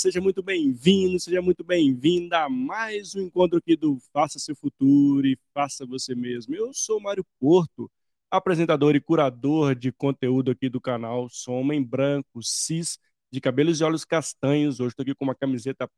Seja 0.00 0.20
muito 0.20 0.44
bem-vindo, 0.44 1.18
seja 1.18 1.42
muito 1.42 1.64
bem-vinda 1.64 2.44
a 2.44 2.48
mais 2.48 3.16
um 3.16 3.20
encontro 3.22 3.58
aqui 3.58 3.74
do 3.74 3.98
Faça 4.12 4.38
Seu 4.38 4.54
Futuro 4.54 5.26
e 5.26 5.36
Faça 5.52 5.84
Você 5.86 6.14
Mesmo. 6.14 6.54
Eu 6.54 6.72
sou 6.72 7.00
Mário 7.00 7.26
Porto, 7.40 7.90
apresentador 8.30 8.94
e 8.94 9.00
curador 9.00 9.74
de 9.74 9.90
conteúdo 9.90 10.52
aqui 10.52 10.68
do 10.68 10.80
canal. 10.80 11.28
Sou 11.28 11.52
homem 11.56 11.82
branco, 11.82 12.40
cis, 12.40 12.96
de 13.28 13.40
cabelos 13.40 13.80
e 13.80 13.84
olhos 13.84 14.04
castanhos. 14.04 14.78
Hoje 14.78 14.90
estou 14.90 15.02
aqui 15.02 15.16
com 15.16 15.24
uma 15.24 15.34
camiseta 15.34 15.90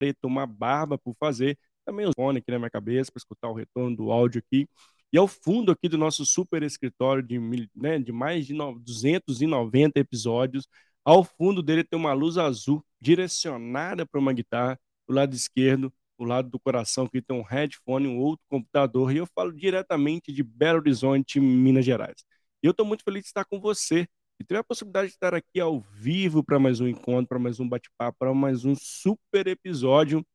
preta, 0.00 0.26
uma 0.26 0.44
barba 0.44 0.98
por 0.98 1.14
fazer, 1.14 1.56
também 1.84 2.08
um 2.08 2.12
fone 2.12 2.38
aqui 2.38 2.50
na 2.50 2.58
minha 2.58 2.70
cabeça 2.70 3.12
para 3.12 3.20
escutar 3.20 3.48
o 3.48 3.54
retorno 3.54 3.94
do 3.94 4.10
áudio 4.10 4.42
aqui. 4.44 4.68
E 5.12 5.16
ao 5.16 5.28
fundo 5.28 5.70
aqui 5.70 5.88
do 5.88 5.96
nosso 5.96 6.26
super 6.26 6.60
escritório 6.64 7.22
de, 7.22 7.38
né, 7.72 8.00
de 8.00 8.10
mais 8.10 8.48
de 8.48 8.52
290 8.52 10.00
episódios, 10.00 10.66
ao 11.06 11.22
fundo 11.22 11.62
dele 11.62 11.84
tem 11.84 11.96
uma 11.96 12.12
luz 12.12 12.36
azul 12.36 12.84
direcionada 13.00 14.04
para 14.04 14.18
uma 14.18 14.32
guitarra. 14.32 14.78
Do 15.08 15.14
lado 15.14 15.36
esquerdo, 15.36 15.92
do 16.18 16.24
lado 16.24 16.50
do 16.50 16.58
coração, 16.58 17.06
que 17.06 17.22
tem 17.22 17.38
um 17.38 17.42
headphone, 17.42 18.08
um 18.08 18.18
outro 18.18 18.44
computador. 18.48 19.12
E 19.12 19.18
eu 19.18 19.26
falo 19.26 19.52
diretamente 19.52 20.32
de 20.32 20.42
Belo 20.42 20.80
Horizonte, 20.80 21.38
Minas 21.38 21.84
Gerais. 21.84 22.24
E 22.60 22.66
eu 22.66 22.72
estou 22.72 22.84
muito 22.84 23.04
feliz 23.04 23.22
de 23.22 23.28
estar 23.28 23.44
com 23.44 23.60
você. 23.60 24.08
E 24.40 24.44
ter 24.44 24.56
a 24.56 24.64
possibilidade 24.64 25.06
de 25.08 25.14
estar 25.14 25.32
aqui 25.32 25.60
ao 25.60 25.80
vivo 25.80 26.42
para 26.42 26.58
mais 26.58 26.80
um 26.80 26.88
encontro, 26.88 27.28
para 27.28 27.38
mais 27.38 27.60
um 27.60 27.68
bate-papo, 27.68 28.18
para 28.18 28.34
mais 28.34 28.64
um 28.64 28.74
super 28.74 29.46
episódio. 29.46 30.26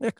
É 0.00 0.12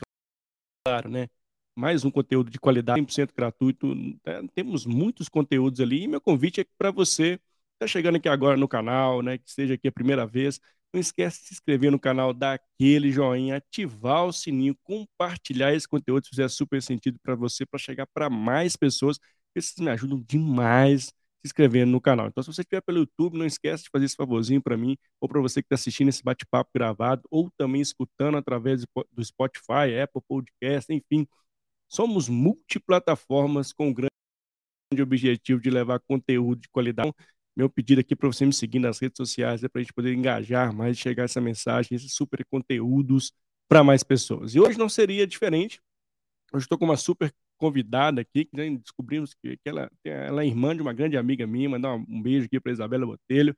claro, 0.85 1.09
né? 1.09 1.29
Mais 1.73 2.03
um 2.03 2.11
conteúdo 2.11 2.51
de 2.51 2.59
qualidade, 2.59 2.99
100% 2.99 3.33
gratuito. 3.33 3.93
É, 4.25 4.41
temos 4.53 4.85
muitos 4.85 5.29
conteúdos 5.29 5.79
ali. 5.79 6.03
E 6.03 6.07
meu 6.09 6.19
convite 6.19 6.59
é 6.59 6.65
para 6.77 6.91
você 6.91 7.39
está 7.77 7.87
chegando 7.87 8.17
aqui 8.17 8.27
agora 8.27 8.57
no 8.57 8.67
canal, 8.67 9.21
né, 9.21 9.37
que 9.37 9.51
seja 9.51 9.75
aqui 9.75 9.87
a 9.87 9.91
primeira 9.91 10.25
vez, 10.25 10.59
não 10.93 10.99
esquece 10.99 11.41
de 11.41 11.47
se 11.47 11.53
inscrever 11.55 11.91
no 11.91 11.99
canal, 11.99 12.33
dar 12.33 12.53
aquele 12.53 13.11
joinha, 13.11 13.57
ativar 13.57 14.25
o 14.25 14.33
sininho, 14.33 14.75
compartilhar 14.83 15.73
esse 15.73 15.87
conteúdo 15.87 16.23
se 16.25 16.29
fizer 16.31 16.49
super 16.49 16.81
sentido 16.81 17.19
para 17.21 17.35
você, 17.35 17.65
para 17.65 17.79
chegar 17.79 18.07
para 18.07 18.29
mais 18.29 18.75
pessoas, 18.75 19.19
vocês 19.55 19.73
me 19.79 19.89
ajudam 19.89 20.19
demais 20.27 21.05
se 21.05 21.13
inscrevendo 21.45 21.91
no 21.91 22.01
canal. 22.01 22.27
Então, 22.27 22.43
se 22.43 22.51
você 22.51 22.61
estiver 22.61 22.81
pelo 22.81 22.99
YouTube, 22.99 23.37
não 23.37 23.45
esquece 23.45 23.83
de 23.83 23.89
fazer 23.89 24.05
esse 24.05 24.15
favorzinho 24.15 24.61
para 24.61 24.77
mim, 24.77 24.97
ou 25.19 25.27
para 25.29 25.41
você 25.41 25.61
que 25.61 25.67
está 25.67 25.75
assistindo 25.75 26.09
esse 26.09 26.23
bate-papo 26.23 26.71
gravado, 26.73 27.23
ou 27.29 27.51
também 27.57 27.81
escutando 27.81 28.37
através 28.37 28.83
do 29.11 29.23
Spotify, 29.23 29.99
Apple 30.01 30.21
Podcast, 30.27 30.91
enfim. 30.93 31.27
Somos 31.87 32.27
multiplataformas 32.29 33.71
com 33.71 33.93
grande 33.93 34.11
objetivo 35.01 35.61
de 35.61 35.69
levar 35.69 35.99
conteúdo 35.99 36.61
de 36.61 36.69
qualidade 36.69 37.13
meu 37.57 37.69
pedido 37.69 38.01
aqui 38.01 38.15
para 38.15 38.27
você 38.27 38.45
me 38.45 38.53
seguir 38.53 38.77
nas 38.77 38.99
redes 38.99 39.17
sociais 39.17 39.63
é 39.63 39.67
para 39.67 39.81
a 39.81 39.83
gente 39.83 39.93
poder 39.93 40.13
engajar 40.13 40.71
mais, 40.71 40.95
chegar 40.95 41.23
essa 41.23 41.41
mensagem, 41.41 41.95
esses 41.95 42.13
super 42.13 42.45
conteúdos 42.45 43.33
para 43.67 43.83
mais 43.83 44.03
pessoas. 44.03 44.53
E 44.53 44.59
hoje 44.59 44.77
não 44.77 44.87
seria 44.87 45.25
diferente. 45.25 45.81
Hoje 46.53 46.65
estou 46.65 46.77
com 46.77 46.85
uma 46.85 46.97
super 46.97 47.33
convidada 47.57 48.21
aqui, 48.21 48.45
que 48.45 48.77
descobrimos 48.77 49.33
que, 49.33 49.57
que 49.57 49.69
ela, 49.69 49.89
ela, 50.05 50.43
é 50.43 50.47
irmã 50.47 50.75
de 50.75 50.83
uma 50.83 50.93
grande 50.93 51.17
amiga 51.17 51.47
minha, 51.47 51.67
mandar 51.67 51.95
um 51.95 52.21
beijo 52.21 52.45
aqui 52.45 52.59
para 52.59 52.71
Isabela 52.71 53.07
Botelho. 53.07 53.57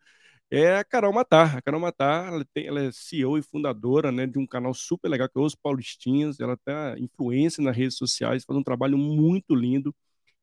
É 0.50 0.78
a 0.78 0.84
Carol 0.86 1.14
Matar. 1.14 1.58
A 1.58 1.62
Carol 1.62 1.82
Matar, 1.82 2.34
ela, 2.34 2.46
tem, 2.54 2.68
ela 2.68 2.82
é 2.82 2.92
CEO 2.94 3.38
e 3.38 3.42
fundadora 3.44 4.14
né, 4.14 4.26
de 4.26 4.40
um 4.40 4.48
canal 4.48 4.74
super 4.74 5.10
legal 5.10 5.28
que 5.28 5.38
é 5.38 5.42
Os 5.42 5.56
Paulistinhos. 5.56 6.40
Ela 6.40 6.58
tem 6.58 7.04
influência 7.04 7.62
nas 7.62 7.76
redes 7.76 7.98
sociais, 7.98 8.46
faz 8.46 8.58
um 8.58 8.64
trabalho 8.64 8.98
muito 8.98 9.54
lindo. 9.54 9.94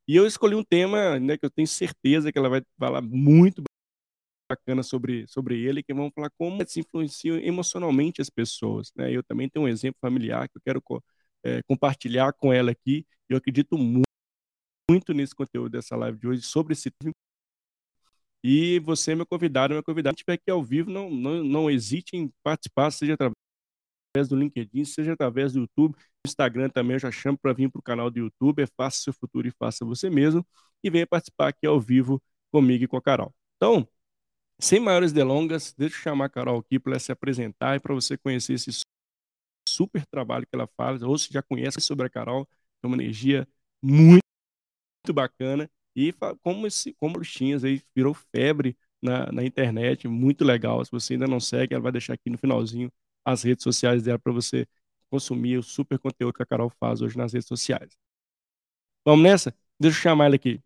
E 0.08 0.14
eu 0.16 0.26
escolhi 0.26 0.54
um 0.54 0.62
tema 0.62 1.18
né, 1.18 1.36
que 1.36 1.44
eu 1.44 1.50
tenho 1.50 1.66
certeza 1.66 2.30
que 2.30 2.38
ela 2.38 2.48
vai 2.48 2.62
falar 2.78 3.02
muito 3.02 3.62
bacana 4.48 4.82
sobre, 4.82 5.26
sobre 5.26 5.60
ele, 5.60 5.82
que 5.82 5.92
vamos 5.92 6.12
falar 6.14 6.30
como 6.38 6.64
se 6.66 6.80
influencia 6.80 7.34
emocionalmente 7.44 8.22
as 8.22 8.30
pessoas. 8.30 8.92
Né? 8.94 9.10
Eu 9.12 9.22
também 9.24 9.48
tenho 9.48 9.64
um 9.64 9.68
exemplo 9.68 9.98
familiar 10.00 10.48
que 10.48 10.56
eu 10.56 10.62
quero 10.64 10.82
é, 11.44 11.62
compartilhar 11.64 12.32
com 12.32 12.52
ela 12.52 12.70
aqui. 12.70 13.04
Eu 13.28 13.36
acredito 13.36 13.76
muito, 13.76 14.06
muito 14.88 15.12
nesse 15.12 15.34
conteúdo 15.34 15.70
dessa 15.70 15.96
live 15.96 16.18
de 16.18 16.28
hoje 16.28 16.42
sobre 16.42 16.72
esse 16.72 16.90
tema. 16.90 17.12
E 18.44 18.78
você, 18.80 19.14
meu 19.14 19.26
convidado, 19.26 19.74
meu 19.74 19.82
convidado, 19.82 20.16
se 20.16 20.20
estiver 20.20 20.34
aqui 20.34 20.50
ao 20.50 20.62
vivo, 20.62 20.88
não, 20.88 21.10
não, 21.10 21.42
não 21.42 21.70
hesite 21.70 22.16
em 22.16 22.32
participar, 22.44 22.92
seja 22.92 23.14
através 23.14 24.28
do 24.28 24.36
LinkedIn, 24.36 24.84
seja 24.84 25.14
através 25.14 25.52
do 25.52 25.60
YouTube. 25.60 25.96
Instagram 26.26 26.68
também 26.70 26.94
eu 26.94 27.00
já 27.00 27.10
chamo 27.10 27.38
para 27.38 27.52
vir 27.52 27.70
para 27.70 27.80
o 27.80 27.82
canal 27.82 28.10
do 28.10 28.18
YouTube, 28.18 28.62
é 28.62 28.66
Faça 28.76 28.98
Seu 29.02 29.12
Futuro 29.12 29.48
e 29.48 29.50
Faça 29.50 29.84
Você 29.84 30.10
Mesmo, 30.10 30.46
e 30.82 30.90
venha 30.90 31.06
participar 31.06 31.48
aqui 31.48 31.66
ao 31.66 31.80
vivo 31.80 32.22
comigo 32.52 32.84
e 32.84 32.88
com 32.88 32.96
a 32.96 33.02
Carol. 33.02 33.34
Então, 33.56 33.88
sem 34.60 34.80
maiores 34.80 35.12
delongas, 35.12 35.74
deixa 35.76 35.96
eu 35.96 36.00
chamar 36.02 36.26
a 36.26 36.28
Carol 36.28 36.58
aqui 36.58 36.78
para 36.78 36.92
ela 36.92 37.00
se 37.00 37.12
apresentar 37.12 37.76
e 37.76 37.80
para 37.80 37.94
você 37.94 38.16
conhecer 38.16 38.54
esse 38.54 38.70
super 39.68 40.06
trabalho 40.06 40.46
que 40.46 40.54
ela 40.54 40.68
faz, 40.76 41.02
ou 41.02 41.16
se 41.18 41.32
já 41.32 41.42
conhece 41.42 41.80
sobre 41.80 42.06
a 42.06 42.10
Carol, 42.10 42.48
é 42.82 42.86
uma 42.86 42.96
energia 42.96 43.46
muito, 43.82 44.22
muito 45.04 45.14
bacana, 45.14 45.70
e 45.94 46.12
como 46.42 46.66
esse, 46.66 46.94
como 46.94 47.18
Luxinhas 47.18 47.64
aí 47.64 47.82
virou 47.94 48.14
febre 48.14 48.76
na, 49.02 49.30
na 49.32 49.44
internet, 49.44 50.08
muito 50.08 50.44
legal. 50.44 50.84
Se 50.84 50.90
você 50.90 51.14
ainda 51.14 51.26
não 51.26 51.40
segue, 51.40 51.74
ela 51.74 51.82
vai 51.82 51.92
deixar 51.92 52.14
aqui 52.14 52.30
no 52.30 52.38
finalzinho 52.38 52.92
as 53.24 53.42
redes 53.42 53.62
sociais 53.64 54.02
dela 54.02 54.18
para 54.18 54.32
você 54.32 54.66
consumir 55.10 55.58
o 55.58 55.62
super 55.62 55.98
conteúdo 55.98 56.34
que 56.34 56.42
a 56.42 56.46
Carol 56.46 56.70
faz 56.70 57.00
hoje 57.00 57.16
nas 57.16 57.32
redes 57.32 57.48
sociais. 57.48 57.96
Vamos 59.04 59.22
nessa? 59.22 59.54
Deixa 59.78 59.98
eu 59.98 60.02
chamar 60.02 60.26
ela 60.26 60.36
aqui. 60.36 60.60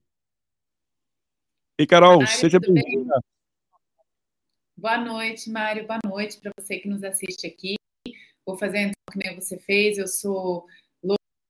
Ei, 1.78 1.86
Carol, 1.86 2.18
Mário, 2.18 2.28
seja 2.28 2.58
bem-vinda. 2.58 3.20
Boa 4.76 4.98
noite, 4.98 5.50
Mário. 5.50 5.86
Boa 5.86 5.98
noite 6.04 6.38
para 6.40 6.52
você 6.58 6.78
que 6.78 6.88
nos 6.88 7.02
assiste 7.02 7.46
aqui. 7.46 7.74
Vou 8.46 8.56
fazer 8.56 8.78
então 8.78 8.94
que 9.12 9.18
nem 9.18 9.34
você 9.34 9.58
fez. 9.58 9.98
Eu 9.98 10.08
sou 10.08 10.66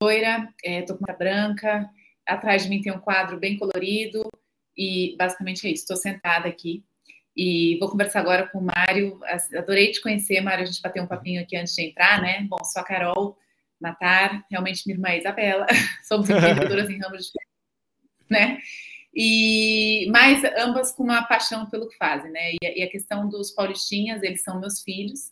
loira, 0.01 0.53
estou 0.63 0.95
é, 0.95 0.99
com 0.99 1.05
uma 1.05 1.17
branca. 1.17 1.89
Atrás 2.27 2.63
de 2.63 2.69
mim 2.69 2.81
tem 2.81 2.91
um 2.91 2.99
quadro 2.99 3.39
bem 3.39 3.57
colorido 3.57 4.27
e 4.75 5.15
basicamente 5.17 5.67
é 5.67 5.71
isso. 5.71 5.83
Estou 5.83 5.97
sentada 5.97 6.47
aqui 6.47 6.83
e 7.35 7.77
vou 7.79 7.89
conversar 7.89 8.19
agora 8.19 8.47
com 8.47 8.59
o 8.59 8.63
Mário. 8.63 9.19
Adorei 9.57 9.91
te 9.91 10.01
conhecer, 10.01 10.41
Mário. 10.41 10.63
A 10.63 10.65
gente 10.65 10.81
bateu 10.81 11.03
um 11.03 11.07
papinho 11.07 11.41
aqui 11.41 11.55
antes 11.55 11.73
de 11.73 11.83
entrar, 11.83 12.21
né? 12.21 12.45
Bom, 12.49 12.63
sou 12.63 12.81
a 12.81 12.85
Carol 12.85 13.37
Matar, 13.79 14.45
realmente 14.49 14.83
minha 14.85 14.95
irmã 14.95 15.09
é 15.09 15.19
Isabela. 15.19 15.65
Somos 16.03 16.29
empreendedoras 16.29 16.89
em 16.89 16.99
ramos 16.99 17.25
diferentes, 17.25 18.29
né? 18.29 18.59
E, 19.13 20.07
mas 20.11 20.43
ambas 20.57 20.91
com 20.91 21.03
uma 21.03 21.23
paixão 21.23 21.69
pelo 21.69 21.87
que 21.87 21.97
fazem, 21.97 22.31
né? 22.31 22.53
E, 22.61 22.83
a 22.83 22.89
questão 22.89 23.27
dos 23.27 23.51
paulistinhas, 23.51 24.21
eles 24.23 24.43
são 24.43 24.59
meus 24.59 24.81
filhos. 24.81 25.31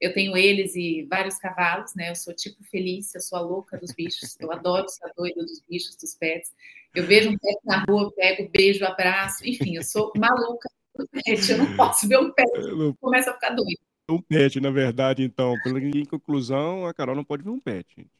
Eu 0.00 0.14
tenho 0.14 0.36
eles 0.36 0.74
e 0.74 1.06
vários 1.10 1.36
cavalos, 1.36 1.94
né? 1.94 2.10
Eu 2.10 2.16
sou 2.16 2.34
tipo 2.34 2.62
feliz, 2.64 3.14
eu 3.14 3.20
sou 3.20 3.38
a 3.38 3.42
louca 3.42 3.76
dos 3.76 3.92
bichos. 3.92 4.34
Eu 4.40 4.50
adoro 4.50 4.88
ser 4.88 5.12
doida 5.14 5.42
dos 5.42 5.60
bichos, 5.68 5.94
dos 5.96 6.14
pets. 6.14 6.52
Eu 6.94 7.06
vejo 7.06 7.28
um 7.28 7.38
pet 7.38 7.58
na 7.64 7.84
rua, 7.84 8.10
pego, 8.14 8.48
beijo, 8.50 8.84
abraço. 8.84 9.46
Enfim, 9.46 9.76
eu 9.76 9.82
sou 9.82 10.10
maluca 10.16 10.68
pet, 11.24 11.50
eu 11.50 11.58
não 11.58 11.76
posso 11.76 12.08
ver 12.08 12.18
um 12.18 12.32
pet, 12.32 12.50
não... 12.76 12.94
começa 12.94 13.30
a 13.30 13.34
ficar 13.34 13.50
doido. 13.50 13.78
Um 14.08 14.20
pet, 14.20 14.60
na 14.60 14.70
verdade, 14.70 15.22
então, 15.22 15.54
em 15.66 16.04
conclusão, 16.04 16.86
a 16.86 16.92
Carol 16.92 17.14
não 17.14 17.24
pode 17.24 17.44
ver 17.44 17.50
um 17.50 17.60
pet, 17.60 17.86
gente. 17.96 18.10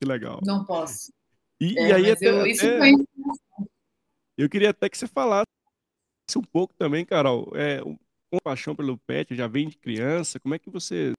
Que 0.00 0.08
legal. 0.08 0.40
Não 0.44 0.64
posso. 0.64 1.12
E, 1.60 1.78
é, 1.78 1.88
e 1.88 1.92
aí 1.92 2.10
até, 2.10 2.28
eu, 2.28 2.46
isso 2.46 2.66
até... 2.66 2.78
Foi... 2.78 2.92
eu 4.38 4.48
queria 4.48 4.70
até 4.70 4.88
que 4.88 4.96
você 4.96 5.06
falasse 5.06 5.46
um 6.36 6.42
pouco 6.42 6.72
também, 6.74 7.04
Carol, 7.04 7.52
é, 7.54 7.80
com 7.82 8.38
paixão 8.42 8.74
pelo 8.74 8.96
pet, 8.98 9.34
já 9.34 9.46
vem 9.46 9.68
de 9.68 9.76
criança, 9.76 10.38
como 10.40 10.54
é 10.54 10.58
que 10.58 10.70
você 10.70 11.12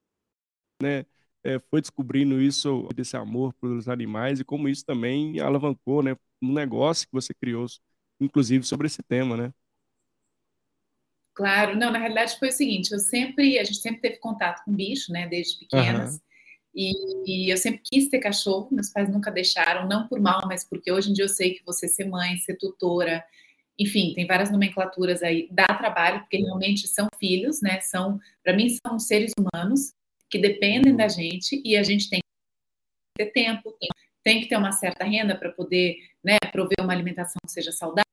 né, 0.82 1.04
é, 1.44 1.58
foi 1.58 1.80
descobrindo 1.80 2.40
isso, 2.40 2.88
desse 2.94 3.16
amor 3.16 3.52
pelos 3.54 3.88
animais 3.88 4.40
e 4.40 4.44
como 4.44 4.68
isso 4.68 4.84
também 4.84 5.40
alavancou, 5.40 6.02
né, 6.02 6.16
um 6.42 6.52
negócio 6.52 7.06
que 7.06 7.12
você 7.12 7.34
criou, 7.34 7.66
inclusive 8.20 8.64
sobre 8.64 8.86
esse 8.86 9.02
tema, 9.02 9.36
né? 9.36 9.52
Claro, 11.40 11.74
não, 11.74 11.90
na 11.90 11.98
realidade 11.98 12.38
foi 12.38 12.48
o 12.48 12.52
seguinte, 12.52 12.92
eu 12.92 12.98
sempre, 12.98 13.58
a 13.58 13.64
gente 13.64 13.78
sempre 13.78 14.02
teve 14.02 14.18
contato 14.18 14.62
com 14.62 14.74
bicho, 14.74 15.10
né, 15.10 15.26
desde 15.26 15.58
pequenas, 15.58 16.16
uhum. 16.16 16.20
e, 16.74 17.46
e, 17.46 17.50
eu 17.50 17.56
sempre 17.56 17.80
quis 17.82 18.10
ter 18.10 18.18
cachorro, 18.18 18.68
meus 18.70 18.90
pais 18.90 19.08
nunca 19.08 19.30
deixaram, 19.30 19.88
não 19.88 20.06
por 20.06 20.20
mal, 20.20 20.42
mas 20.46 20.68
porque 20.68 20.92
hoje 20.92 21.08
em 21.08 21.14
dia 21.14 21.24
eu 21.24 21.30
sei 21.30 21.54
que 21.54 21.64
você 21.64 21.88
ser 21.88 22.04
mãe, 22.04 22.36
ser 22.36 22.58
tutora, 22.58 23.24
enfim, 23.78 24.12
tem 24.14 24.26
várias 24.26 24.52
nomenclaturas 24.52 25.22
aí, 25.22 25.48
dá 25.50 25.64
trabalho, 25.64 26.20
porque 26.20 26.36
realmente 26.36 26.86
são 26.86 27.08
filhos, 27.18 27.62
né, 27.62 27.80
são, 27.80 28.20
para 28.44 28.54
mim 28.54 28.68
são 28.86 28.98
seres 28.98 29.32
humanos 29.38 29.94
que 30.28 30.38
dependem 30.38 30.94
da 30.94 31.08
gente 31.08 31.62
e 31.64 31.74
a 31.74 31.82
gente 31.82 32.10
tem 32.10 32.20
que 32.20 33.24
ter 33.24 33.32
tempo, 33.32 33.74
tem, 33.80 33.88
tem 34.22 34.40
que 34.42 34.48
ter 34.50 34.58
uma 34.58 34.72
certa 34.72 35.06
renda 35.06 35.34
para 35.34 35.50
poder, 35.52 35.96
né, 36.22 36.36
prover 36.52 36.76
uma 36.82 36.92
alimentação 36.92 37.40
que 37.46 37.50
seja 37.50 37.72
saudável, 37.72 38.04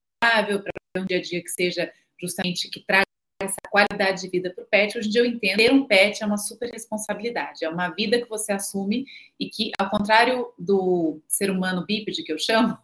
para 0.63 1.01
um 1.01 1.05
dia 1.05 1.17
a 1.17 1.21
dia 1.21 1.43
que 1.43 1.49
seja 1.49 1.91
justamente 2.17 2.69
que 2.69 2.79
traga 2.85 3.06
essa 3.47 3.55
qualidade 3.69 4.21
de 4.21 4.29
vida 4.29 4.53
para 4.53 4.63
o 4.63 4.67
pet, 4.67 4.97
hoje 4.97 5.07
em 5.07 5.11
dia 5.11 5.21
eu 5.21 5.25
entendo 5.25 5.57
ter 5.57 5.71
um 5.71 5.85
pet 5.85 6.21
é 6.21 6.25
uma 6.25 6.37
super 6.37 6.69
responsabilidade, 6.69 7.65
é 7.65 7.69
uma 7.69 7.89
vida 7.89 8.21
que 8.21 8.29
você 8.29 8.53
assume 8.53 9.05
e 9.39 9.49
que, 9.49 9.71
ao 9.77 9.89
contrário 9.89 10.53
do 10.57 11.19
ser 11.27 11.49
humano 11.49 11.85
bípede 11.85 12.23
que 12.23 12.31
eu 12.31 12.37
chamo, 12.37 12.77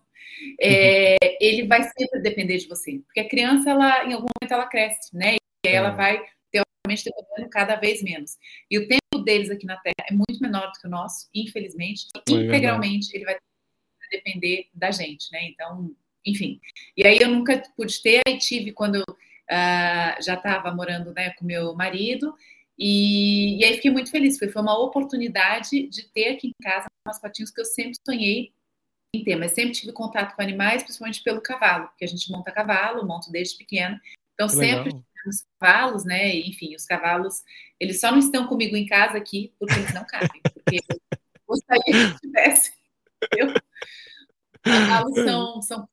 é, 0.60 1.16
ele 1.40 1.68
vai 1.68 1.84
sempre 1.84 2.20
depender 2.22 2.58
de 2.58 2.68
você, 2.68 3.00
porque 3.06 3.20
a 3.20 3.30
criança, 3.30 3.70
ela, 3.70 4.06
em 4.06 4.14
algum 4.14 4.28
momento, 4.42 4.52
ela 4.52 4.66
cresce, 4.66 5.16
né? 5.16 5.36
E 5.66 5.70
ela 5.70 5.90
é. 5.90 5.96
vai 5.96 6.18
ter 6.52 6.62
economicamente 6.62 7.04
dependendo 7.06 7.50
cada 7.50 7.76
vez 7.76 8.04
menos. 8.04 8.38
E 8.70 8.78
o 8.78 8.88
tempo 8.88 9.24
deles 9.24 9.50
aqui 9.50 9.66
na 9.66 9.78
Terra 9.78 10.08
é 10.10 10.14
muito 10.14 10.40
menor 10.42 10.72
do 10.72 10.80
que 10.80 10.88
o 10.88 10.90
nosso, 10.90 11.30
infelizmente. 11.34 12.08
É 12.28 12.32
integralmente 12.32 13.16
ele 13.16 13.26
vai 13.26 13.38
depender 14.12 14.68
da 14.74 14.92
gente, 14.92 15.32
né? 15.32 15.48
Então, 15.48 15.96
enfim. 16.26 16.60
E 16.96 17.06
aí 17.06 17.18
eu 17.20 17.30
nunca 17.30 17.62
pude 17.76 18.02
ter, 18.02 18.22
aí 18.28 18.38
tive 18.38 18.72
quando 18.72 18.96
eu 18.96 19.06
uh, 19.52 20.24
já 20.24 20.36
estava 20.36 20.74
morando 20.74 21.14
né, 21.14 21.32
com 21.32 21.46
meu 21.46 21.74
marido, 21.76 22.36
e, 22.78 23.60
e, 23.60 23.66
aí 23.66 23.76
fiquei 23.76 23.92
muito 23.92 24.10
feliz, 24.10 24.38
porque 24.38 24.52
foi 24.52 24.62
uma 24.62 24.78
oportunidade 24.78 25.88
de 25.88 26.04
ter 26.10 26.34
aqui 26.34 26.48
em 26.48 26.64
casa 26.64 26.88
mascotinhos 27.06 27.52
que 27.52 27.62
eu 27.62 27.66
sempre 27.66 27.98
sonhei 28.06 28.52
em 29.16 29.24
ter, 29.24 29.36
mas 29.36 29.52
sempre 29.52 29.74
tive 29.74 29.92
contato 29.92 30.36
com 30.36 30.42
animais, 30.42 30.82
principalmente 30.82 31.22
pelo 31.22 31.42
cavalo, 31.42 31.88
porque 31.90 32.04
a 32.04 32.08
gente 32.08 32.32
monta 32.32 32.52
cavalo, 32.52 33.06
monto 33.06 33.32
desde 33.32 33.58
pequeno, 33.58 34.00
então 34.34 34.48
que 34.48 34.56
sempre 34.56 34.86
legal. 34.86 35.04
tivemos 35.14 35.46
cavalos, 35.60 36.06
né? 36.06 36.36
Enfim, 36.36 36.76
os 36.76 36.86
cavalos, 36.86 37.44
eles 37.80 38.00
só 38.00 38.12
não 38.12 38.18
estão 38.18 38.48
comigo 38.48 38.76
em 38.76 38.88
casa 38.88 39.18
aqui 39.18 39.54
porque 39.60 39.76
eles 39.76 39.94
não 39.94 40.04
cabem, 40.06 40.42
porque 40.54 40.80
eu 40.90 41.42
gostaria 41.48 42.14
que 42.14 42.20
tivesse. 42.22 42.74
Os 44.66 44.72
cavalos 44.72 45.14
são, 45.24 45.62
são 45.62 45.88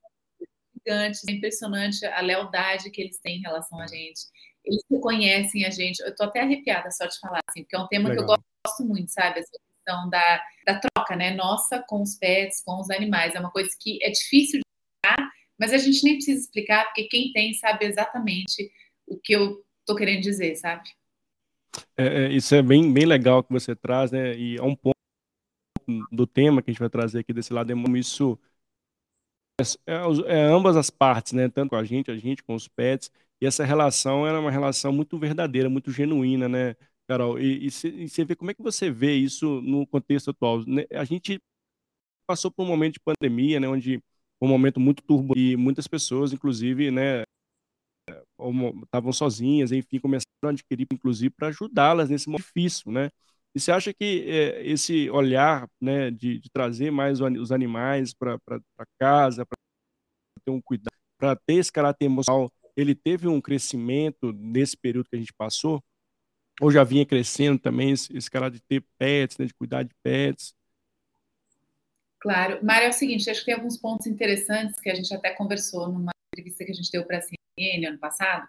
gigantes, 0.81 1.23
é 1.29 1.33
impressionante 1.33 2.05
a 2.07 2.21
lealdade 2.21 2.91
que 2.91 3.01
eles 3.01 3.19
têm 3.21 3.39
em 3.39 3.43
relação 3.43 3.79
a 3.81 3.87
gente. 3.87 4.21
Eles 4.65 4.83
reconhecem 4.91 5.65
a 5.65 5.71
gente. 5.71 6.01
Eu 6.01 6.15
tô 6.15 6.25
até 6.25 6.41
arrepiada 6.41 6.91
só 6.91 7.07
de 7.07 7.19
falar, 7.19 7.41
assim, 7.49 7.63
porque 7.63 7.77
é 7.77 7.79
um 7.79 7.89
tema 7.89 8.09
Legal. 8.09 8.27
que 8.27 8.33
eu 8.33 8.39
gosto 8.67 8.85
muito, 8.85 9.11
sabe? 9.11 9.41
Essa 9.41 9.51
questão 9.51 10.11
da, 10.11 10.43
da 10.67 10.81
troca, 10.81 11.17
né? 11.17 11.35
Nossa 11.35 11.83
com 11.87 12.03
os 12.03 12.17
pets, 12.17 12.63
com 12.63 12.81
os 12.81 12.91
animais. 12.91 13.35
É 13.35 13.41
uma 13.41 13.51
coisa 13.51 13.71
que 13.79 14.03
é 14.03 14.11
difícil 14.11 14.61
de 14.61 14.67
explicar, 14.67 15.31
mas 15.59 15.73
a 15.73 15.79
gente 15.79 16.05
nem 16.05 16.15
precisa 16.15 16.41
explicar, 16.41 16.85
porque 16.87 17.05
quem 17.05 17.33
tem 17.33 17.55
sabe 17.55 17.87
exatamente 17.87 18.71
o 19.07 19.19
que 19.19 19.33
eu 19.33 19.65
tô 19.87 19.95
querendo 19.95 20.23
dizer, 20.23 20.55
sabe? 20.57 20.89
É, 21.97 22.25
é, 22.25 22.33
isso 22.33 22.55
é 22.55 22.63
bem, 22.63 22.93
bem 22.93 23.07
legal 23.07 23.43
que 23.43 23.53
você 23.53 23.75
traz, 23.75 24.11
né? 24.11 24.37
E 24.37 24.57
é 24.57 24.63
um 24.63 24.75
ponto 24.75 24.97
do 26.11 26.27
tema 26.27 26.63
que 26.63 26.71
a 26.71 26.73
gente 26.73 26.81
vai 26.81 26.91
trazer 26.91 27.21
aqui 27.21 27.33
desse 27.33 27.53
lado, 27.53 27.73
é 27.73 27.99
isso 27.99 28.39
é, 29.61 29.93
é, 29.93 30.39
é, 30.39 30.45
ambas 30.47 30.77
as 30.77 30.91
partes, 30.91 31.33
né? 31.33 31.49
Tanto 31.49 31.71
com 31.71 31.77
a 31.77 31.85
gente, 31.85 32.11
a 32.11 32.17
gente 32.17 32.43
com 32.43 32.55
os 32.55 32.69
pets. 32.69 33.11
E 33.41 33.47
essa 33.47 33.65
relação 33.65 34.27
era 34.27 34.39
uma 34.39 34.51
relação 34.51 34.93
muito 34.93 35.19
verdadeira, 35.19 35.71
muito 35.71 35.91
genuína, 35.91 36.49
né, 36.49 36.77
Carol? 37.09 37.39
E, 37.39 37.71
você 37.71 38.25
vê 38.25 38.37
como 38.37 38.51
é 38.51 38.55
que 38.55 38.63
você 38.63 38.91
vê 38.91 39.15
isso 39.15 39.61
no 39.63 39.87
contexto 39.87 40.31
atual? 40.31 40.65
Né? 40.67 40.85
A 40.93 41.05
gente 41.05 41.41
passou 42.27 42.51
por 42.51 42.65
um 42.65 42.67
momento 42.69 42.95
de 42.95 43.01
pandemia, 43.01 43.61
né? 43.61 43.69
Onde 43.69 44.03
um 44.41 44.49
momento 44.49 44.81
muito 44.81 45.03
turbulento 45.03 45.39
e 45.39 45.57
muitas 45.57 45.87
pessoas, 45.89 46.33
inclusive, 46.33 46.91
né? 46.91 47.25
Estavam 48.85 49.13
sozinhas, 49.13 49.73
enfim, 49.73 49.99
começaram 49.99 50.27
a 50.45 50.51
adquirir, 50.51 50.87
inclusive, 50.93 51.31
para 51.31 51.49
ajudá-las 51.49 52.09
nesse 52.09 52.29
momento 52.29 52.47
difícil, 52.47 52.91
né? 52.93 53.11
E 53.55 53.61
você 53.61 53.73
acha 53.73 53.93
que 53.93 54.25
é, 54.29 54.65
esse 54.65 55.11
olhar 55.11 55.69
né, 55.81 56.11
de, 56.11 56.39
de, 56.39 56.51
trazer 56.51 56.91
mais 56.91 57.21
os 57.21 57.51
animais 57.51 58.15
para 58.15 58.39
casa, 58.99 59.45
para 59.45 59.57
ter 60.45 60.51
um 60.51 60.61
cuidado, 60.61 60.95
para 61.19 61.35
ter 61.35 61.55
esse 61.55 61.73
caráter 61.73 62.05
emocional, 62.05 62.51
ele 62.77 62.95
teve 62.95 63.27
um 63.27 63.41
crescimento 63.41 64.33
nesse 64.33 64.77
período 64.77 65.09
que 65.09 65.17
a 65.17 65.19
gente 65.19 65.33
passou? 65.33 65.83
Ou 66.61 66.71
já 66.71 66.85
vinha 66.85 67.07
crescendo 67.07 67.59
também 67.59 67.91
esse, 67.91 68.17
esse 68.17 68.31
caráter 68.31 68.59
de 68.59 68.63
ter 68.63 68.85
pets, 68.99 69.39
né, 69.39 69.47
de 69.47 69.55
cuidar 69.55 69.83
de 69.83 69.95
pets? 70.03 70.55
Claro. 72.21 72.65
Mário, 72.65 72.87
é 72.87 72.91
o 72.91 72.93
seguinte, 72.93 73.29
acho 73.31 73.41
que 73.41 73.47
tem 73.47 73.55
alguns 73.55 73.79
pontos 73.79 74.07
interessantes 74.07 74.79
que 74.79 74.91
a 74.91 74.95
gente 74.95 75.13
até 75.13 75.31
conversou 75.31 75.89
numa 75.89 76.13
entrevista 76.33 76.65
que 76.65 76.71
a 76.71 76.75
gente 76.75 76.91
deu 76.93 77.05
para 77.05 77.19
a 77.19 77.23
CNN 77.23 77.87
ano 77.87 77.99
passado. 77.99 78.47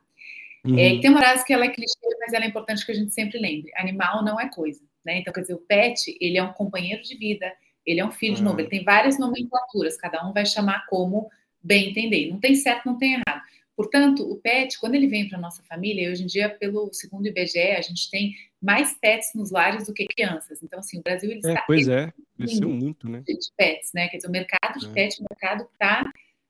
Uhum. 0.65 0.77
É, 0.77 0.99
tem 0.99 1.09
uma 1.09 1.19
frase 1.19 1.45
que 1.45 1.53
ela 1.53 1.65
é 1.65 1.69
clichê, 1.69 1.97
mas 2.19 2.33
ela 2.33 2.45
é 2.45 2.47
importante 2.47 2.85
que 2.85 2.91
a 2.91 2.95
gente 2.95 3.13
sempre 3.13 3.39
lembre. 3.39 3.71
Animal 3.75 4.23
não 4.23 4.39
é 4.39 4.49
coisa. 4.49 4.81
Né? 5.05 5.19
Então, 5.19 5.33
quer 5.33 5.41
dizer, 5.41 5.53
o 5.53 5.59
pet, 5.59 6.17
ele 6.19 6.37
é 6.37 6.43
um 6.43 6.53
companheiro 6.53 7.01
de 7.01 7.15
vida, 7.15 7.51
ele 7.85 7.99
é 7.99 8.05
um 8.05 8.11
filho 8.11 8.35
de 8.35 8.43
novo, 8.43 8.59
ele 8.59 8.69
tem 8.69 8.83
várias 8.83 9.17
nomenclaturas, 9.17 9.97
cada 9.97 10.27
um 10.27 10.33
vai 10.33 10.45
chamar 10.45 10.85
como 10.87 11.29
bem 11.63 11.89
entender. 11.89 12.29
Não 12.29 12.39
tem 12.39 12.55
certo, 12.55 12.85
não 12.85 12.97
tem 12.97 13.13
errado. 13.13 13.41
Portanto, 13.75 14.29
o 14.29 14.35
pet, 14.35 14.79
quando 14.79 14.95
ele 14.95 15.07
vem 15.07 15.27
para 15.27 15.37
a 15.37 15.41
nossa 15.41 15.63
família, 15.63 16.11
hoje 16.11 16.23
em 16.23 16.27
dia, 16.27 16.49
pelo 16.49 16.93
segundo 16.93 17.25
IBGE, 17.25 17.71
a 17.71 17.81
gente 17.81 18.11
tem 18.11 18.35
mais 18.61 18.95
pets 18.99 19.31
nos 19.33 19.49
lares 19.49 19.87
do 19.87 19.93
que 19.93 20.05
crianças. 20.05 20.61
Então, 20.61 20.79
assim, 20.79 20.99
o 20.99 21.01
Brasil 21.01 21.31
ele 21.31 21.41
é, 21.43 21.49
está. 21.49 21.63
Pois 21.65 21.87
é, 21.87 22.13
cresceu 22.37 22.69
muito, 22.69 23.09
né? 23.09 23.23
De 23.25 23.35
pets, 23.57 23.91
né? 23.95 24.07
Quer 24.09 24.17
dizer, 24.17 24.27
o 24.27 24.31
mercado 24.31 24.79
de 24.79 24.85
é. 24.85 24.89
pets, 24.89 25.19
o 25.19 25.25
mercado 25.27 25.63
está, 25.63 26.03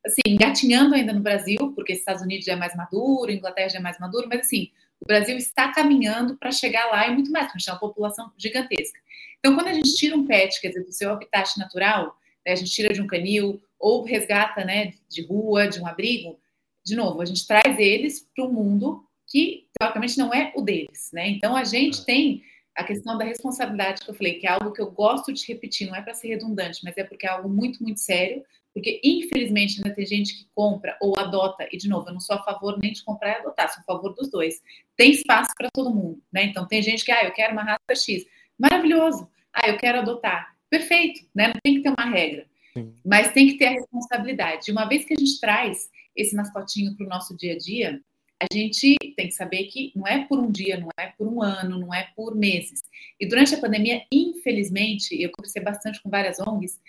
assim, 0.06 0.22
engatinhando 0.28 0.94
ainda 0.94 1.14
no 1.14 1.22
Brasil, 1.22 1.72
porque 1.74 1.94
Estados 1.94 2.22
Unidos 2.22 2.46
já 2.46 2.54
é 2.54 2.58
mais 2.58 2.76
maduro, 2.76 3.32
Inglaterra 3.32 3.70
já 3.70 3.80
é 3.80 3.82
mais 3.82 3.98
maduro, 3.98 4.28
mas, 4.28 4.42
assim, 4.42 4.70
o 5.02 5.06
Brasil 5.06 5.36
está 5.36 5.74
caminhando 5.74 6.38
para 6.38 6.52
chegar 6.52 6.86
lá 6.92 7.08
e 7.08 7.14
muito 7.14 7.32
mais, 7.32 7.46
porque 7.46 7.58
a 7.58 7.60
gente 7.60 7.66
tem 7.66 7.74
uma 7.74 7.80
população 7.80 8.32
gigantesca. 8.38 9.00
Então, 9.40 9.56
quando 9.56 9.68
a 9.68 9.74
gente 9.74 9.96
tira 9.96 10.16
um 10.16 10.28
pet, 10.28 10.62
quer 10.62 10.70
dizer, 10.70 10.84
do 10.84 10.92
seu 10.92 11.12
habitat 11.12 11.58
natural, 11.58 12.16
né, 12.46 12.54
a 12.54 12.56
gente 12.56 12.72
tira 12.72 12.94
de 12.94 13.02
um 13.02 13.08
canil 13.08 13.60
ou 13.80 14.04
resgata 14.04 14.64
né, 14.64 14.94
de 15.10 15.26
rua, 15.26 15.68
de 15.68 15.82
um 15.82 15.88
abrigo, 15.88 16.40
de 16.86 16.96
novo, 16.96 17.22
a 17.22 17.26
gente 17.26 17.46
traz 17.46 17.80
eles 17.80 18.28
para 18.36 18.46
um 18.46 18.52
mundo 18.52 19.04
que, 19.28 19.68
teoricamente, 19.80 20.18
não 20.18 20.32
é 20.34 20.52
o 20.56 20.62
deles. 20.62 21.10
Né? 21.12 21.30
Então, 21.30 21.56
a 21.56 21.64
gente 21.64 22.02
é. 22.02 22.06
tem 22.06 22.44
a 22.76 22.84
questão 22.84 23.18
da 23.18 23.26
responsabilidade 23.26 24.02
que 24.02 24.10
eu 24.10 24.16
falei, 24.16 24.36
que 24.36 24.48
é 24.48 24.52
algo 24.52 24.72
que 24.72 24.82
eu 24.82 24.92
gosto 24.92 25.34
de 25.34 25.46
repetir, 25.48 25.88
não 25.88 25.96
é 25.96 26.02
para 26.02 26.14
ser 26.14 26.30
redundante, 26.30 26.82
mas 26.84 26.96
é 26.98 27.04
porque 27.04 27.26
é 27.26 27.30
algo 27.30 27.50
muito, 27.50 27.84
muito 27.84 28.00
sério, 28.00 28.44
porque, 28.74 29.02
infelizmente, 29.04 29.78
ainda 29.78 29.94
tem 29.94 30.06
gente 30.06 30.36
que 30.36 30.48
compra 30.56 30.98
ou 31.02 31.14
adota, 31.18 31.68
e, 31.72 31.78
de 31.78 31.90
novo, 31.90 32.08
eu 32.08 32.14
não 32.14 32.20
sou 32.20 32.36
a 32.36 32.44
favor 32.44 32.80
nem 32.82 32.94
de 32.94 33.04
comprar 33.04 33.30
e 33.30 33.40
adotar, 33.40 33.72
sou 33.74 33.82
a 33.82 33.84
favor 33.84 34.14
dos 34.14 34.30
dois. 34.30 34.62
Tem 34.96 35.12
espaço 35.12 35.52
para 35.58 35.70
todo 35.74 35.94
mundo, 35.94 36.22
né? 36.32 36.46
Então, 36.46 36.68
tem 36.68 36.82
gente 36.82 37.04
que, 37.04 37.12
ah, 37.12 37.24
eu 37.24 37.32
quero 37.32 37.54
uma 37.54 37.64
raça 37.64 37.96
X. 37.96 38.26
Maravilhoso. 38.58 39.30
Ah, 39.54 39.68
eu 39.70 39.78
quero 39.78 40.00
adotar. 40.00 40.56
Perfeito, 40.70 41.22
né? 41.36 41.48
Não 41.48 41.60
tem 41.64 41.76
que 41.76 41.82
ter 41.82 41.94
uma 41.98 42.10
regra. 42.10 42.48
Sim. 42.74 42.94
Mas 43.06 43.34
tem 43.34 43.48
que 43.48 43.58
ter 43.58 43.68
a 43.68 43.72
responsabilidade. 43.72 44.66
De 44.66 44.72
uma 44.72 44.86
vez 44.86 45.04
que 45.04 45.14
a 45.14 45.18
gente 45.18 45.40
traz 45.40 45.90
esse 46.16 46.36
mascotinho 46.36 46.96
para 46.96 47.06
o 47.06 47.10
nosso 47.10 47.36
dia 47.36 47.54
a 47.54 47.58
dia, 47.58 48.02
a 48.42 48.46
gente 48.52 48.98
tem 49.16 49.28
que 49.28 49.34
saber 49.34 49.66
que 49.66 49.92
não 49.96 50.08
é 50.08 50.26
por 50.26 50.40
um 50.40 50.50
dia, 50.50 50.80
não 50.80 50.90
é 50.98 51.08
por 51.18 51.28
um 51.28 51.44
ano, 51.44 51.78
não 51.78 51.94
é 51.94 52.10
por 52.16 52.36
meses. 52.36 52.82
E 53.20 53.28
durante 53.28 53.54
a 53.54 53.60
pandemia, 53.60 54.04
infelizmente, 54.12 55.22
eu 55.22 55.30
conversei 55.32 55.62
bastante 55.62 56.02
com 56.02 56.10
várias 56.10 56.40
ONGs, 56.40 56.80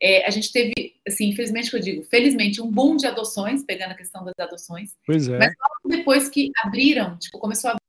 é, 0.00 0.26
a 0.26 0.30
gente 0.30 0.52
teve, 0.52 0.72
assim, 1.06 1.28
infelizmente 1.28 1.70
que 1.70 1.76
eu 1.76 1.80
digo, 1.80 2.02
felizmente, 2.04 2.60
um 2.62 2.70
boom 2.70 2.96
de 2.96 3.06
adoções, 3.06 3.64
pegando 3.64 3.92
a 3.92 3.96
questão 3.96 4.24
das 4.24 4.34
adoções. 4.38 4.96
Pois 5.06 5.28
é. 5.28 5.38
Mas 5.38 5.52
depois 5.84 6.28
que 6.28 6.50
abriram, 6.62 7.18
tipo, 7.18 7.38
começou 7.38 7.70
a 7.70 7.72
abrir 7.72 7.82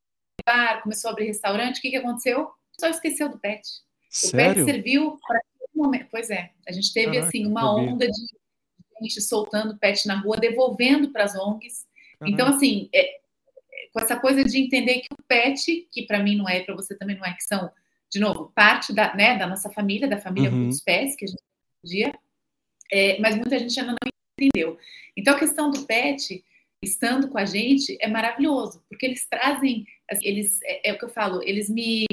bar, 0.46 0.82
começou 0.82 1.10
a 1.10 1.12
abrir 1.12 1.26
restaurante, 1.26 1.78
o 1.78 1.82
que, 1.82 1.92
que 1.92 1.98
aconteceu? 1.98 2.50
Só 2.80 2.88
esqueceu 2.88 3.30
do 3.30 3.38
pet. 3.38 3.62
Sério? 4.10 4.64
O 4.64 4.66
pet 4.66 4.66
serviu 4.66 5.20
para 5.28 5.40
momento. 5.80 6.08
Pois 6.12 6.30
é, 6.30 6.52
a 6.68 6.72
gente 6.72 6.94
teve, 6.94 7.14
Caraca, 7.14 7.28
assim, 7.28 7.46
uma 7.46 7.74
onda 7.74 8.06
de 8.06 8.22
gente 9.02 9.22
soltando 9.22 9.78
pet 9.78 10.06
na 10.08 10.20
rua, 10.20 10.38
devolvendo 10.38 11.12
para 11.12 11.24
as 11.24 11.36
ONGs. 11.36 11.86
Caraca. 12.20 12.34
Então, 12.34 12.48
assim, 12.48 12.90
é, 12.94 13.20
com 13.94 14.02
essa 14.02 14.20
coisa 14.20 14.44
de 14.44 14.60
entender 14.60 15.00
que 15.00 15.08
o 15.14 15.24
pet, 15.24 15.88
que 15.92 16.06
para 16.06 16.22
mim 16.22 16.36
não 16.36 16.48
é, 16.48 16.62
para 16.62 16.76
você 16.76 16.96
também 16.98 17.18
não 17.18 17.26
é, 17.26 17.34
que 17.34 17.44
são, 17.44 17.72
de 18.12 18.20
novo, 18.20 18.52
parte 18.54 18.94
da, 18.94 19.16
né, 19.16 19.38
da 19.38 19.48
nossa 19.48 19.70
família, 19.70 20.08
da 20.08 20.20
família 20.20 20.52
uhum. 20.52 20.68
dos 20.68 20.82
pés, 20.82 21.16
que 21.16 21.26
a 21.26 21.28
gente 21.28 21.42
dia, 21.84 22.14
é, 22.92 23.20
mas 23.20 23.36
muita 23.36 23.58
gente 23.60 23.80
ainda 23.80 23.92
não 23.94 24.12
entendeu. 24.40 24.78
Então, 25.16 25.36
a 25.36 25.40
questão 25.40 25.70
do 25.70 25.86
pet 25.86 26.44
estando 26.82 27.28
com 27.28 27.38
a 27.38 27.46
gente 27.46 27.98
é 28.00 28.08
maravilhoso, 28.08 28.84
porque 28.88 29.06
eles 29.06 29.28
trazem, 29.30 29.86
assim, 30.10 30.26
eles, 30.26 30.60
é, 30.64 30.90
é, 30.90 30.94
o 30.94 30.98
que 30.98 31.06
eu 31.06 31.10
falo, 31.10 31.42
eles 31.44 31.70
me, 31.70 32.06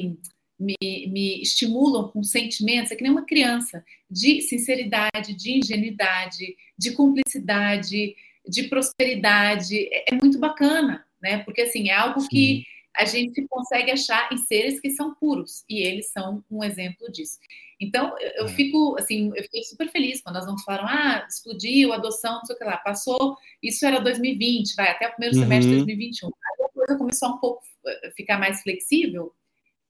me, 0.59 0.77
me 0.81 1.41
estimulam 1.41 2.09
com 2.09 2.23
sentimentos, 2.23 2.91
é 2.91 2.97
que 2.97 3.03
nem 3.03 3.13
uma 3.13 3.25
criança, 3.25 3.85
de 4.11 4.41
sinceridade, 4.43 5.35
de 5.35 5.59
ingenuidade, 5.59 6.57
de 6.77 6.93
cumplicidade, 6.93 8.17
de 8.49 8.63
prosperidade, 8.65 9.89
é, 9.93 10.13
é 10.13 10.15
muito 10.15 10.39
bacana, 10.39 11.05
né? 11.23 11.39
Porque, 11.45 11.63
assim, 11.63 11.89
é 11.89 11.95
algo 11.95 12.21
Sim. 12.21 12.29
que 12.29 12.65
a 12.97 13.05
gente 13.05 13.47
consegue 13.49 13.91
achar 13.91 14.33
em 14.33 14.39
seres 14.39 14.81
que 14.81 14.91
são 14.91 15.15
puros, 15.15 15.65
e 15.69 15.81
eles 15.81 16.11
são 16.11 16.43
um 16.51 16.65
exemplo 16.65 17.11
disso. 17.13 17.39
Então, 17.81 18.19
eu, 18.19 18.31
eu 18.37 18.47
é. 18.47 18.49
fico, 18.49 18.97
assim, 18.99 19.31
eu 19.35 19.43
fiquei 19.43 19.63
super 19.63 19.91
feliz 19.91 20.23
quando 20.23 20.37
nós 20.37 20.47
não 20.47 20.59
falaram, 20.59 20.89
ah, 20.89 21.27
explodiu, 21.29 21.93
adoção, 21.93 22.37
não 22.37 22.45
sei 22.45 22.57
o 22.57 22.59
que 22.59 22.65
lá, 22.65 22.79
passou, 22.79 23.37
isso 23.63 23.85
era 23.85 24.01
2020, 24.01 24.75
vai, 24.75 24.91
até 24.91 25.09
o 25.09 25.11
primeiro 25.13 25.37
uhum. 25.37 25.43
semestre 25.43 25.71
de 25.71 25.77
2021. 25.77 26.29
Aí 26.29 26.67
a 26.67 26.69
coisa 26.71 26.97
começou 26.97 27.29
a 27.29 27.33
um 27.33 27.39
pouco 27.39 27.63
eh, 27.87 28.13
ficar 28.17 28.39
mais 28.39 28.63
flexível, 28.63 29.35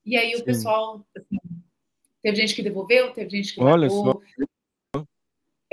e 0.05 0.17
aí 0.17 0.35
o 0.35 0.39
Sim. 0.39 0.45
pessoal, 0.45 1.07
assim, 1.17 1.39
teve 2.23 2.37
gente 2.37 2.55
que 2.55 2.63
devolveu, 2.63 3.13
teve 3.13 3.31
gente 3.31 3.55
que 3.55 3.61
Olha 3.61 3.89
só. 3.89 4.21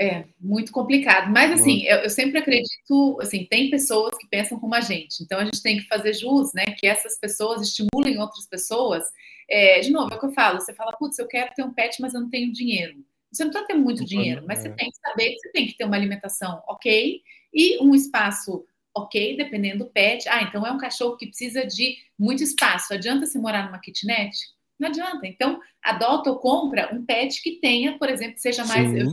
É, 0.00 0.24
muito 0.40 0.72
complicado. 0.72 1.30
Mas, 1.30 1.52
assim, 1.52 1.84
eu, 1.84 1.98
eu, 1.98 2.10
sempre 2.10 2.38
acredito, 2.38 3.18
assim, 3.20 3.46
tem 3.46 3.70
pessoas 3.70 4.16
que 4.18 4.26
pensam 4.26 4.58
como 4.58 4.74
a 4.74 4.80
gente. 4.80 5.22
Então, 5.22 5.38
a 5.38 5.44
gente 5.44 5.62
tem 5.62 5.78
que 5.78 5.86
fazer 5.86 6.12
jus, 6.14 6.52
né? 6.52 6.64
Que 6.78 6.86
essas 6.86 7.18
pessoas 7.18 7.62
estimulem 7.62 8.18
outras 8.18 8.46
pessoas. 8.46 9.04
É, 9.48 9.80
de 9.80 9.90
novo, 9.90 10.12
é 10.12 10.16
o 10.16 10.20
que 10.20 10.26
eu 10.26 10.32
falo. 10.32 10.60
Você 10.60 10.74
fala, 10.74 10.92
putz, 10.98 11.18
eu 11.18 11.28
quero 11.28 11.52
ter 11.54 11.62
um 11.62 11.72
pet, 11.72 12.00
mas 12.00 12.12
eu 12.12 12.20
não 12.20 12.28
tenho 12.28 12.52
dinheiro. 12.52 13.04
Você 13.30 13.44
não 13.44 13.50
precisa 13.50 13.68
ter 13.68 13.74
muito 13.74 14.04
dinheiro, 14.04 14.44
mas 14.46 14.60
você 14.60 14.70
tem 14.70 14.90
que 14.90 14.98
saber 14.98 15.30
que 15.30 15.38
você 15.40 15.48
tem 15.50 15.66
que 15.66 15.76
ter 15.76 15.84
uma 15.84 15.96
alimentação 15.96 16.62
ok 16.68 17.20
e 17.52 17.82
um 17.82 17.94
espaço 17.94 18.64
ok, 18.96 19.36
dependendo 19.36 19.84
do 19.84 19.90
pet. 19.90 20.28
Ah, 20.28 20.42
então 20.42 20.64
é 20.64 20.70
um 20.70 20.78
cachorro 20.78 21.16
que 21.16 21.26
precisa 21.26 21.66
de 21.66 21.96
muito 22.18 22.42
espaço. 22.42 22.94
Adianta 22.94 23.26
se 23.26 23.38
morar 23.38 23.66
numa 23.66 23.80
kitnet? 23.80 24.36
Não 24.78 24.88
adianta. 24.88 25.26
Então, 25.26 25.60
adota 25.82 26.30
ou 26.30 26.38
compra 26.38 26.94
um 26.94 27.04
pet 27.04 27.42
que 27.42 27.58
tenha, 27.60 27.98
por 27.98 28.08
exemplo, 28.08 28.34
que 28.34 28.40
seja 28.40 28.64
mais 28.64 28.92
eu, 28.94 29.12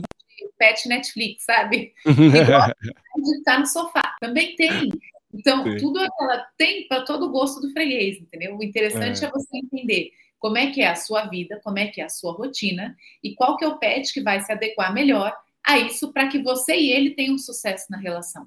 pet 0.58 0.88
Netflix, 0.88 1.44
sabe? 1.44 1.92
Igual 2.06 2.72
de 3.16 3.36
estar 3.38 3.58
no 3.58 3.66
sofá. 3.66 4.16
Também 4.20 4.56
tem. 4.56 4.90
Então, 5.32 5.64
Sim. 5.64 5.76
tudo 5.78 6.00
ela 6.00 6.46
tem 6.58 6.86
para 6.86 7.02
todo 7.02 7.26
o 7.26 7.30
gosto 7.30 7.60
do 7.60 7.72
freguês, 7.72 8.18
entendeu? 8.18 8.56
O 8.56 8.62
interessante 8.62 9.24
é. 9.24 9.28
é 9.28 9.30
você 9.30 9.56
entender 9.56 10.10
como 10.38 10.58
é 10.58 10.70
que 10.70 10.82
é 10.82 10.88
a 10.88 10.96
sua 10.96 11.26
vida, 11.26 11.60
como 11.62 11.78
é 11.78 11.86
que 11.86 12.00
é 12.00 12.04
a 12.04 12.08
sua 12.08 12.32
rotina 12.32 12.96
e 13.22 13.34
qual 13.34 13.56
que 13.56 13.64
é 13.64 13.68
o 13.68 13.78
pet 13.78 14.12
que 14.12 14.20
vai 14.20 14.40
se 14.40 14.52
adequar 14.52 14.92
melhor 14.92 15.32
a 15.64 15.78
isso 15.78 16.12
para 16.12 16.28
que 16.28 16.42
você 16.42 16.74
e 16.74 16.90
ele 16.90 17.10
tenham 17.10 17.38
sucesso 17.38 17.86
na 17.88 17.96
relação. 17.96 18.46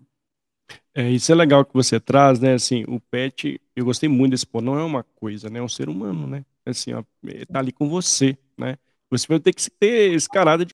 É, 0.94 1.10
isso 1.10 1.32
é 1.32 1.36
legal 1.36 1.66
que 1.66 1.74
você 1.74 2.00
traz, 2.00 2.40
né? 2.40 2.54
Assim, 2.54 2.84
o 2.88 3.00
pet, 3.00 3.60
eu 3.76 3.86
gostei 3.86 4.10
muito 4.10 4.32
desse 4.32 4.46
ponto, 4.46 4.66
não 4.66 4.80
é 4.80 4.84
uma 4.84 5.04
coisa, 5.04 5.50
né? 5.50 5.60
É 5.60 5.62
um 5.62 5.70
ser 5.70 5.90
humano, 5.90 6.28
né? 6.28 6.46
Assim, 6.66 6.94
ó, 6.94 7.04
tá 7.52 7.60
ali 7.60 7.72
com 7.72 7.88
você, 7.88 8.38
né? 8.58 8.78
Você 9.10 9.28
vai 9.28 9.40
ter 9.40 9.54
que 9.54 9.70
ter 9.70 10.14
esse 10.14 10.28
caráter 10.28 10.66
de 10.66 10.74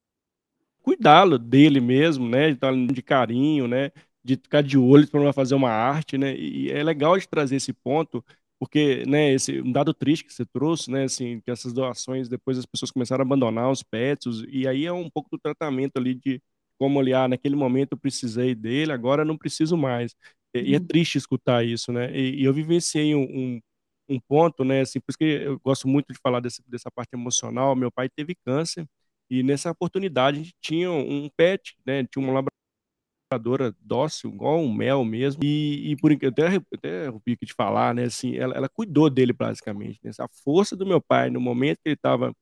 cuidá-lo 0.81 1.37
dele 1.39 1.79
mesmo, 1.79 2.27
né? 2.27 2.47
De 2.49 2.53
estar 2.53 2.73
de 2.73 3.01
carinho, 3.01 3.67
né? 3.67 3.91
De 4.23 4.35
ficar 4.35 4.61
de 4.61 4.77
olho 4.77 5.07
para 5.07 5.21
não 5.21 5.33
fazer 5.33 5.55
uma 5.55 5.71
arte, 5.71 6.17
né? 6.17 6.35
E 6.35 6.69
é 6.71 6.83
legal 6.83 7.17
de 7.17 7.27
trazer 7.27 7.55
esse 7.57 7.73
ponto, 7.73 8.23
porque, 8.59 9.03
né, 9.07 9.33
esse 9.33 9.59
um 9.61 9.71
dado 9.71 9.93
triste 9.93 10.23
que 10.25 10.33
você 10.33 10.45
trouxe, 10.45 10.91
né, 10.91 11.05
assim, 11.05 11.41
que 11.41 11.49
essas 11.49 11.73
doações 11.73 12.29
depois 12.29 12.59
as 12.59 12.65
pessoas 12.65 12.91
começaram 12.91 13.23
a 13.23 13.25
abandonar 13.25 13.71
os 13.71 13.81
pets, 13.81 14.43
e 14.49 14.67
aí 14.67 14.85
é 14.85 14.93
um 14.93 15.09
pouco 15.09 15.29
do 15.31 15.39
tratamento 15.39 15.97
ali 15.97 16.13
de 16.13 16.39
como 16.77 16.99
olhar, 16.99 17.27
naquele 17.29 17.55
momento 17.55 17.93
eu 17.93 17.97
precisei 17.97 18.53
dele, 18.55 18.91
agora 18.91 19.25
não 19.25 19.37
preciso 19.37 19.77
mais. 19.77 20.15
E, 20.53 20.75
é 20.75 20.77
uhum. 20.77 20.85
triste 20.85 21.17
escutar 21.17 21.65
isso, 21.65 21.91
né? 21.91 22.15
E, 22.15 22.41
e 22.41 22.43
eu 22.43 22.53
vivenciei 22.53 23.15
um, 23.15 23.23
um, 23.23 23.61
um, 24.09 24.19
ponto, 24.19 24.63
né, 24.63 24.81
assim, 24.81 24.99
por 24.99 25.11
isso 25.11 25.17
que 25.17 25.25
eu 25.25 25.59
gosto 25.59 25.87
muito 25.87 26.13
de 26.13 26.19
falar 26.19 26.39
desse, 26.39 26.61
dessa 26.67 26.91
parte 26.91 27.09
emocional. 27.13 27.75
Meu 27.75 27.91
pai 27.91 28.09
teve 28.09 28.35
câncer, 28.45 28.87
e 29.31 29.43
nessa 29.43 29.71
oportunidade 29.71 30.39
a 30.39 30.43
gente 30.43 30.55
tinha 30.59 30.91
um 30.91 31.29
pet, 31.29 31.77
né, 31.85 32.03
tinha 32.05 32.21
uma 32.21 32.43
labradora 33.31 33.73
dócil, 33.79 34.29
igual 34.31 34.59
um 34.59 34.73
mel 34.73 35.05
mesmo, 35.05 35.41
e, 35.43 35.91
e 35.91 35.95
por 35.95 36.11
até 36.11 36.47
até 36.73 37.07
arrepio 37.07 37.37
de 37.41 37.53
falar, 37.53 37.95
né, 37.95 38.03
assim, 38.03 38.35
ela, 38.35 38.53
ela 38.55 38.67
cuidou 38.67 39.09
dele 39.09 39.31
basicamente, 39.31 39.99
né, 40.03 40.11
a 40.19 40.27
força 40.43 40.75
do 40.75 40.85
meu 40.85 41.01
pai 41.01 41.29
no 41.29 41.39
momento 41.39 41.77
que 41.77 41.87
ele 41.89 41.95
estava 41.95 42.35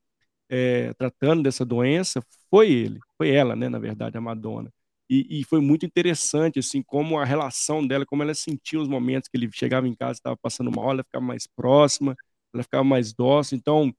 é, 0.48 0.92
tratando 0.94 1.42
dessa 1.44 1.64
doença 1.64 2.20
foi 2.50 2.72
ele, 2.72 2.98
foi 3.16 3.30
ela, 3.30 3.54
né, 3.54 3.68
na 3.68 3.78
verdade, 3.78 4.18
a 4.18 4.20
Madonna. 4.20 4.72
E, 5.08 5.40
e, 5.40 5.44
foi 5.44 5.60
muito 5.60 5.84
interessante, 5.84 6.60
assim, 6.60 6.82
como 6.82 7.18
a 7.18 7.24
relação 7.24 7.84
dela, 7.86 8.06
como 8.06 8.22
ela 8.22 8.34
sentia 8.34 8.80
os 8.80 8.88
momentos 8.88 9.28
que 9.28 9.36
ele 9.36 9.50
chegava 9.52 9.88
em 9.88 9.94
casa, 9.94 10.12
estava 10.12 10.36
passando 10.36 10.70
mal, 10.70 10.90
ela 10.92 11.02
ficava 11.02 11.24
mais 11.24 11.48
próxima, 11.48 12.16
ela 12.54 12.62
ficava 12.62 12.84
mais 12.84 13.12
dócil. 13.12 13.58
Então, 13.58 13.92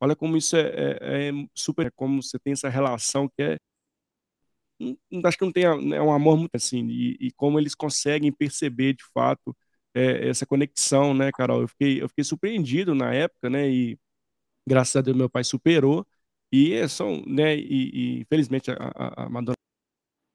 olha 0.00 0.16
como 0.16 0.36
isso 0.36 0.56
é, 0.56 0.60
é, 0.60 1.28
é 1.28 1.32
super, 1.54 1.90
como 1.92 2.22
você 2.22 2.38
tem 2.38 2.52
essa 2.52 2.68
relação 2.68 3.28
que 3.28 3.42
é 3.42 3.58
acho 5.24 5.36
que 5.38 5.44
não 5.44 5.52
tem 5.52 5.64
é 5.64 6.02
um 6.02 6.12
amor 6.12 6.36
muito 6.36 6.54
assim 6.54 6.86
e, 6.88 7.16
e 7.20 7.32
como 7.32 7.58
eles 7.58 7.74
conseguem 7.74 8.30
perceber 8.32 8.94
de 8.94 9.04
fato 9.12 9.56
é, 9.94 10.28
essa 10.28 10.46
conexão 10.46 11.14
né 11.14 11.30
Carol? 11.32 11.62
Eu 11.62 11.68
fiquei 11.68 12.02
eu 12.02 12.08
fiquei 12.08 12.24
surpreendido 12.24 12.94
na 12.94 13.12
época 13.12 13.50
né 13.50 13.68
e 13.68 13.98
graças 14.68 14.96
a 14.96 15.00
Deus 15.00 15.16
meu 15.16 15.28
pai 15.30 15.44
superou 15.44 16.06
e 16.52 16.72
é 16.74 16.86
são 16.88 17.22
né 17.26 17.56
e, 17.56 18.20
e 18.20 18.24
felizmente 18.26 18.70
a, 18.70 18.74
a, 18.74 19.24
a 19.24 19.28
Madonna 19.28 19.54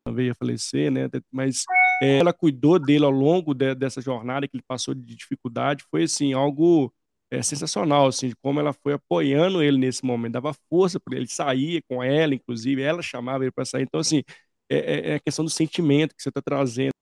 veio 0.10 0.34
a 0.34 0.36
falecer 0.36 0.92
né 0.92 1.10
mas 1.32 1.64
é, 2.02 2.20
ela 2.20 2.34
cuidou 2.34 2.78
dele 2.80 3.06
ao 3.06 3.12
longo 3.12 3.54
de, 3.54 3.74
dessa 3.76 4.02
jornada 4.02 4.48
que 4.48 4.58
ele 4.58 4.64
passou 4.68 4.94
de 4.94 5.16
dificuldade 5.16 5.86
foi 5.90 6.04
assim 6.04 6.34
algo 6.34 6.94
é, 7.34 7.42
sensacional, 7.42 8.08
assim, 8.08 8.30
de 8.30 8.36
como 8.36 8.60
ela 8.60 8.72
foi 8.74 8.94
apoiando 8.94 9.64
ele 9.64 9.78
nesse 9.80 10.06
momento, 10.06 10.34
dava 10.34 10.54
força 10.70 11.00
para 11.00 11.18
ele, 11.18 11.28
sair 11.28 11.82
com 11.90 12.04
ela, 12.04 12.36
inclusive, 12.36 12.82
ela 12.82 13.02
chamava 13.02 13.44
ele 13.44 13.52
para 13.52 13.66
sair. 13.66 13.84
Então, 13.84 14.00
assim, 14.00 14.24
é, 14.70 14.78
é, 14.78 15.10
é, 15.12 15.16
a 15.16 15.20
questão 15.20 15.44
do 15.44 15.50
sentimento 15.50 16.16
que 16.16 16.22
você 16.22 16.30
está 16.30 16.42
trazendo. 16.44 16.94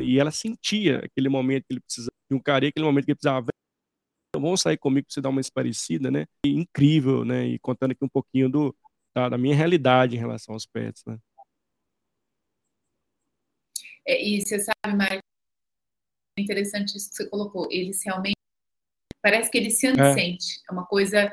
E 0.00 0.20
ela 0.20 0.30
sentia 0.30 1.00
aquele 1.04 1.28
momento 1.28 1.64
que 1.66 1.74
ele 1.74 1.80
precisava 1.80 2.12
de 2.30 2.36
um 2.36 2.40
carinho, 2.40 2.70
aquele 2.70 2.86
momento 2.86 3.04
que 3.04 3.10
ele 3.10 3.16
precisava. 3.16 3.48
Então, 4.28 4.40
vamos 4.40 4.60
sair 4.60 4.78
comigo 4.78 5.06
para 5.08 5.14
você 5.14 5.20
dar 5.20 5.30
uma 5.30 5.40
parecida, 5.52 6.08
né? 6.08 6.24
E 6.46 6.50
incrível, 6.50 7.24
né? 7.24 7.44
E 7.48 7.58
contando 7.58 7.92
aqui 7.92 8.04
um 8.04 8.08
pouquinho 8.08 8.48
do, 8.48 8.76
da, 9.12 9.28
da 9.30 9.38
minha 9.38 9.56
realidade 9.56 10.14
em 10.14 10.20
relação 10.20 10.54
aos 10.54 10.66
pets, 10.66 11.02
né? 11.04 11.18
É, 14.06 14.24
e 14.24 14.40
você 14.40 14.60
sabe, 14.60 14.96
Mário, 14.96 15.20
é 16.38 16.42
interessante 16.42 16.96
isso 16.96 17.10
que 17.10 17.16
você 17.16 17.28
colocou. 17.28 17.66
Eles 17.72 18.00
realmente 18.04 18.37
Parece 19.28 19.50
que 19.50 19.58
ele 19.58 19.70
se 19.70 19.80
sente. 19.80 20.62
É. 20.66 20.70
é 20.70 20.72
uma 20.72 20.86
coisa 20.86 21.30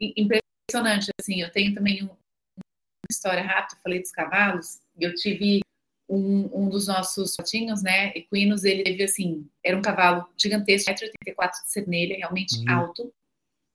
impressionante, 0.00 1.10
assim. 1.20 1.40
Eu 1.40 1.50
tenho 1.50 1.74
também 1.74 2.04
um, 2.04 2.06
uma 2.06 3.10
história 3.10 3.42
rápida, 3.42 3.80
falei 3.82 4.00
dos 4.00 4.12
cavalos. 4.12 4.78
Eu 4.96 5.12
tive 5.16 5.60
um, 6.08 6.48
um 6.52 6.68
dos 6.68 6.86
nossos 6.86 7.34
fotinhos, 7.34 7.82
né, 7.82 8.12
equinos, 8.14 8.64
ele 8.64 8.84
teve, 8.84 9.02
assim, 9.02 9.48
era 9.64 9.76
um 9.76 9.82
cavalo 9.82 10.28
gigantesco, 10.36 10.90
1,84 10.90 11.50
de 11.64 11.72
cernelha, 11.72 12.16
realmente 12.16 12.58
uhum. 12.58 12.70
alto, 12.70 13.12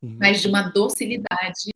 uhum. 0.01 0.17
mas 0.17 0.41
de 0.41 0.47
uma 0.47 0.61
docilidade. 0.69 1.69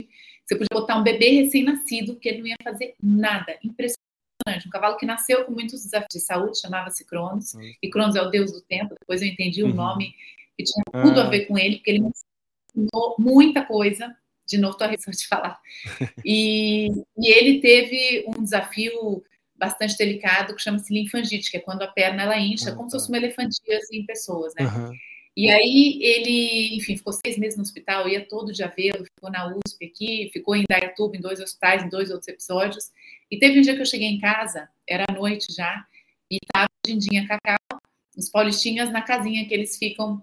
Você 0.46 0.56
podia 0.56 0.68
botar 0.72 0.96
um 0.96 1.02
bebê 1.02 1.42
recém-nascido, 1.42 2.16
que 2.16 2.28
ele 2.28 2.38
não 2.38 2.46
ia 2.46 2.56
fazer 2.64 2.94
nada. 3.02 3.58
Impressionante. 3.62 4.66
Um 4.66 4.70
cavalo 4.70 4.96
que 4.96 5.04
nasceu 5.04 5.44
com 5.44 5.52
muitos 5.52 5.84
desafios 5.84 6.08
de 6.10 6.20
saúde, 6.20 6.58
chamava-se 6.58 7.04
Cronos. 7.04 7.52
Uhum. 7.52 7.72
E 7.82 7.90
Cronos 7.90 8.16
é 8.16 8.22
o 8.22 8.30
deus 8.30 8.50
do 8.50 8.62
tempo. 8.62 8.94
Depois 8.98 9.20
eu 9.20 9.28
entendi 9.28 9.62
o 9.62 9.66
uhum. 9.66 9.74
nome 9.74 10.14
que 10.56 10.64
tinha 10.64 11.02
tudo 11.04 11.20
ah. 11.20 11.24
a 11.24 11.28
ver 11.28 11.46
com 11.46 11.58
ele, 11.58 11.76
porque 11.76 11.90
ele 11.90 12.00
me 12.00 12.10
ensinou 12.10 13.16
muita 13.18 13.64
coisa. 13.64 14.14
De 14.46 14.58
novo, 14.58 14.72
estou 14.72 14.86
arriscando 14.86 15.16
de 15.16 15.26
falar. 15.26 15.60
E, 16.24 16.88
e 17.18 17.28
ele 17.28 17.60
teve 17.60 18.24
um 18.28 18.42
desafio 18.42 19.22
bastante 19.56 19.96
delicado 19.96 20.54
que 20.54 20.62
chama-se 20.62 20.92
linfangite, 20.92 21.50
que 21.50 21.56
é 21.56 21.60
quando 21.60 21.82
a 21.82 21.86
perna 21.86 22.22
ela 22.22 22.38
incha, 22.38 22.70
ah, 22.70 22.74
como 22.74 22.90
se 22.90 22.96
fosse 22.96 23.06
tá. 23.06 23.12
uma 23.12 23.18
elefantíase 23.18 23.96
em 23.96 24.04
pessoas, 24.04 24.52
né? 24.58 24.66
Uhum. 24.66 24.92
E 25.34 25.48
aí 25.50 25.98
ele, 26.02 26.76
enfim, 26.76 26.96
ficou 26.96 27.12
seis 27.12 27.38
meses 27.38 27.56
no 27.56 27.62
hospital, 27.62 28.06
ia 28.06 28.26
todo 28.26 28.52
dia 28.52 28.72
vê-lo, 28.76 29.04
ficou 29.04 29.30
na 29.30 29.46
USP 29.46 29.86
aqui, 29.86 30.30
ficou 30.32 30.54
em 30.54 30.64
Dayatuba, 30.68 31.16
em 31.16 31.20
dois 31.20 31.40
hospitais, 31.40 31.82
em 31.82 31.88
dois 31.88 32.10
outros 32.10 32.28
episódios. 32.28 32.90
E 33.30 33.38
teve 33.38 33.58
um 33.58 33.62
dia 33.62 33.74
que 33.74 33.80
eu 33.80 33.86
cheguei 33.86 34.08
em 34.08 34.20
casa, 34.20 34.68
era 34.86 35.06
noite 35.14 35.52
já, 35.54 35.86
e 36.30 36.36
estava 36.36 36.68
Dindinha 36.84 37.26
Cacau, 37.26 37.80
os 38.16 38.28
paulistinhas 38.28 38.92
na 38.92 39.00
casinha 39.00 39.46
que 39.46 39.54
eles 39.54 39.78
ficam 39.78 40.22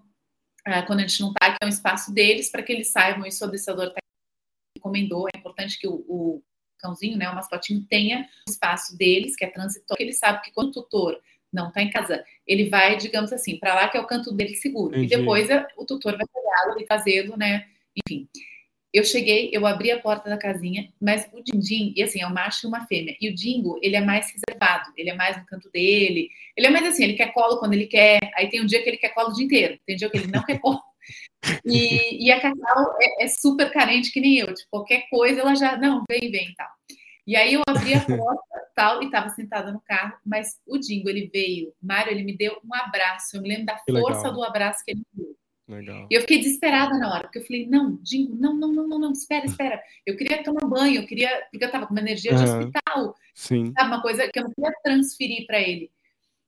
é, 0.65 0.81
quando 0.81 0.99
a 0.99 1.07
gente 1.07 1.21
não 1.21 1.29
está, 1.29 1.51
que 1.51 1.57
é 1.61 1.65
um 1.65 1.69
espaço 1.69 2.13
deles, 2.13 2.49
para 2.49 2.63
que 2.63 2.71
eles 2.71 2.91
saibam, 2.91 3.25
isso 3.25 3.43
o 3.43 3.47
adestrador 3.47 3.91
tá, 3.91 3.99
recomendou, 4.77 5.27
é 5.33 5.37
importante 5.37 5.79
que 5.79 5.87
o, 5.87 6.05
o 6.07 6.43
cãozinho, 6.77 7.17
né, 7.17 7.29
o 7.29 7.35
mascotinho, 7.35 7.85
tenha 7.89 8.27
o 8.47 8.51
espaço 8.51 8.97
deles, 8.97 9.35
que 9.35 9.45
é 9.45 9.49
transitório, 9.49 9.97
que 9.97 10.03
ele 10.03 10.13
sabe 10.13 10.41
que 10.41 10.51
quando 10.51 10.69
o 10.69 10.73
tutor 10.73 11.19
não 11.51 11.69
está 11.69 11.81
em 11.81 11.89
casa, 11.89 12.23
ele 12.45 12.69
vai, 12.69 12.95
digamos 12.95 13.33
assim, 13.33 13.57
para 13.57 13.73
lá 13.73 13.89
que 13.89 13.97
é 13.97 14.01
o 14.01 14.07
canto 14.07 14.31
dele 14.31 14.55
seguro. 14.55 14.95
Entendi. 14.95 15.13
E 15.13 15.17
depois 15.17 15.49
é, 15.49 15.67
o 15.77 15.85
tutor 15.85 16.15
vai 16.15 16.25
pegá-lo 16.27 16.79
e 16.79 16.85
fazê-lo, 16.85 17.35
né? 17.35 17.67
Enfim. 17.95 18.27
Eu 18.93 19.03
cheguei, 19.03 19.49
eu 19.53 19.67
abri 19.67 19.91
a 19.91 19.99
porta 19.99 20.29
da 20.29 20.37
casinha, 20.37 20.91
mas 20.99 21.29
o 21.31 21.43
Dindim, 21.43 21.93
e 21.95 22.01
assim, 22.01 22.21
é 22.21 22.27
um 22.27 22.33
macho 22.33 22.65
e 22.65 22.67
uma 22.67 22.87
fêmea. 22.87 23.15
E 23.21 23.29
o 23.29 23.35
Dingo, 23.35 23.79
ele 23.83 23.95
é 23.95 24.01
mais 24.01 24.31
reservado, 24.31 24.91
ele 24.97 25.11
é 25.11 25.15
mais 25.15 25.37
no 25.37 25.45
canto 25.45 25.69
dele. 25.71 26.29
Ele 26.57 26.67
é 26.67 26.69
mais 26.71 26.85
assim, 26.87 27.03
ele 27.03 27.13
quer 27.13 27.31
colo 27.31 27.59
quando 27.59 27.73
ele 27.73 27.85
quer. 27.85 28.19
Aí 28.35 28.49
tem 28.49 28.61
um 28.61 28.65
dia 28.65 28.81
que 28.81 28.89
ele 28.89 28.97
quer 28.97 29.09
colo 29.09 29.29
o 29.29 29.33
dia 29.33 29.45
inteiro, 29.45 29.79
tem 29.85 29.95
um 29.95 29.97
dia 29.97 30.09
que 30.09 30.17
ele 30.17 30.31
não 30.31 30.43
quer 30.43 30.59
colo. 30.59 30.81
E, 31.65 32.25
e 32.25 32.31
a 32.31 32.39
Cacau 32.39 32.95
é, 32.99 33.23
é, 33.23 33.27
super 33.27 33.71
carente 33.71 34.11
que 34.11 34.19
nem 34.19 34.39
eu, 34.39 34.53
tipo, 34.53 34.69
qualquer 34.69 35.07
coisa 35.09 35.41
ela 35.41 35.55
já, 35.55 35.77
não, 35.77 36.03
vem, 36.09 36.31
vem 36.31 36.49
e 36.49 36.55
tal. 36.55 36.67
E 37.25 37.35
aí 37.35 37.53
eu 37.53 37.61
abri 37.67 37.93
a 37.93 38.01
porta 38.01 38.69
tal 38.75 39.01
e 39.03 39.05
estava 39.05 39.29
sentada 39.29 39.71
no 39.71 39.81
carro, 39.81 40.17
mas 40.25 40.57
o 40.65 40.77
Dingo, 40.77 41.09
ele 41.09 41.29
veio, 41.31 41.73
Mário, 41.81 42.11
ele 42.11 42.23
me 42.23 42.35
deu 42.35 42.57
um 42.63 42.73
abraço, 42.73 43.37
eu 43.37 43.41
me 43.41 43.49
lembro 43.49 43.65
da 43.65 43.77
força 43.77 44.31
do 44.31 44.43
abraço 44.43 44.83
que 44.83 44.91
ele 44.91 45.01
me 45.13 45.23
deu. 45.25 45.38
Legal. 45.69 46.07
E 46.09 46.15
eu 46.15 46.21
fiquei 46.21 46.39
desesperada 46.39 46.97
na 46.97 47.13
hora, 47.13 47.23
porque 47.23 47.37
eu 47.37 47.45
falei, 47.45 47.67
não, 47.67 47.99
Dingo, 48.01 48.35
não, 48.35 48.55
não, 48.55 48.73
não, 48.73 48.87
não, 48.87 48.99
não, 48.99 49.11
espera, 49.11 49.45
espera. 49.47 49.81
Eu 50.03 50.17
queria 50.17 50.43
tomar 50.43 50.65
banho, 50.65 51.01
eu 51.01 51.05
queria, 51.05 51.29
porque 51.51 51.63
eu 51.63 51.71
tava 51.71 51.85
com 51.85 51.93
uma 51.93 52.01
energia 52.01 52.33
de 52.33 52.43
uhum. 52.43 52.59
hospital. 52.59 53.15
Sim. 53.35 53.71
Sabe, 53.77 53.87
uma 53.87 54.01
coisa 54.01 54.27
que 54.27 54.39
eu 54.39 54.43
não 54.45 54.51
queria 54.51 54.73
transferir 54.83 55.45
para 55.45 55.61
ele. 55.61 55.91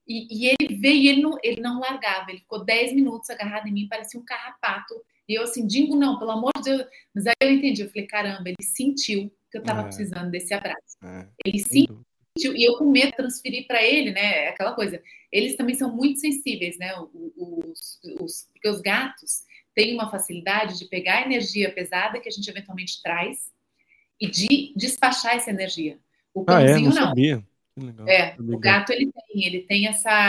E, 0.08 0.48
e, 0.50 0.56
ele 0.60 0.76
veio 0.76 1.02
e 1.02 1.08
ele 1.08 1.22
não, 1.22 1.38
ele 1.44 1.62
não 1.62 1.80
largava, 1.80 2.32
ele 2.32 2.40
ficou 2.40 2.66
10 2.66 2.94
minutos 2.94 3.30
agarrado 3.30 3.68
em 3.68 3.72
mim, 3.72 3.88
parecia 3.88 4.20
um 4.20 4.26
carrapato. 4.26 4.96
E 5.30 5.38
eu 5.38 5.44
assim, 5.44 5.68
Dingo, 5.68 5.96
não, 5.96 6.18
pelo 6.18 6.32
amor 6.32 6.52
de 6.58 6.64
Deus. 6.64 6.88
Mas 7.14 7.28
aí 7.28 7.34
eu 7.42 7.52
entendi, 7.52 7.84
eu 7.84 7.90
falei, 7.90 8.08
caramba, 8.08 8.50
ele 8.50 8.64
sentiu 8.64 9.32
que 9.52 9.58
eu 9.60 9.64
tava 9.64 9.82
é. 9.82 9.84
precisando 9.84 10.32
desse 10.32 10.54
abraço. 10.54 10.98
É. 11.04 11.28
Ele 11.46 11.60
sentiu 11.60 12.04
e 12.38 12.68
eu 12.68 12.78
com 12.78 12.86
medo 12.86 13.12
de 13.12 13.18
transferir 13.18 13.68
para 13.68 13.84
ele, 13.84 14.12
né? 14.12 14.48
Aquela 14.48 14.74
coisa. 14.74 15.02
Eles 15.32 15.56
também 15.56 15.76
são 15.76 15.96
muito 15.96 16.20
sensíveis, 16.20 16.78
né? 16.78 16.94
Os, 17.14 18.00
os, 18.20 18.50
porque 18.54 18.70
os 18.70 18.82
gatos 18.82 19.44
têm 19.74 19.94
uma 19.94 20.10
facilidade 20.10 20.78
de 20.78 20.86
pegar 20.86 21.20
a 21.20 21.26
energia 21.26 21.72
pesada 21.72 22.20
que 22.20 22.28
a 22.28 22.32
gente 22.32 22.50
eventualmente 22.50 23.02
traz 23.02 23.52
e 24.20 24.30
de 24.30 24.74
despachar 24.76 25.36
essa 25.36 25.50
energia. 25.50 25.98
O 26.34 26.44
cãozinho 26.44 26.74
ah, 26.74 26.78
é? 26.78 26.82
não. 26.82 27.02
não. 27.02 27.08
Sabia. 27.08 27.44
É, 28.06 28.36
o 28.38 28.60
gato 28.60 28.92
ele 28.92 29.10
tem, 29.12 29.46
ele 29.46 29.62
tem 29.62 29.88
essa 29.88 30.28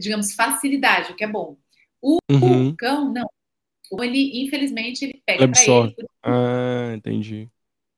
digamos, 0.00 0.34
facilidade, 0.34 1.12
o 1.12 1.16
que 1.16 1.24
é 1.24 1.28
bom. 1.28 1.56
O, 2.00 2.18
uhum. 2.30 2.68
o 2.68 2.76
cão, 2.76 3.12
não. 3.12 3.28
Ele, 4.00 4.42
infelizmente, 4.44 5.04
ele 5.04 5.22
pega 5.24 5.48
para 5.48 5.62
ele. 5.62 5.94
Ah, 6.22 6.92
entendi. 6.94 7.48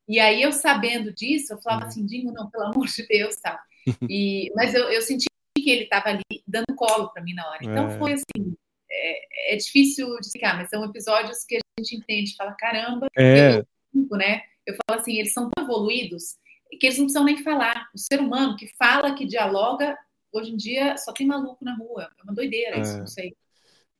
E 0.08 0.18
aí, 0.18 0.42
eu 0.42 0.52
sabendo 0.52 1.12
disso, 1.12 1.52
eu 1.52 1.58
falava 1.60 1.82
uhum. 1.82 1.88
assim, 1.88 2.06
Dingo, 2.06 2.32
não, 2.32 2.50
pelo 2.50 2.64
amor 2.64 2.86
de 2.86 3.06
Deus, 3.06 3.36
tá? 3.36 3.60
E, 4.10 4.52
mas 4.54 4.74
eu, 4.74 4.90
eu 4.90 5.00
senti 5.00 5.26
que 5.56 5.70
ele 5.70 5.84
estava 5.84 6.10
ali 6.10 6.42
dando 6.46 6.74
colo 6.76 7.10
para 7.10 7.22
mim 7.22 7.34
na 7.34 7.48
hora. 7.48 7.58
Então, 7.62 7.90
é. 7.90 7.98
foi 7.98 8.12
assim, 8.12 8.54
é, 8.90 9.54
é, 9.54 9.56
difícil 9.56 10.06
de 10.20 10.26
explicar, 10.26 10.56
mas 10.56 10.68
são 10.68 10.84
episódios 10.84 11.44
que 11.44 11.56
a 11.56 11.60
gente 11.80 11.96
entende, 11.96 12.36
fala, 12.36 12.52
caramba, 12.52 13.06
é. 13.16 13.58
eu, 13.58 14.16
né? 14.16 14.42
Eu 14.66 14.76
falo 14.86 15.00
assim, 15.00 15.18
eles 15.18 15.32
são 15.32 15.48
tão 15.50 15.64
evoluídos 15.64 16.36
que 16.78 16.86
eles 16.86 16.98
não 16.98 17.06
precisam 17.06 17.24
nem 17.24 17.42
falar. 17.42 17.88
O 17.94 17.98
ser 17.98 18.20
humano 18.20 18.56
que 18.56 18.68
fala, 18.78 19.14
que 19.14 19.24
dialoga, 19.24 19.96
hoje 20.32 20.52
em 20.52 20.56
dia 20.56 20.96
só 20.96 21.12
tem 21.12 21.26
maluco 21.26 21.64
na 21.64 21.74
rua. 21.76 22.10
É 22.18 22.22
uma 22.22 22.34
doideira 22.34 22.78
isso, 22.78 22.94
é. 22.94 22.98
não 22.98 23.06
sei. 23.06 23.36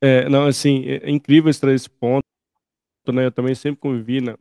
É, 0.01 0.29
não, 0.29 0.45
assim, 0.45 0.85
é 0.85 1.09
incrível 1.09 1.49
extrair 1.49 1.75
esse 1.75 1.89
ponto, 1.89 2.23
né? 3.11 3.25
Eu 3.25 3.31
também 3.31 3.55
sempre 3.55 3.79
convivi, 3.79 4.21
né, 4.21 4.35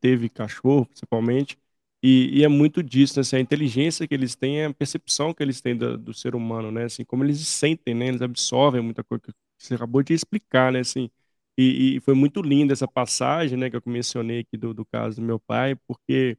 teve 0.00 0.28
cachorro, 0.28 0.86
principalmente, 0.86 1.58
e, 2.02 2.40
e, 2.40 2.44
é 2.44 2.48
muito 2.48 2.82
disso, 2.82 3.16
né? 3.16 3.22
Assim, 3.22 3.36
a 3.36 3.40
inteligência 3.40 4.06
que 4.06 4.14
eles 4.14 4.34
têm, 4.34 4.64
a 4.64 4.74
percepção 4.74 5.32
que 5.32 5.42
eles 5.42 5.60
têm 5.60 5.76
do, 5.76 5.96
do, 5.96 6.12
ser 6.12 6.34
humano, 6.34 6.70
né? 6.70 6.84
Assim, 6.84 7.04
como 7.04 7.24
eles 7.24 7.46
sentem, 7.48 7.94
né? 7.94 8.08
Eles 8.08 8.20
absorvem 8.22 8.82
muita 8.82 9.02
coisa 9.02 9.22
que 9.22 9.32
você 9.58 9.74
acabou 9.74 10.02
de 10.02 10.12
explicar, 10.12 10.70
né? 10.72 10.80
Assim, 10.80 11.10
e, 11.56 11.96
e 11.96 12.00
foi 12.00 12.14
muito 12.14 12.42
linda 12.42 12.72
essa 12.74 12.86
passagem, 12.86 13.58
né? 13.58 13.70
Que 13.70 13.76
eu 13.76 13.82
mencionei 13.86 14.40
aqui 14.40 14.56
do, 14.56 14.74
do 14.74 14.84
caso 14.84 15.16
do 15.16 15.22
meu 15.22 15.40
pai, 15.40 15.76
porque 15.86 16.36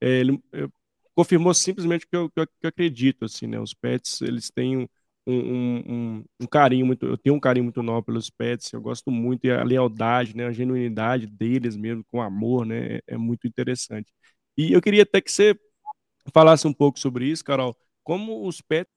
é, 0.00 0.20
ele 0.20 0.42
confirmou 1.14 1.54
simplesmente 1.54 2.06
o 2.06 2.30
que 2.30 2.46
que 2.46 2.66
eu, 2.66 2.68
acredito, 2.68 3.24
assim, 3.24 3.46
né? 3.46 3.58
Os 3.60 3.74
pets, 3.74 4.20
eles 4.22 4.50
têm 4.50 4.88
um, 5.26 6.18
um, 6.18 6.24
um, 6.40 6.46
carinho 6.46 6.86
muito, 6.86 7.04
eu 7.06 7.18
tenho 7.18 7.34
um 7.36 7.40
carinho 7.40 7.64
muito 7.64 7.80
enorme 7.80 8.04
pelos 8.04 8.30
pets, 8.30 8.72
eu 8.72 8.80
gosto 8.80 9.10
muito, 9.10 9.44
e 9.44 9.50
a 9.50 9.64
lealdade, 9.64 10.36
né? 10.36 10.46
A 10.46 10.52
genuinidade 10.52 11.26
deles 11.26 11.76
mesmo, 11.76 12.04
com 12.04 12.22
amor, 12.22 12.64
né? 12.64 12.96
É, 12.96 13.02
é 13.08 13.16
muito 13.16 13.46
interessante. 13.46 14.12
E 14.56 14.72
eu 14.72 14.80
queria 14.80 15.02
até 15.02 15.20
que 15.20 15.30
você 15.30 15.58
falasse 16.32 16.66
um 16.66 16.72
pouco 16.72 16.98
sobre 16.98 17.26
isso, 17.26 17.44
Carol, 17.44 17.76
como 18.04 18.46
os 18.46 18.60
pets 18.60 18.90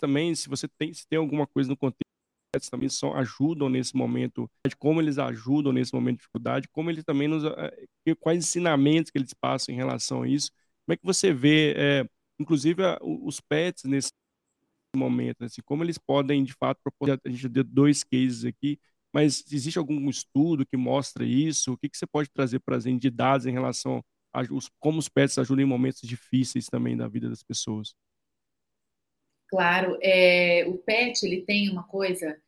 também, 0.00 0.34
se 0.34 0.48
você 0.48 0.68
tem, 0.68 0.92
se 0.94 1.06
tem 1.08 1.18
alguma 1.18 1.46
coisa 1.46 1.68
no 1.68 1.76
contexto 1.76 2.04
também 2.70 2.88
são, 2.88 3.14
ajudam 3.14 3.68
nesse 3.68 3.96
momento, 3.96 4.50
como 4.78 5.00
eles 5.00 5.18
ajudam 5.18 5.72
nesse 5.72 5.94
momento 5.94 6.16
de 6.16 6.20
dificuldade, 6.22 6.68
como 6.68 6.90
eles 6.90 7.04
também 7.04 7.28
nos. 7.28 7.44
Eh, 7.44 8.14
quais 8.18 8.38
ensinamentos 8.44 9.10
que 9.10 9.18
eles 9.18 9.32
passam 9.32 9.72
em 9.72 9.76
relação 9.76 10.22
a 10.22 10.28
isso. 10.28 10.50
Como 10.84 10.94
é 10.94 10.96
que 10.96 11.04
você 11.04 11.32
vê, 11.32 11.74
é, 11.76 12.08
inclusive, 12.40 12.82
os 13.02 13.40
pets 13.40 13.84
nesse 13.84 14.10
momento, 14.96 15.44
assim, 15.44 15.62
como 15.62 15.84
eles 15.84 15.98
podem, 15.98 16.42
de 16.44 16.52
fato, 16.52 16.80
propor. 16.82 17.18
A 17.24 17.28
gente 17.28 17.48
deu 17.48 17.64
dois 17.64 18.02
cases 18.04 18.44
aqui, 18.44 18.78
mas 19.12 19.44
existe 19.52 19.78
algum 19.78 20.08
estudo 20.08 20.66
que 20.66 20.76
mostra 20.76 21.24
isso? 21.24 21.72
O 21.72 21.78
que, 21.78 21.88
que 21.88 21.96
você 21.96 22.06
pode 22.06 22.30
trazer 22.30 22.60
para 22.60 22.76
as 22.76 22.84
de 22.84 23.10
dados 23.10 23.46
em 23.46 23.52
relação 23.52 24.02
a 24.32 24.42
os, 24.42 24.70
como 24.78 24.98
os 24.98 25.08
pets 25.08 25.38
ajudam 25.38 25.64
em 25.64 25.68
momentos 25.68 26.02
difíceis 26.02 26.66
também 26.66 26.96
da 26.96 27.08
vida 27.08 27.28
das 27.28 27.42
pessoas? 27.42 27.94
Claro, 29.48 29.98
é, 30.00 30.64
o 30.68 30.78
pet 30.78 31.24
ele 31.24 31.42
tem 31.42 31.68
uma 31.68 31.82
coisa 31.82 32.40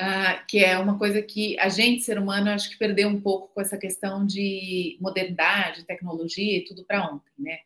uh, 0.00 0.46
que 0.46 0.64
é 0.64 0.78
uma 0.78 0.98
coisa 0.98 1.20
que 1.20 1.58
a 1.58 1.68
gente, 1.68 2.02
ser 2.02 2.18
humano, 2.18 2.50
acho 2.50 2.70
que 2.70 2.78
perdeu 2.78 3.08
um 3.08 3.20
pouco 3.20 3.52
com 3.52 3.60
essa 3.60 3.76
questão 3.76 4.24
de 4.24 4.96
modernidade, 5.00 5.84
tecnologia 5.84 6.58
e 6.58 6.64
tudo 6.64 6.84
para 6.84 7.12
ontem, 7.12 7.32
né? 7.38 7.58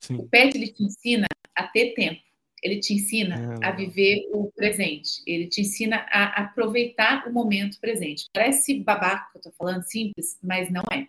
Sim. 0.00 0.16
O 0.16 0.28
pet 0.28 0.56
ele 0.56 0.68
te 0.68 0.82
ensina 0.82 1.26
a 1.54 1.66
ter 1.66 1.94
tempo, 1.94 2.20
ele 2.64 2.80
te 2.80 2.94
ensina 2.94 3.58
é, 3.62 3.66
a 3.66 3.70
viver 3.72 4.26
o 4.32 4.50
presente, 4.50 5.22
ele 5.26 5.46
te 5.46 5.60
ensina 5.60 6.06
a 6.10 6.44
aproveitar 6.44 7.28
o 7.28 7.32
momento 7.32 7.78
presente. 7.78 8.24
Parece 8.32 8.80
babaca 8.80 9.30
que 9.30 9.38
eu 9.38 9.42
tô 9.42 9.52
falando, 9.52 9.82
simples, 9.82 10.38
mas 10.42 10.70
não 10.70 10.82
é. 10.90 11.06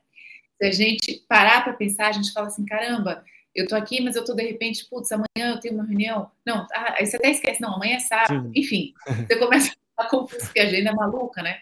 Se 0.57 0.65
a 0.65 0.71
gente 0.71 1.25
parar 1.29 1.63
para 1.63 1.73
pensar, 1.73 2.07
a 2.07 2.11
gente 2.11 2.33
fala 2.33 2.47
assim, 2.47 2.65
caramba, 2.65 3.23
eu 3.55 3.65
tô 3.67 3.75
aqui, 3.75 4.01
mas 4.01 4.17
eu 4.17 4.25
tô 4.25 4.33
de 4.33 4.43
repente, 4.43 4.85
putz, 4.89 5.09
amanhã 5.13 5.53
eu 5.53 5.59
tenho 5.61 5.75
uma 5.75 5.85
reunião. 5.85 6.29
Não, 6.45 6.67
ah, 6.73 6.95
aí 6.97 7.05
você 7.05 7.15
até 7.15 7.31
esquece, 7.31 7.61
não, 7.61 7.75
amanhã 7.75 7.95
é 7.95 7.99
sábado. 7.99 8.47
Sim. 8.47 8.51
Enfim, 8.53 8.93
você 9.25 9.39
começa 9.39 9.73
a 9.95 10.09
confuso 10.09 10.51
que 10.51 10.59
a 10.59 10.63
agenda 10.63 10.89
é 10.89 10.93
maluca, 10.93 11.41
né? 11.41 11.59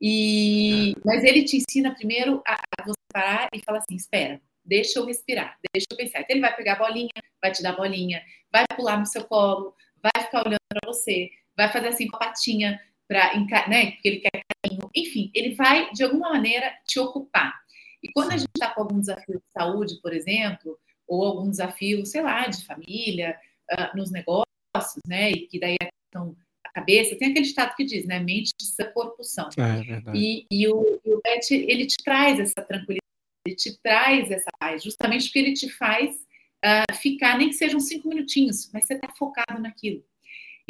E, 0.00 0.96
mas 1.04 1.22
ele 1.22 1.44
te 1.44 1.56
ensina 1.56 1.94
primeiro 1.94 2.42
a, 2.44 2.54
a 2.54 2.84
você 2.84 2.98
parar 3.12 3.48
e 3.54 3.60
falar 3.64 3.78
assim, 3.78 3.94
espera, 3.94 4.40
deixa 4.64 4.98
eu 4.98 5.06
respirar, 5.06 5.56
deixa 5.72 5.86
eu 5.88 5.96
pensar. 5.96 6.20
Então 6.20 6.34
ele 6.34 6.40
vai 6.40 6.56
pegar 6.56 6.72
a 6.72 6.78
bolinha, 6.78 7.10
vai 7.40 7.52
te 7.52 7.62
dar 7.62 7.70
a 7.70 7.76
bolinha, 7.76 8.20
vai 8.52 8.64
pular 8.76 8.98
no 8.98 9.06
seu 9.06 9.24
colo, 9.24 9.74
vai 10.02 10.24
ficar 10.24 10.46
olhando 10.46 10.60
para 10.68 10.92
você, 10.92 11.30
vai 11.56 11.70
fazer 11.70 11.88
assim 11.88 12.08
com 12.08 12.16
a 12.16 12.20
patinha 12.20 12.80
para, 13.08 13.34
né, 13.68 13.92
porque 13.92 14.08
ele 14.08 14.20
quer 14.20 14.42
carinho. 14.62 14.90
Enfim, 14.94 15.30
ele 15.34 15.54
vai 15.54 15.90
de 15.92 16.04
alguma 16.04 16.30
maneira 16.30 16.72
te 16.86 16.98
ocupar. 16.98 17.58
E 18.02 18.10
quando 18.12 18.32
a 18.32 18.36
gente 18.36 18.50
está 18.56 18.70
com 18.70 18.82
algum 18.82 19.00
desafio 19.00 19.38
de 19.38 19.52
saúde, 19.52 20.00
por 20.00 20.12
exemplo, 20.12 20.78
ou 21.06 21.24
algum 21.24 21.50
desafio, 21.50 22.06
sei 22.06 22.22
lá, 22.22 22.46
de 22.46 22.64
família, 22.64 23.36
uh, 23.72 23.96
nos 23.96 24.10
negócios, 24.10 24.46
né? 25.06 25.30
E 25.32 25.46
que 25.48 25.58
daí 25.58 25.76
questão 26.10 26.36
a 26.64 26.72
cabeça, 26.72 27.16
tem 27.16 27.30
aquele 27.30 27.46
estado 27.46 27.74
que 27.74 27.84
diz, 27.84 28.06
né? 28.06 28.20
Mente 28.20 28.52
corpo 28.94 29.22
são. 29.24 29.48
É, 29.58 30.16
e, 30.16 30.46
e, 30.50 30.68
o, 30.68 31.00
e 31.04 31.12
o 31.12 31.20
PET, 31.20 31.54
ele 31.54 31.86
te 31.86 31.96
traz 32.04 32.38
essa 32.38 32.62
tranquilidade, 32.62 33.00
ele 33.46 33.56
te 33.56 33.78
traz 33.82 34.30
essa 34.30 34.50
paz, 34.58 34.82
justamente 34.82 35.24
porque 35.24 35.38
ele 35.38 35.52
te 35.54 35.68
faz 35.68 36.16
uh, 36.64 36.94
ficar, 36.96 37.38
nem 37.38 37.48
que 37.48 37.54
sejam 37.54 37.80
cinco 37.80 38.08
minutinhos, 38.08 38.70
mas 38.72 38.86
você 38.86 38.94
está 38.94 39.08
focado 39.16 39.60
naquilo. 39.60 40.04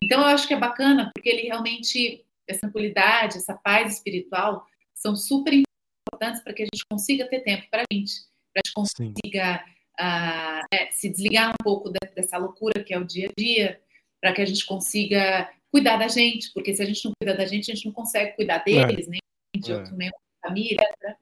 Então, 0.02 0.20
eu 0.20 0.26
acho 0.26 0.48
que 0.48 0.54
é 0.54 0.58
bacana, 0.58 1.10
porque 1.14 1.28
ele 1.28 1.42
realmente, 1.42 2.24
essa 2.48 2.60
tranquilidade, 2.60 3.36
essa 3.36 3.54
paz 3.54 3.94
espiritual, 3.94 4.66
são 4.94 5.14
super 5.14 5.52
importantes 5.52 6.42
para 6.42 6.52
que 6.52 6.62
a 6.62 6.66
gente 6.66 6.84
consiga 6.90 7.28
ter 7.28 7.40
tempo 7.40 7.66
para 7.70 7.82
a 7.82 7.94
gente, 7.94 8.12
para 8.52 8.62
a 8.64 8.66
gente 8.66 8.74
consiga 8.74 9.64
uh, 10.00 10.66
é, 10.72 10.90
se 10.90 11.08
desligar 11.08 11.50
um 11.50 11.64
pouco 11.64 11.90
dessa 11.90 12.38
loucura 12.38 12.82
que 12.82 12.94
é 12.94 12.98
o 12.98 13.04
dia 13.04 13.28
a 13.28 13.32
dia, 13.38 13.80
para 14.20 14.32
que 14.32 14.42
a 14.42 14.46
gente 14.46 14.64
consiga 14.66 15.50
cuidar 15.70 15.96
da 15.96 16.08
gente, 16.08 16.52
porque 16.52 16.74
se 16.74 16.82
a 16.82 16.86
gente 16.86 17.04
não 17.04 17.12
cuida 17.20 17.36
da 17.36 17.46
gente, 17.46 17.70
a 17.70 17.74
gente 17.74 17.86
não 17.86 17.92
consegue 17.92 18.32
cuidar 18.36 18.62
é. 18.66 18.86
deles, 18.86 19.06
é. 19.06 19.10
nem 19.10 19.20
de 19.56 19.72
é. 19.72 19.76
outro 19.76 19.96
membro 19.96 20.18
da 20.42 20.48
família. 20.48 20.82
Etc. 20.82 21.16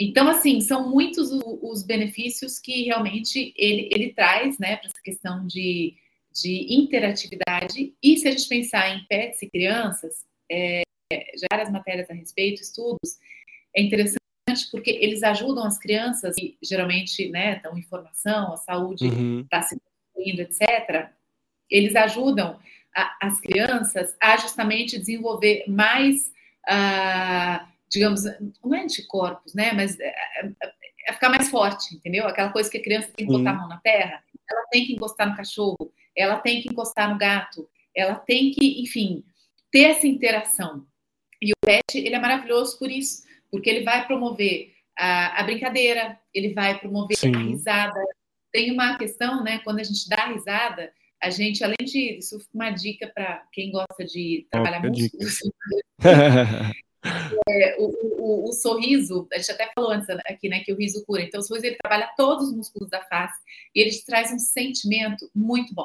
Então, 0.00 0.28
assim, 0.28 0.62
são 0.62 0.88
muitos 0.88 1.30
os 1.30 1.82
benefícios 1.82 2.58
que 2.58 2.84
realmente 2.84 3.52
ele, 3.54 3.90
ele 3.92 4.14
traz, 4.14 4.58
né, 4.58 4.76
para 4.76 4.86
essa 4.86 5.02
questão 5.04 5.46
de, 5.46 5.94
de 6.32 6.74
interatividade. 6.74 7.94
E 8.02 8.16
se 8.16 8.26
a 8.26 8.30
gente 8.30 8.48
pensar 8.48 8.88
em 8.96 9.04
pets 9.04 9.42
e 9.42 9.50
crianças, 9.50 10.24
é, 10.50 10.80
já 11.12 11.46
várias 11.52 11.70
matérias 11.70 12.08
a 12.08 12.14
respeito, 12.14 12.62
estudos, 12.62 13.18
é 13.76 13.82
interessante 13.82 14.20
porque 14.70 14.90
eles 14.90 15.22
ajudam 15.22 15.64
as 15.64 15.78
crianças, 15.78 16.34
e 16.38 16.56
geralmente 16.62 17.28
né, 17.28 17.56
estão 17.56 17.76
em 17.76 17.82
formação, 17.82 18.54
a 18.54 18.56
saúde 18.56 19.06
está 19.06 19.18
uhum. 19.18 19.46
Tá 19.50 19.62
se 19.62 19.78
construindo, 19.78 20.40
etc. 20.40 21.10
Eles 21.68 21.94
ajudam 21.94 22.58
a, 22.96 23.18
as 23.20 23.38
crianças 23.38 24.16
a 24.20 24.36
justamente 24.38 24.98
desenvolver 24.98 25.64
mais, 25.68 26.32
uh, 26.68 27.66
digamos, 27.90 28.22
não 28.62 28.74
é 28.74 28.82
anticorpos, 28.82 29.52
né, 29.54 29.72
mas 29.72 29.98
é, 29.98 30.06
é, 30.06 30.52
é 31.08 31.12
ficar 31.12 31.28
mais 31.28 31.48
forte, 31.48 31.94
entendeu? 31.94 32.26
Aquela 32.26 32.50
coisa 32.50 32.70
que 32.70 32.78
a 32.78 32.82
criança 32.82 33.10
tem 33.14 33.26
que 33.26 33.32
botar 33.32 33.50
a 33.50 33.54
mão 33.54 33.68
na 33.68 33.78
terra, 33.78 34.22
ela 34.48 34.66
tem 34.70 34.86
que 34.86 34.92
encostar 34.92 35.28
no 35.28 35.36
cachorro, 35.36 35.92
ela 36.16 36.36
tem 36.38 36.62
que 36.62 36.68
encostar 36.68 37.10
no 37.10 37.18
gato, 37.18 37.68
ela 37.94 38.14
tem 38.14 38.52
que, 38.52 38.82
enfim, 38.82 39.24
ter 39.70 39.90
essa 39.90 40.06
interação. 40.06 40.86
E 41.42 41.52
o 41.52 41.66
pet, 41.66 41.82
ele 41.94 42.14
é 42.14 42.18
maravilhoso 42.18 42.78
por 42.78 42.90
isso, 42.90 43.24
porque 43.50 43.68
ele 43.68 43.84
vai 43.84 44.06
promover 44.06 44.72
a, 44.96 45.40
a 45.40 45.42
brincadeira, 45.44 46.18
ele 46.34 46.52
vai 46.52 46.78
promover 46.78 47.16
Sim. 47.16 47.34
a 47.34 47.38
risada. 47.38 48.00
Tem 48.52 48.70
uma 48.70 48.96
questão, 48.98 49.42
né? 49.42 49.60
Quando 49.64 49.80
a 49.80 49.82
gente 49.82 50.08
dá 50.08 50.26
risada, 50.26 50.92
a 51.22 51.30
gente, 51.30 51.64
além 51.64 51.76
de 51.82 52.18
isso, 52.18 52.38
uma 52.52 52.70
dica 52.70 53.10
para 53.14 53.46
quem 53.52 53.70
gosta 53.70 54.04
de 54.04 54.46
trabalhar 54.50 54.82
oh, 54.84 54.88
músculos. 54.88 55.38
é, 57.48 57.76
o, 57.78 57.86
o, 58.18 58.48
o, 58.48 58.52
sorriso, 58.52 59.26
a 59.32 59.38
gente 59.38 59.52
até 59.52 59.70
falou 59.74 59.90
antes 59.90 60.08
aqui, 60.10 60.48
né, 60.48 60.60
que 60.60 60.72
o 60.72 60.76
riso 60.76 61.04
cura. 61.06 61.22
Então, 61.22 61.40
o 61.40 61.42
sorriso 61.42 61.66
ele 61.66 61.78
trabalha 61.82 62.12
todos 62.16 62.48
os 62.48 62.54
músculos 62.54 62.90
da 62.90 63.02
face 63.02 63.40
e 63.74 63.80
ele 63.80 63.90
te 63.90 64.04
traz 64.04 64.32
um 64.32 64.38
sentimento 64.38 65.30
muito 65.34 65.74
bom. 65.74 65.84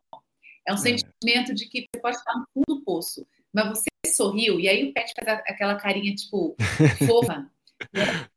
É 0.68 0.72
um 0.72 0.76
é. 0.76 0.80
sentimento 0.80 1.54
de 1.54 1.68
que 1.68 1.82
você 1.82 2.02
pode 2.02 2.18
estar 2.18 2.34
no 2.34 2.46
fundo 2.54 2.80
do 2.80 2.84
poço, 2.84 3.26
mas 3.54 3.70
você 3.70 3.86
sorriu 4.08 4.60
e 4.60 4.68
aí 4.68 4.90
o 4.90 4.94
pet 4.94 5.12
faz 5.18 5.40
aquela 5.48 5.76
carinha 5.76 6.14
tipo 6.14 6.56
fofa. 7.08 7.50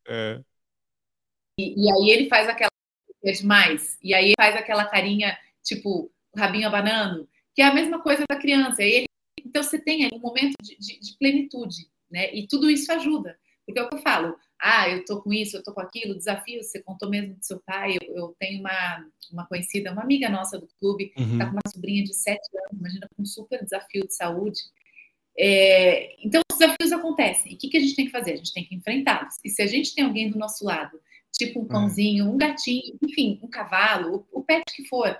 É. 0.06 0.40
E, 1.58 1.84
e, 1.84 1.92
aí 1.92 2.10
ele 2.10 2.28
faz 2.28 2.48
aquela 2.48 2.70
é 3.24 3.32
demais. 3.32 3.98
E 4.02 4.14
aí 4.14 4.26
ele 4.26 4.34
faz 4.38 4.56
aquela 4.56 4.84
carinha, 4.86 5.36
tipo, 5.62 6.10
rabinho 6.36 6.68
abanando, 6.68 7.28
que 7.54 7.62
é 7.62 7.66
a 7.66 7.74
mesma 7.74 8.00
coisa 8.00 8.24
da 8.28 8.38
criança. 8.38 8.82
Ele, 8.82 9.06
então 9.44 9.62
você 9.62 9.78
tem 9.78 10.08
um 10.12 10.18
momento 10.18 10.54
de, 10.62 10.76
de, 10.78 11.00
de, 11.00 11.16
plenitude, 11.18 11.88
né? 12.10 12.34
E 12.34 12.46
tudo 12.46 12.70
isso 12.70 12.90
ajuda. 12.92 13.38
Porque 13.64 13.78
é 13.78 13.82
o 13.82 13.88
que 13.88 13.96
eu 13.96 14.02
falo, 14.02 14.34
ah, 14.60 14.88
eu 14.88 15.04
tô 15.04 15.20
com 15.20 15.32
isso, 15.32 15.56
eu 15.56 15.62
tô 15.62 15.72
com 15.72 15.80
aquilo, 15.80 16.16
desafio, 16.16 16.62
você 16.62 16.82
contou 16.82 17.08
mesmo 17.10 17.34
do 17.34 17.44
seu 17.44 17.60
pai, 17.60 17.96
eu, 18.00 18.16
eu 18.16 18.36
tenho 18.38 18.60
uma, 18.60 19.06
uma 19.30 19.46
conhecida, 19.46 19.92
uma 19.92 20.02
amiga 20.02 20.28
nossa 20.28 20.58
do 20.58 20.66
clube, 20.80 21.12
uhum. 21.18 21.38
tá 21.38 21.46
com 21.46 21.52
uma 21.52 21.70
sobrinha 21.70 22.02
de 22.02 22.14
sete 22.14 22.48
anos, 22.56 22.80
imagina, 22.80 23.08
com 23.14 23.22
um 23.22 23.26
super 23.26 23.62
desafio 23.62 24.06
de 24.06 24.14
saúde. 24.14 24.60
É, 25.38 26.16
então, 26.24 26.40
os 26.50 26.58
desafios 26.58 26.92
acontecem. 26.92 27.52
E 27.52 27.54
o 27.54 27.58
que, 27.58 27.68
que 27.68 27.76
a 27.76 27.80
gente 27.80 27.94
tem 27.94 28.06
que 28.06 28.10
fazer? 28.10 28.32
A 28.32 28.36
gente 28.36 28.52
tem 28.52 28.64
que 28.64 28.74
enfrentá-los. 28.74 29.36
E 29.44 29.50
se 29.50 29.62
a 29.62 29.66
gente 29.66 29.94
tem 29.94 30.04
alguém 30.04 30.30
do 30.30 30.38
nosso 30.38 30.64
lado, 30.64 30.98
tipo 31.32 31.60
um 31.60 31.66
é. 31.66 31.68
cãozinho, 31.68 32.28
um 32.28 32.36
gatinho, 32.36 32.98
enfim, 33.02 33.38
um 33.42 33.48
cavalo, 33.48 34.26
o, 34.32 34.40
o 34.40 34.42
pet 34.42 34.64
que 34.74 34.84
for, 34.88 35.16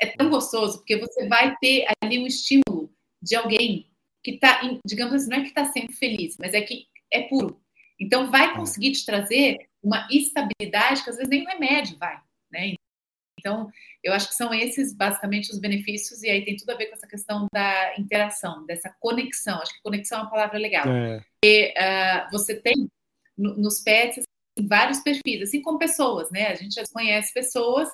é 0.00 0.06
tão 0.16 0.30
gostoso, 0.30 0.78
porque 0.78 0.96
você 0.96 1.28
vai 1.28 1.56
ter 1.60 1.84
ali 2.00 2.18
um 2.18 2.26
estímulo 2.26 2.90
de 3.20 3.36
alguém 3.36 3.91
que 4.22 4.32
está, 4.32 4.60
digamos 4.86 5.14
assim, 5.14 5.30
não 5.30 5.38
é 5.38 5.42
que 5.42 5.48
está 5.48 5.64
sempre 5.66 5.94
feliz, 5.94 6.36
mas 6.38 6.54
é 6.54 6.60
que 6.60 6.86
é 7.12 7.22
puro. 7.22 7.60
Então, 8.00 8.30
vai 8.30 8.52
é. 8.52 8.54
conseguir 8.54 8.92
te 8.92 9.04
trazer 9.04 9.68
uma 9.82 10.06
estabilidade 10.10 11.02
que 11.02 11.10
às 11.10 11.16
vezes 11.16 11.28
nem 11.28 11.44
o 11.44 11.48
remédio 11.48 11.96
vai, 11.98 12.20
né? 12.50 12.74
Então, 13.38 13.68
eu 14.02 14.12
acho 14.12 14.28
que 14.28 14.34
são 14.34 14.54
esses 14.54 14.94
basicamente 14.94 15.50
os 15.50 15.58
benefícios, 15.58 16.22
e 16.22 16.30
aí 16.30 16.44
tem 16.44 16.56
tudo 16.56 16.70
a 16.70 16.76
ver 16.76 16.86
com 16.86 16.94
essa 16.94 17.08
questão 17.08 17.46
da 17.52 17.98
interação, 17.98 18.64
dessa 18.66 18.94
conexão. 19.00 19.60
Acho 19.60 19.74
que 19.74 19.82
conexão 19.82 20.18
é 20.18 20.22
uma 20.22 20.30
palavra 20.30 20.58
legal. 20.58 20.86
É. 20.88 21.20
E, 21.44 21.74
uh, 21.76 22.30
você 22.30 22.54
tem 22.54 22.88
no, 23.36 23.56
nos 23.56 23.80
pets 23.80 24.24
assim, 24.56 24.68
vários 24.68 25.00
perfis, 25.00 25.42
assim 25.42 25.60
como 25.60 25.78
pessoas, 25.78 26.30
né? 26.30 26.48
A 26.48 26.54
gente 26.54 26.74
já 26.74 26.84
conhece 26.92 27.34
pessoas, 27.34 27.88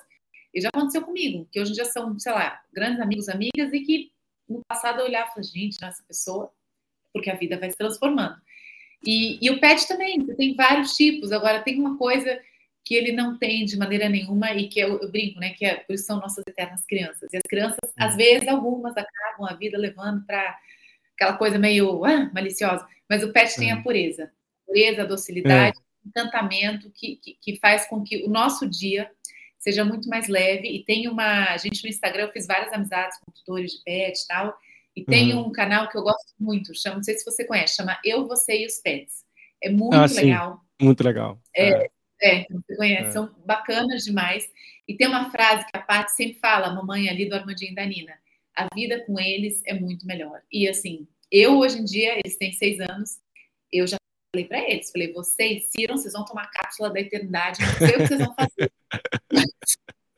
e 0.53 0.61
já 0.61 0.69
aconteceu 0.69 1.03
comigo, 1.03 1.47
que 1.51 1.59
hoje 1.59 1.71
em 1.71 1.75
dia 1.75 1.85
são, 1.85 2.17
sei 2.19 2.31
lá, 2.31 2.59
grandes 2.73 2.99
amigos, 2.99 3.29
amigas, 3.29 3.71
e 3.71 3.81
que 3.81 4.11
no 4.49 4.61
passado 4.67 4.99
eu 4.99 5.05
olhava 5.05 5.25
e 5.25 5.29
falava, 5.29 5.43
gente, 5.43 5.83
essa 5.83 6.03
pessoa, 6.03 6.51
porque 7.13 7.29
a 7.29 7.35
vida 7.35 7.57
vai 7.57 7.69
se 7.69 7.77
transformando. 7.77 8.35
E, 9.05 9.37
e 9.45 9.49
o 9.49 9.59
pet 9.59 9.87
também, 9.87 10.19
você 10.19 10.35
tem 10.35 10.55
vários 10.55 10.93
tipos. 10.95 11.31
Agora, 11.31 11.61
tem 11.61 11.79
uma 11.79 11.97
coisa 11.97 12.39
que 12.83 12.95
ele 12.95 13.11
não 13.11 13.37
tem 13.37 13.65
de 13.65 13.77
maneira 13.77 14.09
nenhuma 14.09 14.51
e 14.53 14.67
que 14.67 14.79
eu, 14.79 14.99
eu 14.99 15.11
brinco, 15.11 15.39
né? 15.39 15.51
Que 15.51 15.65
é, 15.65 15.75
por 15.75 15.93
isso 15.93 16.05
são 16.05 16.19
nossas 16.19 16.43
eternas 16.47 16.83
crianças. 16.85 17.31
E 17.31 17.37
as 17.37 17.43
crianças, 17.43 17.77
às 17.97 18.15
vezes, 18.15 18.47
algumas 18.47 18.95
acabam 18.97 19.47
a 19.47 19.53
vida 19.53 19.77
levando 19.77 20.25
para 20.25 20.57
aquela 21.19 21.37
coisa 21.37 21.59
meio 21.59 22.03
ah, 22.05 22.31
maliciosa, 22.33 22.87
mas 23.09 23.23
o 23.23 23.33
pet 23.33 23.55
tem 23.57 23.71
a 23.71 23.81
pureza, 23.81 24.31
a 24.63 24.65
pureza, 24.65 25.01
a 25.01 25.05
docilidade, 25.05 25.77
é. 25.77 26.07
encantamento 26.07 26.89
que, 26.91 27.17
que, 27.17 27.37
que, 27.39 27.59
faz 27.59 27.85
com 27.87 28.01
que 28.01 28.23
o 28.23 28.29
nosso 28.29 28.67
dia 28.69 29.11
seja 29.59 29.85
muito 29.85 30.09
mais 30.09 30.27
leve. 30.27 30.67
E 30.67 30.83
tem 30.83 31.07
uma. 31.07 31.45
A 31.45 31.57
gente 31.57 31.83
no 31.83 31.89
Instagram, 31.89 32.23
eu 32.23 32.31
fiz 32.31 32.47
várias 32.47 32.73
amizades 32.73 33.19
com 33.19 33.31
tutores 33.31 33.73
de 33.73 33.83
pet 33.83 34.19
e 34.19 34.27
tal. 34.27 34.57
E 34.95 35.05
tem 35.05 35.33
uhum. 35.33 35.47
um 35.47 35.51
canal 35.51 35.87
que 35.87 35.97
eu 35.97 36.01
gosto 36.01 36.33
muito, 36.39 36.75
chama, 36.75 36.97
não 36.97 37.03
sei 37.03 37.17
se 37.17 37.23
você 37.23 37.45
conhece, 37.45 37.75
chama 37.75 37.97
Eu, 38.03 38.27
Você 38.27 38.63
e 38.63 38.65
os 38.65 38.79
Pets. 38.79 39.23
É 39.63 39.69
muito 39.69 39.95
ah, 39.95 40.05
legal. 40.05 40.61
Muito 40.81 41.03
legal. 41.03 41.41
É, 41.55 41.69
é. 41.69 41.89
é 42.21 42.45
você 42.49 42.75
conhece, 42.75 43.07
é. 43.07 43.11
são 43.11 43.33
bacanas 43.45 44.03
demais. 44.03 44.49
E 44.87 44.95
tem 44.95 45.07
uma 45.07 45.29
frase 45.29 45.65
que 45.65 45.77
a 45.77 45.81
Paty 45.81 46.11
sempre 46.11 46.39
fala, 46.39 46.67
a 46.67 46.73
mamãe 46.73 47.07
ali 47.07 47.29
do 47.29 47.35
Armandinho 47.35 47.71
e 47.71 47.75
da 47.75 47.85
Nina. 47.85 48.13
A 48.55 48.67
vida 48.73 49.05
com 49.05 49.19
eles 49.19 49.61
é 49.65 49.73
muito 49.73 50.05
melhor. 50.05 50.41
E 50.51 50.67
assim, 50.67 51.07
eu 51.31 51.59
hoje 51.59 51.79
em 51.79 51.85
dia, 51.85 52.19
eles 52.19 52.37
têm 52.37 52.51
seis 52.51 52.79
anos, 52.79 53.19
eu 53.71 53.87
já 53.87 53.97
falei 54.35 54.47
para 54.47 54.69
eles, 54.69 54.91
falei, 54.91 55.13
vocês, 55.13 55.67
Ciram, 55.67 55.95
vocês 55.95 56.13
vão 56.13 56.25
tomar 56.25 56.49
cápsula 56.49 56.89
da 56.89 56.99
eternidade, 56.99 57.61
não 57.61 57.73
sei 57.73 57.95
o 57.95 57.99
que 57.99 58.07
vocês 58.07 58.19
vão 58.19 58.35
fazer. 58.35 58.71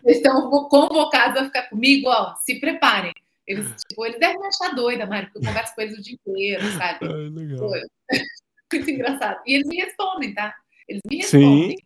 Vocês 0.01 0.17
estão 0.17 0.49
convocados 0.67 1.41
a 1.41 1.45
ficar 1.45 1.69
comigo, 1.69 2.09
ó, 2.09 2.35
se 2.35 2.59
preparem. 2.59 3.13
Eles, 3.47 3.75
tipo, 3.87 4.05
eles 4.05 4.19
devem 4.19 4.39
me 4.39 4.47
achar 4.47 4.73
doida, 4.73 5.05
Mário, 5.05 5.29
porque 5.29 5.45
eu 5.45 5.49
converso 5.49 5.75
com 5.75 5.81
eles 5.81 5.97
o 5.97 6.01
dia 6.01 6.13
inteiro, 6.13 6.71
sabe? 6.73 7.05
Ai, 7.05 7.29
legal. 7.29 7.69
Muito 8.73 8.89
engraçado. 8.89 9.41
E 9.45 9.55
eles 9.55 9.67
me 9.67 9.77
respondem, 9.77 10.33
tá? 10.33 10.55
Eles 10.87 11.01
me 11.09 11.17
respondem. 11.17 11.77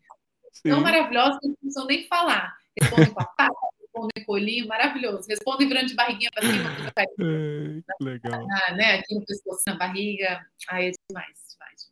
Sim, 0.54 0.70
Tão 0.70 0.82
maravilhosos 0.82 1.40
que 1.40 1.48
não 1.48 1.56
precisam 1.56 1.86
nem 1.86 2.08
falar. 2.08 2.56
Respondem 2.80 3.14
com 3.14 3.22
a 3.22 3.26
pata, 3.26 3.56
respondem 3.82 4.26
com 4.26 4.32
o 4.32 4.36
olhinho, 4.36 4.68
maravilhoso. 4.68 5.28
Respondem 5.28 5.68
virando 5.68 5.88
de 5.88 5.96
barriguinha 5.96 6.30
para 6.34 6.48
cima. 6.48 6.70
É, 6.98 7.82
que 7.98 8.04
legal. 8.04 8.48
Ah, 8.68 8.74
né? 8.74 9.00
Aqui 9.00 9.16
no 9.16 9.26
pescoço, 9.26 9.64
na 9.68 9.76
barriga. 9.76 10.46
Ai, 10.70 10.90
é 10.90 10.92
demais, 11.10 11.40
demais. 11.52 11.92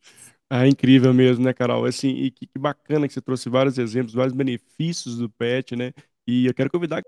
Ah, 0.50 0.68
incrível 0.68 1.14
mesmo, 1.14 1.44
né, 1.44 1.54
Carol? 1.54 1.86
Assim, 1.86 2.10
e 2.10 2.30
que, 2.32 2.46
que 2.46 2.60
bacana 2.60 3.08
que 3.08 3.14
você 3.14 3.22
trouxe 3.22 3.50
vários 3.50 3.78
exemplos, 3.78 4.14
vários 4.14 4.36
benefícios 4.36 5.18
do 5.18 5.30
pet, 5.30 5.76
né? 5.76 5.92
E 6.28 6.46
eu 6.46 6.54
quero 6.54 6.70
convidar 6.70 7.00
a 7.00 7.04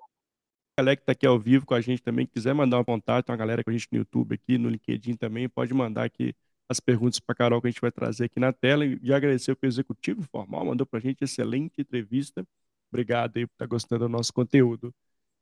galera 0.79 0.95
que 0.95 1.03
está 1.03 1.11
aqui 1.11 1.27
ao 1.27 1.39
vivo 1.39 1.65
com 1.65 1.73
a 1.73 1.81
gente 1.81 2.01
também, 2.01 2.25
quiser 2.25 2.53
mandar 2.53 2.79
um 2.79 2.83
contato, 2.83 3.29
uma 3.29 3.37
galera 3.37 3.63
com 3.63 3.69
a 3.69 3.73
gente 3.73 3.87
no 3.91 3.99
YouTube 3.99 4.33
aqui, 4.33 4.57
no 4.57 4.69
LinkedIn 4.69 5.15
também, 5.15 5.47
pode 5.47 5.73
mandar 5.73 6.05
aqui 6.05 6.35
as 6.67 6.79
perguntas 6.79 7.19
para 7.19 7.33
a 7.33 7.35
Carol 7.35 7.61
que 7.61 7.67
a 7.67 7.71
gente 7.71 7.81
vai 7.81 7.91
trazer 7.91 8.25
aqui 8.25 8.39
na 8.39 8.51
tela 8.51 8.85
e 8.85 9.13
agradecer 9.13 9.51
o 9.51 9.57
executivo 9.65 10.23
formal, 10.23 10.65
mandou 10.65 10.85
para 10.85 10.99
a 10.99 11.01
gente 11.01 11.23
excelente 11.23 11.79
entrevista. 11.79 12.45
Obrigado 12.89 13.37
aí 13.37 13.45
por 13.45 13.53
estar 13.53 13.65
tá 13.65 13.69
gostando 13.69 14.05
do 14.05 14.09
nosso 14.09 14.33
conteúdo. 14.33 14.93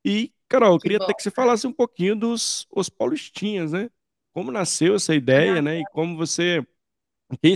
E, 0.05 0.33
Carol, 0.49 0.73
eu 0.73 0.79
queria 0.79 0.97
que 0.97 1.05
até 1.05 1.13
que 1.13 1.23
você 1.23 1.31
falasse 1.31 1.65
um 1.65 1.73
pouquinho 1.73 2.15
dos 2.15 2.67
os 2.69 2.89
paulistinhas, 2.89 3.71
né? 3.71 3.89
Como 4.33 4.51
nasceu 4.51 4.95
essa 4.95 5.15
ideia, 5.15 5.61
né? 5.61 5.79
E 5.79 5.83
como 5.91 6.17
você. 6.17 6.65
Quem 7.41 7.53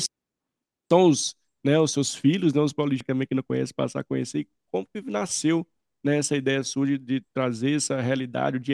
são 0.92 1.10
os, 1.10 1.36
né, 1.64 1.80
os 1.80 1.92
seus 1.92 2.16
filhos, 2.16 2.54
né, 2.54 2.62
os 2.62 2.74
paulistas 2.74 3.06
também 3.06 3.28
que 3.28 3.36
não 3.36 3.44
conhecem, 3.44 3.74
passar 3.76 4.02
a 4.02 4.04
conhecer, 4.04 4.48
como 4.72 4.86
que 4.88 5.02
nasceu 5.02 5.68
né, 6.04 6.18
essa 6.18 6.36
ideia 6.36 6.64
sua 6.64 6.88
de, 6.88 6.98
de, 6.98 7.22
trazer 7.34 7.76
essa 7.76 8.00
realidade, 8.02 8.58
o 8.58 8.60
dia 8.60 8.74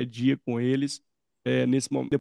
a 0.00 0.04
dia 0.04 0.36
com 0.38 0.60
eles, 0.60 1.02
é, 1.44 1.66
nesse 1.66 1.92
momento, 1.92 2.20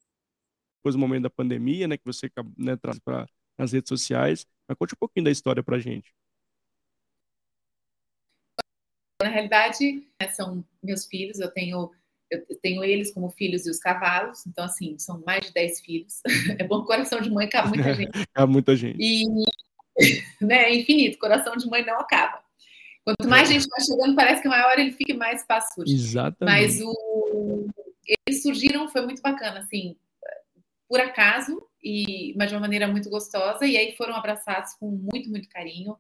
depois 0.80 0.96
do 0.96 1.00
momento 1.00 1.24
da 1.24 1.30
pandemia, 1.30 1.88
né, 1.88 1.98
que 1.98 2.06
você 2.06 2.30
né, 2.58 2.76
traz 2.76 3.00
para 3.00 3.28
as 3.58 3.72
redes 3.72 3.90
sociais. 3.90 4.46
Mas 4.68 4.78
conte 4.78 4.94
um 4.94 5.00
pouquinho 5.00 5.26
da 5.26 5.32
história 5.32 5.64
para 5.64 5.78
a 5.78 5.80
gente. 5.80 6.14
Na 9.22 9.30
realidade, 9.30 10.08
né, 10.22 10.30
são 10.30 10.64
meus 10.82 11.06
filhos, 11.06 11.40
eu 11.40 11.52
tenho 11.52 11.92
eu 12.32 12.60
tenho 12.62 12.84
eles 12.84 13.14
como 13.14 13.30
filhos 13.30 13.66
e 13.66 13.70
os 13.70 13.80
cavalos, 13.80 14.46
então, 14.46 14.66
assim, 14.66 14.98
são 15.00 15.22
mais 15.26 15.46
de 15.46 15.54
10 15.54 15.82
filhos. 15.82 16.22
É 16.60 16.64
bom 16.64 16.84
coração 16.84 17.22
de 17.22 17.30
mãe, 17.30 17.48
cabe 17.50 17.70
muita 17.70 17.94
gente. 17.96 18.28
cabe 18.34 18.52
muita 18.52 18.76
gente. 18.76 18.98
E, 19.00 19.26
né, 20.42 20.64
é 20.64 20.76
infinito, 20.76 21.18
coração 21.18 21.56
de 21.56 21.68
mãe 21.68 21.86
não 21.86 22.00
acaba. 22.00 22.42
Quanto 23.04 23.28
mais 23.28 23.50
gente 23.50 23.68
vai 23.68 23.82
chegando, 23.82 24.16
parece 24.16 24.42
que 24.42 24.48
maior 24.48 24.78
ele 24.78 24.92
fica 24.92 25.14
mais 25.16 25.42
espaço 25.42 25.74
surge. 25.74 25.94
Exatamente. 25.94 26.62
Mas 26.62 26.82
o... 26.82 27.68
eles 28.28 28.44
surgiram, 28.44 28.88
foi 28.90 29.02
muito 29.02 29.22
bacana, 29.22 29.60
assim, 29.60 29.96
por 30.88 31.00
acaso, 31.00 31.62
e, 31.84 32.34
mas 32.38 32.50
de 32.50 32.56
uma 32.56 32.62
maneira 32.62 32.88
muito 32.88 33.10
gostosa, 33.10 33.66
e 33.66 33.78
aí 33.78 33.96
foram 33.96 34.16
abraçados 34.16 34.74
com 34.74 34.90
muito, 34.90 35.30
muito 35.30 35.48
carinho 35.50 35.98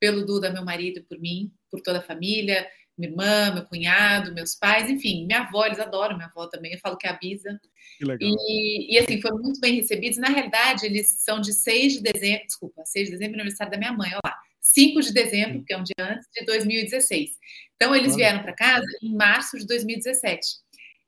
pelo 0.00 0.24
Duda, 0.24 0.50
meu 0.50 0.64
marido, 0.64 1.02
por 1.08 1.18
mim, 1.18 1.52
por 1.70 1.80
toda 1.80 1.98
a 1.98 2.02
família, 2.02 2.68
minha 2.98 3.10
irmã, 3.10 3.52
meu 3.54 3.64
cunhado, 3.64 4.34
meus 4.34 4.54
pais, 4.54 4.90
enfim, 4.90 5.26
minha 5.26 5.40
avó, 5.40 5.64
eles 5.64 5.78
adoram 5.78 6.16
minha 6.16 6.28
avó 6.28 6.46
também, 6.46 6.72
eu 6.72 6.78
falo 6.80 6.96
que 6.96 7.06
é 7.06 7.10
a 7.10 7.14
Bisa. 7.14 7.60
Que 7.96 8.04
legal. 8.04 8.30
E, 8.30 8.94
e 8.94 8.98
assim, 8.98 9.20
foram 9.20 9.38
muito 9.38 9.60
bem 9.60 9.74
recebidos. 9.74 10.18
Na 10.18 10.28
realidade, 10.28 10.86
eles 10.86 11.22
são 11.22 11.40
de 11.40 11.52
6 11.52 11.94
de 11.94 12.00
dezembro, 12.00 12.46
desculpa, 12.46 12.84
6 12.84 13.06
de 13.06 13.16
dezembro, 13.16 13.40
aniversário 13.40 13.70
da 13.70 13.78
minha 13.78 13.92
mãe, 13.92 14.10
olha 14.10 14.20
lá. 14.24 14.36
5 14.60 15.00
de 15.00 15.12
dezembro, 15.12 15.64
que 15.64 15.72
é 15.72 15.78
um 15.78 15.82
dia 15.82 15.94
antes, 16.00 16.28
de 16.32 16.44
2016. 16.44 17.30
Então, 17.76 17.94
eles 17.94 18.14
vieram 18.14 18.42
para 18.42 18.52
casa 18.52 18.86
em 19.02 19.14
março 19.14 19.56
de 19.58 19.66
2017. 19.66 20.46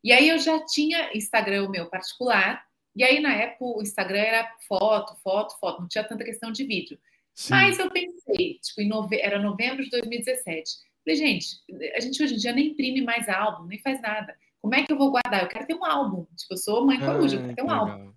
E 0.03 0.13
aí 0.13 0.29
eu 0.29 0.39
já 0.39 0.65
tinha 0.65 1.11
Instagram 1.15 1.69
meu 1.69 1.87
particular, 1.91 2.65
e 2.97 3.05
aí 3.05 3.21
na 3.21 3.35
época 3.35 3.65
o 3.65 3.83
Instagram 3.83 4.19
era 4.19 4.57
foto, 4.67 5.15
foto, 5.23 5.59
foto, 5.61 5.81
não 5.83 5.89
tinha 5.89 6.05
tanta 6.05 6.25
questão 6.25 6.51
de 6.51 6.65
vídeo. 6.65 6.99
Sim. 7.35 7.51
Mas 7.51 7.79
eu 7.79 7.91
pensei, 7.91 8.59
tipo, 8.63 8.81
em 8.81 8.89
nove... 8.89 9.19
era 9.21 9.39
novembro 9.39 9.85
de 9.85 9.91
2017. 9.91 10.71
Falei, 11.05 11.17
gente, 11.17 11.47
a 11.95 12.01
gente 12.01 12.23
hoje 12.23 12.35
em 12.35 12.39
dia 12.39 12.53
nem 12.53 12.69
imprime 12.69 13.01
mais 13.01 13.29
álbum, 13.29 13.67
nem 13.67 13.79
faz 13.79 14.01
nada. 14.01 14.37
Como 14.61 14.75
é 14.75 14.85
que 14.85 14.93
eu 14.93 14.99
vou 14.99 15.11
guardar? 15.11 15.43
Eu 15.43 15.49
quero 15.49 15.67
ter 15.67 15.75
um 15.75 15.85
álbum. 15.85 16.27
Tipo, 16.37 16.55
eu 16.55 16.59
sou 16.59 16.87
mãe 16.87 17.01
coruja, 17.01 17.37
eu 17.37 17.41
quero 17.41 17.55
ter 17.55 17.63
um 17.63 17.67
legal. 17.67 17.89
álbum. 17.89 18.13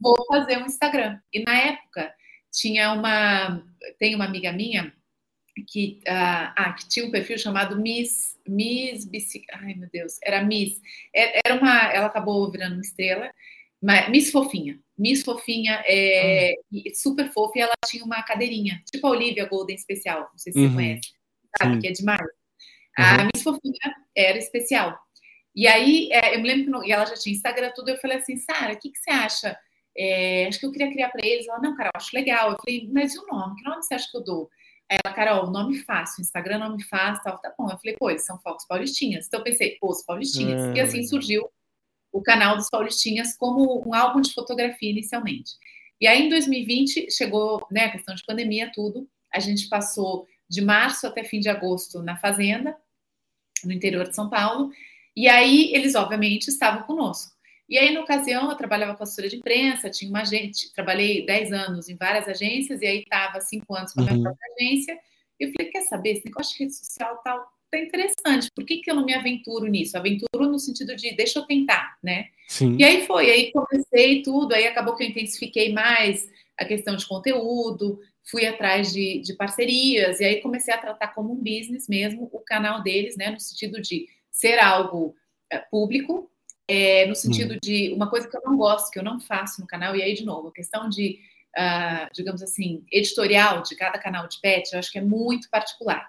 Vou 0.00 0.26
fazer 0.26 0.58
um 0.58 0.66
Instagram. 0.66 1.20
E 1.32 1.42
na 1.44 1.54
época 1.54 2.12
tinha 2.52 2.92
uma, 2.92 3.64
tem 3.98 4.14
uma 4.14 4.24
amiga 4.24 4.52
minha 4.52 4.92
que, 5.68 6.00
uh, 6.08 6.52
ah, 6.56 6.74
que 6.78 6.88
tinha 6.88 7.06
um 7.06 7.10
perfil 7.10 7.38
chamado 7.38 7.80
Miss, 7.80 8.36
Miss 8.46 9.04
Bici, 9.04 9.42
ai 9.52 9.74
meu 9.74 9.88
Deus, 9.92 10.18
era 10.22 10.42
Miss, 10.42 10.80
é, 11.14 11.40
era 11.46 11.60
uma, 11.60 11.92
ela 11.92 12.06
acabou 12.06 12.50
virando 12.50 12.72
uma 12.72 12.80
estrela, 12.80 13.30
mas 13.80 14.08
Miss 14.08 14.32
Fofinha, 14.32 14.80
Miss 14.98 15.22
Fofinha 15.22 15.82
é 15.86 16.54
hum. 16.72 16.82
super 16.94 17.30
fofa 17.32 17.58
e 17.58 17.62
ela 17.62 17.74
tinha 17.86 18.04
uma 18.04 18.22
cadeirinha, 18.22 18.82
tipo 18.90 19.06
a 19.06 19.10
Olivia 19.10 19.46
Golden 19.46 19.76
especial, 19.76 20.28
não 20.32 20.38
sei 20.38 20.52
se 20.52 20.58
uhum. 20.58 20.68
você 20.68 20.74
conhece, 20.74 21.12
sabe 21.60 21.74
Sim. 21.74 21.80
que 21.80 21.88
é 21.88 21.92
demais. 21.92 22.20
Uhum. 22.20 23.04
A 23.04 23.24
Miss 23.24 23.42
Fofinha 23.42 23.96
era 24.16 24.38
especial. 24.38 24.98
E 25.54 25.66
aí, 25.66 26.08
é, 26.10 26.34
eu 26.34 26.40
me 26.40 26.48
lembro 26.48 26.64
que 26.64 26.70
no, 26.70 26.84
e 26.84 26.90
ela 26.90 27.06
já 27.06 27.14
tinha 27.14 27.34
Instagram 27.34 27.72
tudo, 27.74 27.90
eu 27.90 27.96
falei 27.98 28.18
assim, 28.18 28.36
Sara, 28.36 28.74
o 28.74 28.78
que, 28.78 28.90
que 28.90 28.98
você 28.98 29.10
acha? 29.10 29.56
É, 29.96 30.46
acho 30.48 30.58
que 30.58 30.66
eu 30.66 30.72
queria 30.72 30.90
criar 30.90 31.10
para 31.10 31.24
eles. 31.24 31.46
Ela, 31.46 31.60
não, 31.60 31.76
Carol, 31.76 31.92
acho 31.94 32.14
legal. 32.14 32.50
Eu 32.50 32.56
falei, 32.58 32.90
mas 32.92 33.14
e 33.14 33.18
o 33.18 33.26
nome? 33.26 33.56
Que 33.56 33.64
nome 33.64 33.82
você 33.82 33.94
acha 33.94 34.10
que 34.10 34.16
eu 34.16 34.24
dou? 34.24 34.50
Aí 34.90 34.98
ela, 35.04 35.14
Carol, 35.14 35.50
nome 35.50 35.78
fácil, 35.78 36.20
Instagram 36.20 36.58
nome 36.58 36.82
fácil, 36.84 37.22
tal, 37.22 37.38
tá 37.38 37.54
bom. 37.56 37.70
Eu 37.70 37.78
falei, 37.78 37.96
pô, 37.96 38.10
eles 38.10 38.26
são 38.26 38.38
focos 38.40 38.66
paulistinhas. 38.66 39.26
Então 39.26 39.40
eu 39.40 39.44
pensei, 39.44 39.78
os 39.80 40.02
paulistinhas. 40.02 40.62
É. 40.62 40.74
E 40.74 40.80
assim 40.80 41.02
surgiu 41.04 41.48
o 42.12 42.22
canal 42.22 42.56
dos 42.56 42.68
paulistinhas 42.68 43.36
como 43.36 43.82
um 43.86 43.94
álbum 43.94 44.20
de 44.20 44.32
fotografia 44.32 44.90
inicialmente. 44.90 45.52
E 46.00 46.06
aí, 46.06 46.26
em 46.26 46.28
2020, 46.28 47.10
chegou 47.10 47.66
né, 47.70 47.84
a 47.84 47.90
questão 47.90 48.14
de 48.14 48.24
pandemia, 48.24 48.70
tudo. 48.74 49.08
A 49.32 49.40
gente 49.40 49.68
passou 49.68 50.26
de 50.48 50.60
março 50.60 51.06
até 51.06 51.24
fim 51.24 51.40
de 51.40 51.48
agosto 51.48 52.02
na 52.02 52.16
fazenda, 52.16 52.76
no 53.64 53.72
interior 53.72 54.08
de 54.08 54.14
São 54.14 54.28
Paulo. 54.28 54.70
E 55.16 55.28
aí, 55.28 55.72
eles, 55.74 55.94
obviamente, 55.94 56.48
estavam 56.48 56.82
conosco. 56.82 57.32
E 57.68 57.78
aí, 57.78 57.92
na 57.94 58.00
ocasião, 58.00 58.50
eu 58.50 58.56
trabalhava 58.56 58.94
com 58.94 59.02
assessora 59.02 59.28
de 59.28 59.36
imprensa, 59.36 59.88
tinha 59.88 60.10
uma 60.10 60.20
agente, 60.20 60.72
trabalhei 60.74 61.24
10 61.24 61.52
anos 61.52 61.88
em 61.88 61.96
várias 61.96 62.28
agências, 62.28 62.82
e 62.82 62.86
aí 62.86 62.98
estava 63.00 63.40
5 63.40 63.74
anos 63.74 63.92
com 63.92 64.00
a 64.00 64.04
minha 64.04 64.16
uhum. 64.16 64.22
própria 64.22 64.54
agência. 64.54 64.98
E 65.40 65.44
eu 65.44 65.52
falei, 65.52 65.70
quer 65.70 65.82
saber, 65.82 66.12
esse 66.12 66.24
negócio 66.26 66.52
de 66.52 66.64
rede 66.64 66.74
social 66.74 67.20
tal, 67.24 67.46
tá 67.70 67.78
interessante, 67.78 68.50
por 68.54 68.64
que, 68.64 68.78
que 68.78 68.90
eu 68.90 68.94
não 68.94 69.04
me 69.04 69.14
aventuro 69.14 69.66
nisso? 69.66 69.96
Aventuro 69.96 70.46
no 70.46 70.58
sentido 70.58 70.94
de, 70.94 71.14
deixa 71.16 71.38
eu 71.38 71.46
tentar, 71.46 71.96
né? 72.02 72.28
Sim. 72.46 72.76
E 72.78 72.84
aí 72.84 73.06
foi, 73.06 73.30
aí 73.30 73.52
comecei 73.52 74.22
tudo, 74.22 74.54
aí 74.54 74.66
acabou 74.66 74.94
que 74.94 75.02
eu 75.02 75.08
intensifiquei 75.08 75.72
mais 75.72 76.28
a 76.58 76.64
questão 76.64 76.96
de 76.96 77.06
conteúdo, 77.06 78.00
fui 78.30 78.46
atrás 78.46 78.92
de, 78.92 79.20
de 79.20 79.34
parcerias, 79.34 80.20
e 80.20 80.24
aí 80.24 80.40
comecei 80.40 80.72
a 80.72 80.78
tratar 80.78 81.08
como 81.08 81.32
um 81.32 81.36
business 81.36 81.88
mesmo 81.88 82.28
o 82.32 82.40
canal 82.40 82.82
deles, 82.82 83.16
né? 83.16 83.30
No 83.30 83.40
sentido 83.40 83.80
de 83.80 84.06
ser 84.30 84.58
algo 84.58 85.14
é, 85.50 85.58
público, 85.58 86.30
é, 86.66 87.06
no 87.06 87.14
sentido 87.14 87.54
hum. 87.54 87.58
de 87.62 87.92
uma 87.92 88.08
coisa 88.08 88.28
que 88.28 88.36
eu 88.36 88.42
não 88.44 88.56
gosto, 88.56 88.90
que 88.90 88.98
eu 88.98 89.02
não 89.04 89.20
faço 89.20 89.60
no 89.60 89.66
canal, 89.66 89.94
e 89.94 90.02
aí, 90.02 90.14
de 90.14 90.24
novo, 90.24 90.48
a 90.48 90.52
questão 90.52 90.88
de, 90.88 91.18
uh, 91.56 92.08
digamos 92.14 92.42
assim, 92.42 92.84
editorial 92.90 93.62
de 93.62 93.76
cada 93.76 93.98
canal 93.98 94.26
de 94.26 94.40
pet, 94.40 94.72
eu 94.72 94.78
acho 94.78 94.90
que 94.90 94.98
é 94.98 95.02
muito 95.02 95.50
particular. 95.50 96.08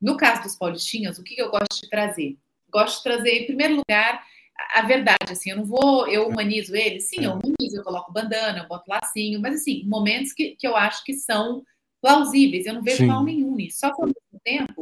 No 0.00 0.16
caso 0.16 0.42
dos 0.42 0.56
paulistinhas, 0.56 1.18
o 1.18 1.24
que 1.24 1.40
eu 1.40 1.50
gosto 1.50 1.82
de 1.82 1.90
trazer? 1.90 2.38
Gosto 2.70 2.98
de 2.98 3.02
trazer, 3.02 3.30
em 3.30 3.46
primeiro 3.46 3.76
lugar, 3.76 4.24
a 4.74 4.82
verdade, 4.82 5.30
assim, 5.30 5.50
eu 5.50 5.56
não 5.56 5.64
vou, 5.64 6.08
eu 6.08 6.28
humanizo 6.28 6.74
ele, 6.74 7.00
sim, 7.00 7.24
eu 7.24 7.32
humanizo, 7.32 7.76
eu 7.76 7.84
coloco 7.84 8.12
bandana, 8.12 8.58
eu 8.58 8.68
boto 8.68 8.90
lacinho, 8.90 9.40
mas 9.40 9.60
assim, 9.60 9.84
momentos 9.86 10.32
que, 10.32 10.56
que 10.56 10.66
eu 10.66 10.76
acho 10.76 11.04
que 11.04 11.14
são 11.14 11.62
plausíveis, 12.00 12.66
eu 12.66 12.74
não 12.74 12.82
vejo 12.82 12.98
sim. 12.98 13.06
mal 13.06 13.24
nenhum 13.24 13.54
nisso. 13.54 13.78
Só 13.80 13.94
que 13.94 14.00
ao 14.00 14.06
mesmo 14.06 14.40
tempo, 14.44 14.80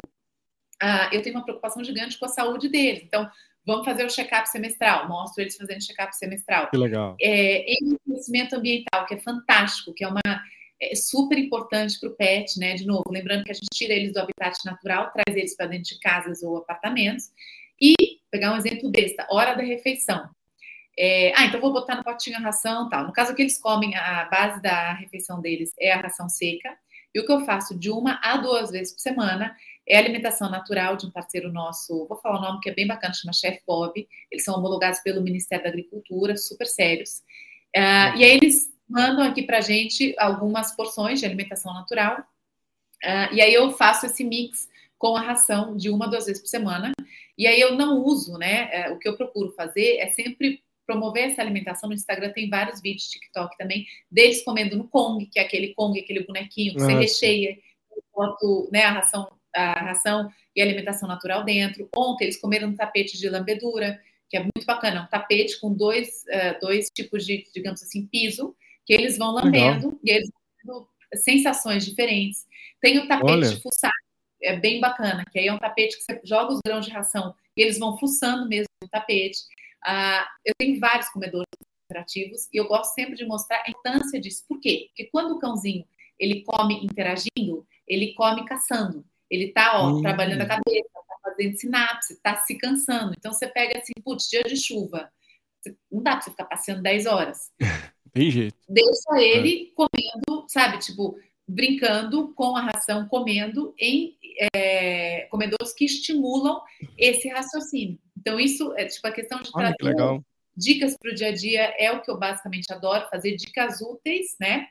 uh, 0.83 1.13
eu 1.13 1.21
tenho 1.21 1.35
uma 1.35 1.43
preocupação 1.43 1.83
gigante 1.83 2.17
com 2.17 2.25
a 2.25 2.29
saúde 2.29 2.69
deles. 2.69 3.03
Então, 3.03 3.29
vamos 3.65 3.85
fazer 3.85 4.05
o 4.05 4.09
check-up 4.09 4.49
semestral, 4.49 5.07
mostro 5.07 5.41
eles 5.41 5.57
fazendo 5.57 5.83
check-up 5.83 6.15
semestral. 6.15 6.69
Que 6.69 6.77
legal. 6.77 7.15
É, 7.21 7.65
conhecimento 8.05 8.55
ambiental, 8.55 9.05
que 9.05 9.13
é 9.13 9.19
fantástico, 9.19 9.93
que 9.93 10.03
é 10.03 10.07
uma 10.07 10.21
é 10.79 10.95
super 10.95 11.37
importante 11.39 11.99
para 11.99 12.09
o 12.09 12.15
pet, 12.15 12.59
né? 12.59 12.75
De 12.75 12.85
novo, 12.85 13.03
lembrando 13.09 13.43
que 13.43 13.51
a 13.51 13.53
gente 13.53 13.67
tira 13.73 13.93
eles 13.93 14.13
do 14.13 14.19
habitat 14.19 14.63
natural, 14.63 15.11
traz 15.11 15.35
eles 15.35 15.55
para 15.55 15.65
dentro 15.65 15.95
de 15.95 15.99
casas 15.99 16.43
ou 16.43 16.57
apartamentos. 16.57 17.31
E 17.81 17.95
pegar 18.31 18.53
um 18.53 18.57
exemplo 18.57 18.89
besta, 18.89 19.27
hora 19.29 19.53
da 19.53 19.63
refeição. 19.63 20.29
É, 20.97 21.31
ah, 21.35 21.45
então 21.45 21.61
vou 21.61 21.71
botar 21.71 21.95
no 21.95 22.03
potinho 22.03 22.37
a 22.37 22.41
ração 22.41 22.89
tal. 22.89 23.05
No 23.05 23.13
caso 23.13 23.35
que 23.35 23.41
eles 23.41 23.59
comem, 23.59 23.95
a 23.95 24.25
base 24.25 24.61
da 24.61 24.93
refeição 24.93 25.39
deles 25.39 25.71
é 25.79 25.91
a 25.91 26.01
ração 26.01 26.27
seca. 26.27 26.75
E 27.13 27.19
o 27.19 27.25
que 27.25 27.31
eu 27.31 27.45
faço 27.45 27.77
de 27.77 27.89
uma 27.89 28.19
a 28.23 28.37
duas 28.37 28.71
vezes 28.71 28.93
por 28.93 29.01
semana 29.01 29.55
é 29.87 29.95
a 29.95 29.99
alimentação 29.99 30.49
natural 30.49 30.97
de 30.97 31.05
um 31.05 31.11
parceiro 31.11 31.51
nosso, 31.51 32.05
vou 32.07 32.17
falar 32.17 32.39
o 32.39 32.41
nome 32.41 32.59
que 32.59 32.69
é 32.69 32.73
bem 32.73 32.85
bacana, 32.85 33.13
chama 33.13 33.31
Chef 33.31 33.61
Bob. 33.65 34.07
Eles 34.29 34.43
são 34.43 34.55
homologados 34.55 34.99
pelo 34.99 35.21
Ministério 35.21 35.63
da 35.63 35.69
Agricultura, 35.69 36.35
super 36.35 36.67
sérios. 36.67 37.21
Uh, 37.75 38.17
e 38.17 38.23
aí 38.23 38.31
eles 38.35 38.69
mandam 38.89 39.23
aqui 39.23 39.43
para 39.43 39.61
gente 39.61 40.13
algumas 40.17 40.75
porções 40.75 41.19
de 41.19 41.25
alimentação 41.25 41.73
natural. 41.73 42.19
Uh, 43.03 43.33
e 43.33 43.41
aí 43.41 43.53
eu 43.53 43.71
faço 43.71 44.05
esse 44.05 44.23
mix 44.23 44.67
com 44.97 45.15
a 45.15 45.21
ração 45.21 45.77
de 45.77 45.89
uma, 45.89 46.07
duas 46.07 46.25
vezes 46.25 46.41
por 46.41 46.49
semana. 46.49 46.91
E 47.37 47.45
aí 47.45 47.59
eu 47.59 47.75
não 47.75 48.03
uso, 48.03 48.37
né? 48.37 48.69
É, 48.71 48.91
o 48.91 48.97
que 48.97 49.07
eu 49.07 49.15
procuro 49.15 49.51
fazer 49.51 49.97
é 49.97 50.07
sempre 50.07 50.61
promover 50.85 51.25
essa 51.25 51.41
alimentação. 51.41 51.89
No 51.89 51.95
Instagram 51.95 52.31
tem 52.31 52.49
vários 52.49 52.81
vídeos, 52.81 53.09
TikTok 53.09 53.57
também, 53.57 53.85
deles 54.09 54.43
comendo 54.43 54.77
no 54.77 54.87
Kong, 54.87 55.25
que 55.27 55.37
é 55.37 55.43
aquele 55.43 55.73
Kong, 55.73 55.99
aquele 55.99 56.25
bonequinho 56.25 56.73
que 56.73 56.79
Nossa. 56.79 56.93
você 56.93 56.99
recheia, 56.99 57.57
boto 58.15 58.69
né, 58.71 58.83
a 58.83 58.91
ração, 58.91 59.31
a 59.53 59.79
ração 59.81 60.31
e 60.55 60.61
a 60.61 60.65
alimentação 60.65 61.07
natural 61.07 61.43
dentro. 61.43 61.87
Ontem 61.95 62.25
eles 62.25 62.39
comeram 62.39 62.69
um 62.69 62.75
tapete 62.75 63.17
de 63.17 63.29
lambedura, 63.29 64.01
que 64.29 64.37
é 64.37 64.39
muito 64.39 64.65
bacana, 64.65 65.03
um 65.03 65.07
tapete 65.07 65.59
com 65.59 65.73
dois, 65.73 66.23
uh, 66.27 66.59
dois 66.59 66.89
tipos 66.89 67.25
de, 67.25 67.45
digamos 67.53 67.83
assim, 67.83 68.07
piso, 68.07 68.55
que 68.85 68.93
eles 68.93 69.17
vão 69.17 69.31
lambendo 69.31 69.87
Legal. 69.87 69.99
e 70.03 70.09
eles 70.09 70.29
vão 70.29 70.41
tendo 70.81 71.21
sensações 71.21 71.85
diferentes. 71.85 72.45
Tem 72.81 72.97
o 72.97 73.07
tapete 73.07 73.31
Olha. 73.31 73.49
de 73.49 73.61
fuçar, 73.61 73.93
é 74.41 74.55
bem 74.57 74.79
bacana, 74.79 75.23
que 75.31 75.39
aí 75.39 75.47
é 75.47 75.53
um 75.53 75.57
tapete 75.57 75.97
que 75.97 76.03
você 76.03 76.21
joga 76.23 76.53
os 76.53 76.59
grãos 76.65 76.85
de 76.85 76.91
ração 76.91 77.33
e 77.55 77.61
eles 77.61 77.79
vão 77.79 77.97
fuçando 77.97 78.47
mesmo 78.47 78.67
no 78.81 78.89
tapete. 78.89 79.39
Ah, 79.83 80.27
eu 80.45 80.53
tenho 80.57 80.79
vários 80.79 81.09
comedores 81.09 81.47
interativos 81.85 82.47
e 82.53 82.57
eu 82.57 82.67
gosto 82.67 82.93
sempre 82.93 83.15
de 83.15 83.25
mostrar 83.25 83.63
a 83.65 83.69
importância 83.69 84.19
disso. 84.19 84.43
Por 84.47 84.59
quê? 84.59 84.87
Porque 84.89 85.09
quando 85.11 85.35
o 85.35 85.39
cãozinho 85.39 85.85
ele 86.19 86.43
come 86.43 86.83
interagindo, 86.83 87.65
ele 87.87 88.13
come 88.13 88.45
caçando. 88.45 89.05
Ele 89.29 89.51
tá, 89.51 89.81
ó, 89.81 90.01
trabalhando 90.01 90.41
a 90.41 90.45
cabeça, 90.45 90.89
tá 90.93 91.15
fazendo 91.21 91.57
sinapse, 91.57 92.21
tá 92.21 92.37
se 92.37 92.57
cansando. 92.57 93.13
Então 93.17 93.33
você 93.33 93.47
pega 93.47 93.79
assim, 93.79 93.93
putz, 94.03 94.29
dia 94.29 94.43
de 94.43 94.55
chuva. 94.55 95.11
Não 95.91 96.01
dá 96.01 96.13
pra 96.13 96.21
você 96.21 96.31
ficar 96.31 96.45
passeando 96.45 96.81
10 96.81 97.05
horas. 97.05 97.51
Tem 98.13 98.31
jeito. 98.31 98.57
Deixa 98.67 99.21
ele 99.21 99.69
é. 99.69 99.75
comendo, 99.75 100.45
sabe? 100.47 100.79
Tipo, 100.79 101.17
brincando 101.47 102.33
com 102.33 102.57
a 102.57 102.61
ração, 102.61 103.07
comendo 103.07 103.73
em 103.79 104.17
é, 104.53 105.27
comedouros 105.31 105.73
que 105.73 105.85
estimulam 105.85 106.61
esse 106.97 107.29
raciocínio. 107.29 107.97
Então, 108.17 108.39
isso 108.39 108.73
é 108.77 108.85
tipo 108.85 109.07
a 109.07 109.11
questão 109.11 109.41
de 109.41 109.49
Olha, 109.53 109.73
dicas 110.55 110.97
para 110.97 111.11
o 111.11 111.15
dia 111.15 111.29
a 111.29 111.31
dia 111.31 111.73
é 111.77 111.91
o 111.91 112.01
que 112.01 112.11
eu 112.11 112.17
basicamente 112.17 112.71
adoro, 112.71 113.07
fazer 113.09 113.35
dicas 113.35 113.79
úteis, 113.79 114.35
né? 114.39 114.67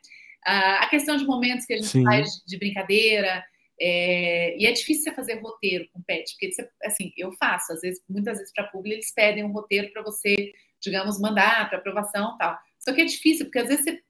a 0.46 0.86
questão 0.88 1.16
de 1.16 1.24
momentos 1.24 1.66
que 1.66 1.72
a 1.72 1.76
gente 1.76 1.88
Sim. 1.88 2.04
faz 2.04 2.42
de 2.46 2.56
brincadeira. 2.56 3.44
É, 3.80 4.56
e 4.56 4.64
é 4.64 4.72
difícil 4.72 5.04
você 5.04 5.12
fazer 5.12 5.40
roteiro 5.40 5.86
com 5.92 6.00
pet, 6.02 6.32
porque 6.32 6.52
você, 6.52 6.68
assim, 6.84 7.12
eu 7.16 7.32
faço, 7.32 7.72
às 7.72 7.80
vezes, 7.80 8.02
muitas 8.08 8.38
vezes 8.38 8.52
para 8.52 8.68
público 8.68 8.96
eles 8.96 9.12
pedem 9.12 9.44
um 9.44 9.52
roteiro 9.52 9.92
para 9.92 10.02
você, 10.02 10.52
digamos, 10.80 11.20
mandar 11.20 11.68
para 11.68 11.78
aprovação 11.78 12.38
tal. 12.38 12.56
Só 12.78 12.94
que 12.94 13.02
é 13.02 13.04
difícil, 13.04 13.46
porque 13.46 13.58
às 13.58 13.68
vezes 13.68 13.84
você 13.84 14.00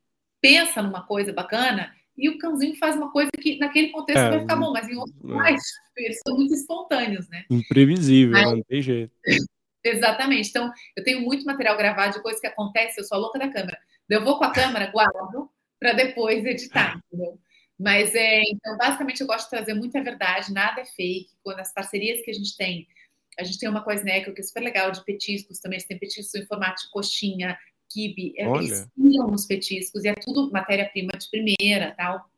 pensa 0.41 0.83
numa 0.83 1.05
coisa 1.05 1.33
bacana 1.33 1.93
e 2.17 2.29
o 2.29 2.39
cãozinho 2.39 2.77
faz 2.77 2.97
uma 2.97 3.11
coisa 3.11 3.31
que 3.39 3.59
naquele 3.59 3.89
contexto 3.89 4.21
é, 4.21 4.31
vai 4.31 4.41
ficar 4.41 4.57
bom, 4.57 4.73
mas 4.73 4.89
em 4.89 4.97
outros 4.97 5.17
é. 5.23 5.27
mais, 5.27 5.63
eles 5.97 6.19
são 6.27 6.37
muito 6.37 6.55
espontâneos, 6.55 7.29
né? 7.29 7.45
Imprevisível, 7.51 8.33
mas, 8.33 8.51
não 8.51 8.63
tem 8.63 8.83
jeito. 8.83 9.13
Exatamente. 9.85 10.49
Então, 10.49 10.73
eu 10.97 11.05
tenho 11.05 11.21
muito 11.21 11.45
material 11.45 11.77
gravado 11.77 12.15
de 12.15 12.23
coisas 12.23 12.41
que 12.41 12.47
acontecem, 12.47 12.95
eu 12.99 13.05
sou 13.05 13.17
a 13.17 13.21
louca 13.21 13.39
da 13.39 13.49
câmera. 13.49 13.79
Eu 14.09 14.25
vou 14.25 14.39
com 14.39 14.45
a 14.45 14.53
câmera, 14.53 14.91
guardo, 14.91 15.51
para 15.79 15.93
depois 15.93 16.45
editar, 16.45 17.01
entendeu? 17.07 17.39
Mas 17.79 18.15
é, 18.15 18.43
então, 18.43 18.77
basicamente, 18.79 19.21
eu 19.21 19.27
gosto 19.27 19.45
de 19.45 19.51
trazer 19.51 19.75
muita 19.75 20.03
verdade, 20.03 20.53
nada 20.53 20.81
é 20.81 20.85
fake. 20.85 21.29
Quando 21.43 21.61
as 21.61 21.73
parcerias 21.73 22.23
que 22.23 22.31
a 22.31 22.35
gente 22.35 22.57
tem, 22.57 22.87
a 23.39 23.45
gente 23.45 23.59
tem 23.59 23.69
uma 23.69 23.83
coisa, 23.83 24.03
né, 24.03 24.21
que 24.21 24.41
é 24.41 24.43
super 24.43 24.63
legal 24.63 24.91
de 24.91 25.05
petiscos 25.05 25.61
também, 25.61 25.79
tem 25.79 25.99
petiscos 25.99 26.35
em 26.35 26.47
formato 26.47 26.83
de 26.83 26.91
coxinha, 26.91 27.57
kibe, 27.91 28.35
é, 28.37 28.47
inspiram 28.47 29.29
nos 29.29 29.47
petiscos 29.47 30.05
e 30.05 30.09
é 30.09 30.15
tudo 30.15 30.51
matéria-prima 30.51 31.13
de 31.19 31.29
primeira, 31.29 31.95
tal. 31.97 32.29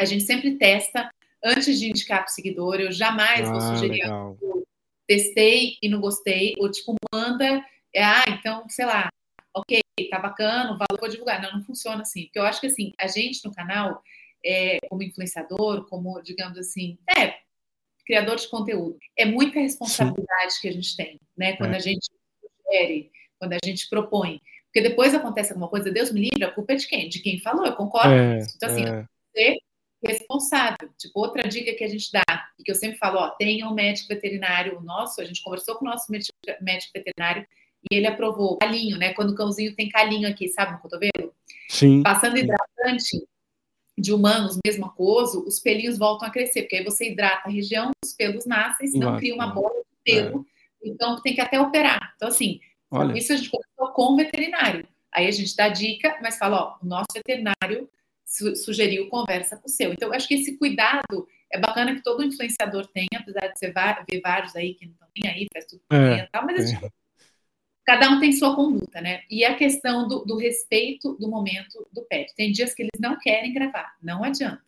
A 0.00 0.04
gente 0.04 0.24
sempre 0.24 0.56
testa 0.56 1.10
antes 1.44 1.78
de 1.78 1.90
indicar 1.90 2.20
para 2.20 2.30
o 2.30 2.32
seguidor. 2.32 2.80
Eu 2.80 2.90
jamais 2.90 3.48
ah, 3.48 3.52
vou 3.52 3.60
sugerir 3.60 4.02
algo. 4.02 4.66
Testei 5.06 5.76
e 5.82 5.88
não 5.88 6.00
gostei, 6.00 6.54
ou 6.58 6.70
tipo, 6.70 6.94
manda, 7.12 7.64
é, 7.94 8.02
ah, 8.02 8.24
então, 8.28 8.64
sei 8.68 8.86
lá, 8.86 9.08
ok, 9.54 9.80
tá 10.10 10.18
bacana, 10.18 10.72
o 10.72 10.78
valor 10.78 10.98
vou 10.98 11.08
divulgar. 11.08 11.40
Não, 11.42 11.52
não 11.52 11.64
funciona 11.64 12.02
assim. 12.02 12.24
Porque 12.24 12.38
eu 12.38 12.44
acho 12.44 12.60
que 12.60 12.66
assim, 12.66 12.92
a 12.98 13.06
gente 13.06 13.44
no 13.44 13.52
canal, 13.52 14.02
é, 14.44 14.78
como 14.88 15.02
influenciador, 15.02 15.86
como, 15.88 16.20
digamos 16.22 16.58
assim, 16.58 16.98
é, 17.16 17.36
criador 18.06 18.36
de 18.36 18.48
conteúdo, 18.48 18.98
é 19.16 19.24
muita 19.24 19.60
responsabilidade 19.60 20.54
Sim. 20.54 20.60
que 20.60 20.68
a 20.68 20.72
gente 20.72 20.96
tem, 20.96 21.20
né? 21.36 21.56
Quando 21.56 21.74
é. 21.74 21.76
a 21.76 21.80
gente 21.80 22.06
sugere, 22.40 23.10
quando 23.38 23.52
a 23.52 23.58
gente 23.64 23.88
propõe. 23.88 24.40
Porque 24.74 24.88
depois 24.88 25.14
acontece 25.14 25.52
alguma 25.52 25.68
coisa, 25.68 25.88
Deus 25.88 26.10
me 26.10 26.22
livre, 26.22 26.42
a 26.42 26.50
culpa 26.50 26.72
é 26.72 26.76
de 26.76 26.88
quem? 26.88 27.08
De 27.08 27.20
quem 27.20 27.38
falou, 27.38 27.64
eu 27.64 27.76
concordo 27.76 28.12
é. 28.12 28.40
Então, 28.56 28.68
assim, 28.68 28.84
é. 28.84 29.06
ser 29.32 29.58
responsável. 30.04 30.90
Tipo, 30.98 31.20
outra 31.20 31.46
dica 31.48 31.72
que 31.74 31.84
a 31.84 31.88
gente 31.88 32.10
dá, 32.10 32.24
e 32.58 32.64
que 32.64 32.72
eu 32.72 32.74
sempre 32.74 32.98
falo, 32.98 33.18
ó, 33.18 33.30
tenha 33.30 33.68
um 33.68 33.72
médico 33.72 34.08
veterinário 34.08 34.80
nosso, 34.80 35.20
a 35.20 35.24
gente 35.24 35.44
conversou 35.44 35.76
com 35.76 35.86
o 35.86 35.88
nosso 35.88 36.10
médico 36.10 36.92
veterinário 36.92 37.46
e 37.88 37.94
ele 37.94 38.08
aprovou 38.08 38.58
calinho, 38.58 38.98
né? 38.98 39.14
Quando 39.14 39.30
o 39.30 39.36
cãozinho 39.36 39.76
tem 39.76 39.88
calinho 39.88 40.28
aqui, 40.28 40.48
sabe, 40.48 40.72
no 40.72 40.80
cotovelo? 40.80 41.32
Sim. 41.68 42.02
Passando 42.02 42.36
hidratante 42.36 43.24
de 43.96 44.12
humanos, 44.12 44.58
mesmo 44.66 44.86
aquoso, 44.86 45.44
os 45.46 45.60
pelinhos 45.60 45.96
voltam 45.96 46.26
a 46.26 46.32
crescer, 46.32 46.62
porque 46.62 46.78
aí 46.78 46.84
você 46.84 47.12
hidrata 47.12 47.48
a 47.48 47.52
região, 47.52 47.92
os 48.04 48.12
pelos 48.12 48.44
nascem, 48.44 48.88
senão 48.88 49.10
Nossa. 49.10 49.20
cria 49.20 49.36
uma 49.36 49.46
bola 49.46 49.70
de 49.72 49.84
pelo, 50.02 50.44
é. 50.84 50.88
então 50.88 51.22
tem 51.22 51.32
que 51.32 51.40
até 51.40 51.60
operar. 51.60 52.12
Então, 52.16 52.26
assim, 52.26 52.58
Olha. 52.94 53.18
Isso 53.18 53.32
a 53.32 53.36
gente 53.36 53.50
começou 53.50 53.94
com 53.94 54.12
o 54.12 54.16
veterinário. 54.16 54.86
Aí 55.12 55.26
a 55.26 55.30
gente 55.30 55.54
dá 55.56 55.68
dica, 55.68 56.16
mas 56.22 56.38
fala, 56.38 56.62
ó, 56.62 56.84
o 56.84 56.86
nosso 56.86 57.08
veterinário 57.14 57.88
su 58.24 58.54
sugeriu 58.56 59.08
conversa 59.08 59.56
com 59.56 59.66
o 59.66 59.70
seu. 59.70 59.92
Então, 59.92 60.08
eu 60.08 60.14
acho 60.14 60.26
que 60.26 60.34
esse 60.34 60.56
cuidado 60.56 61.26
é 61.52 61.58
bacana 61.58 61.94
que 61.94 62.02
todo 62.02 62.24
influenciador 62.24 62.86
tenha, 62.88 63.20
apesar 63.20 63.48
de 63.48 63.58
você 63.58 63.72
ver 63.72 64.20
vários 64.20 64.56
aí 64.56 64.74
que 64.74 64.86
não 64.86 64.92
estão 64.92 65.08
nem 65.16 65.32
aí, 65.32 65.46
faz 65.52 65.66
tudo 65.66 65.82
é, 65.92 66.18
e 66.18 66.26
tal, 66.28 66.44
mas 66.44 66.72
é. 66.72 66.90
cada 67.84 68.10
um 68.10 68.18
tem 68.18 68.32
sua 68.32 68.56
conduta, 68.56 69.00
né? 69.00 69.22
E 69.30 69.44
a 69.44 69.54
questão 69.54 70.08
do, 70.08 70.24
do, 70.24 70.36
respeito 70.36 71.14
do 71.14 71.28
momento 71.28 71.86
do 71.92 72.02
pet. 72.02 72.34
Tem 72.34 72.50
dias 72.50 72.74
que 72.74 72.82
eles 72.82 73.00
não 73.00 73.18
querem 73.18 73.52
gravar, 73.52 73.94
não 74.02 74.24
adianta. 74.24 74.62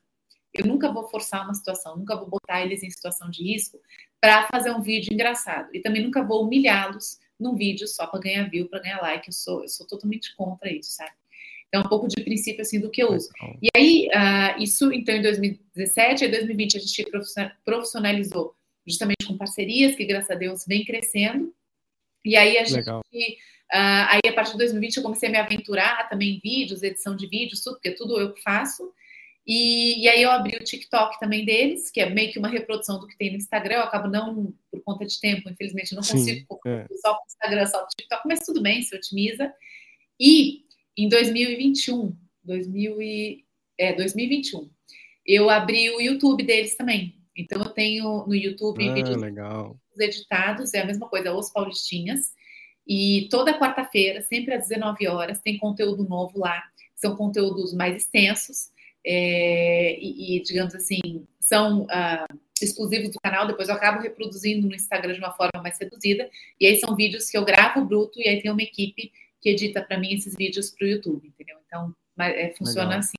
Eu 0.55 0.65
nunca 0.67 0.93
vou 0.93 1.09
forçar 1.09 1.45
uma 1.45 1.55
situação, 1.55 1.97
nunca 1.97 2.17
vou 2.17 2.29
botar 2.29 2.63
eles 2.63 2.83
em 2.83 2.91
situação 2.91 3.29
de 3.31 3.43
risco 3.43 3.81
para 4.21 4.47
fazer 4.47 4.71
um 4.71 4.81
vídeo 4.81 5.13
engraçado. 5.13 5.69
E 5.75 5.81
também 5.81 6.03
nunca 6.03 6.23
vou 6.23 6.45
humilhá-los 6.45 7.19
num 7.39 7.57
vídeo 7.57 7.87
só 7.87 8.07
para 8.07 8.21
ganhar 8.21 8.49
view, 8.49 8.69
para 8.69 8.81
ganhar 8.81 9.01
like. 9.01 9.29
Eu 9.29 9.33
sou, 9.33 9.63
eu 9.63 9.69
sou 9.69 9.87
totalmente 9.87 10.35
contra 10.37 10.73
isso, 10.73 10.93
sabe? 10.93 11.13
Então, 11.69 11.83
um 11.83 11.89
pouco 11.89 12.09
de 12.09 12.23
princípio 12.23 12.63
assim 12.63 12.81
do 12.81 12.91
que 12.91 13.03
eu 13.03 13.13
uso. 13.13 13.29
E 13.61 13.69
aí, 13.77 14.09
uh, 14.09 14.63
isso 14.63 14.93
então 14.93 15.15
em 15.15 15.23
2017, 15.23 16.25
em 16.25 16.31
2020 16.31 16.77
a 16.77 16.81
gente 16.81 17.07
profissionalizou 17.65 18.55
justamente 18.87 19.27
com 19.27 19.37
parcerias 19.37 19.97
que, 19.97 20.05
graças 20.05 20.31
a 20.31 20.35
Deus, 20.35 20.65
vem 20.67 20.85
crescendo. 20.85 21.53
E 22.25 22.37
aí 22.37 22.59
a 22.59 22.65
gente. 22.65 22.89
Uh, 22.89 24.07
aí, 24.09 24.21
a 24.29 24.33
partir 24.33 24.53
de 24.53 24.59
2020, 24.59 24.97
eu 24.97 25.03
comecei 25.03 25.29
a 25.29 25.33
me 25.33 25.39
aventurar 25.39 26.09
também 26.09 26.37
em 26.37 26.41
vídeos, 26.41 26.85
edição 26.85 27.17
de 27.17 27.27
vídeos, 27.27 27.61
tudo, 27.61 27.75
porque 27.75 27.91
tudo 27.91 28.21
eu 28.21 28.35
faço. 28.37 28.93
E, 29.47 30.03
e, 30.03 30.09
aí 30.09 30.23
eu 30.23 30.31
abri 30.31 30.57
o 30.57 30.65
TikTok 30.65 31.21
também 31.21 31.45
deles, 31.45 31.89
que 31.89 32.01
é 32.01 32.11
meio 32.11 32.33
que 32.33 32.39
uma 32.39 32.49
reprodução 32.49 32.99
do 32.99 33.07
que 33.07 33.17
tem 33.17 33.31
no 33.31 33.37
Instagram. 33.37 33.77
Eu 33.77 33.83
acabo 33.83 34.09
não, 34.09 34.53
por 34.71 34.83
conta 34.83 35.07
de 35.07 35.21
tempo, 35.21 35.49
infelizmente, 35.49 35.95
não 35.95 36.03
consigo 36.03 36.41
Sim, 36.41 36.47
é. 36.67 36.87
só 36.97 37.13
o 37.13 37.27
Instagram, 37.27 37.67
só 37.67 37.85
o 37.85 37.87
TikTok, 37.87 38.27
mas 38.27 38.41
tudo 38.45 38.61
bem, 38.61 38.83
se 38.83 38.97
otimiza. 38.97 39.55
E 40.19 40.63
em 40.97 41.09
2021, 41.09 42.17
2000 42.43 43.01
e, 43.01 43.45
é, 43.79 43.93
2021, 43.93 44.69
eu 45.25 45.49
abri 45.49 45.91
o 45.91 46.01
YouTube 46.01 46.43
deles 46.43 46.77
também. 46.77 47.15
Então 47.37 47.63
eu 47.63 47.69
tenho 47.69 48.27
no 48.27 48.35
YouTube 48.35 48.89
ah, 48.89 48.95
vídeos 48.95 49.17
legal. 49.17 49.79
editados, 49.97 50.75
é 50.75 50.81
a 50.81 50.87
mesma 50.87 51.09
coisa, 51.09 51.33
Os 51.33 51.51
Paulistinhas. 51.51 52.33
E 52.85 53.29
toda 53.31 53.59
quarta-feira, 53.59 54.23
sempre 54.23 54.55
às 54.55 54.67
19 54.69 55.07
horas, 55.07 55.41
tem 55.41 55.57
conteúdo 55.57 56.03
novo 56.09 56.41
lá. 56.41 56.61
São 56.97 57.15
conteúdos 57.15 57.73
mais 57.75 57.95
extensos 57.95 58.75
é, 59.07 59.99
e, 60.01 60.37
e, 60.37 60.43
digamos 60.43 60.75
assim, 60.75 61.25
são 61.41 61.85
uh, 61.85 62.39
exclusivos 62.61 63.11
do 63.11 63.21
canal. 63.21 63.47
Depois 63.47 63.69
eu 63.69 63.77
acabo 63.77 64.03
reproduzindo 64.03 64.67
no 64.67 64.75
Instagram 64.75 65.13
de 65.13 65.21
uma 65.21 65.33
forma 65.33 65.63
mais 65.63 65.79
reduzida. 65.79 66.29
E 66.61 66.67
aí 66.67 66.77
são 66.81 66.97
vídeos 66.97 67.31
que 67.31 67.39
eu 67.39 67.45
gravo 67.45 67.85
bruto 67.85 68.19
e 68.19 68.29
aí 68.29 68.43
tem 68.43 68.51
uma 68.51 68.63
equipe 68.63 69.13
que 69.41 69.51
edita 69.51 69.81
para 69.81 69.99
mim 69.99 70.15
esses 70.15 70.35
vídeos 70.35 70.71
para 70.71 70.87
o 70.87 70.89
YouTube, 70.89 71.29
entendeu? 71.29 71.57
Então, 71.67 71.95
é, 72.19 72.53
funciona 72.59 72.89
Legal. 72.89 72.99
assim. 72.99 73.17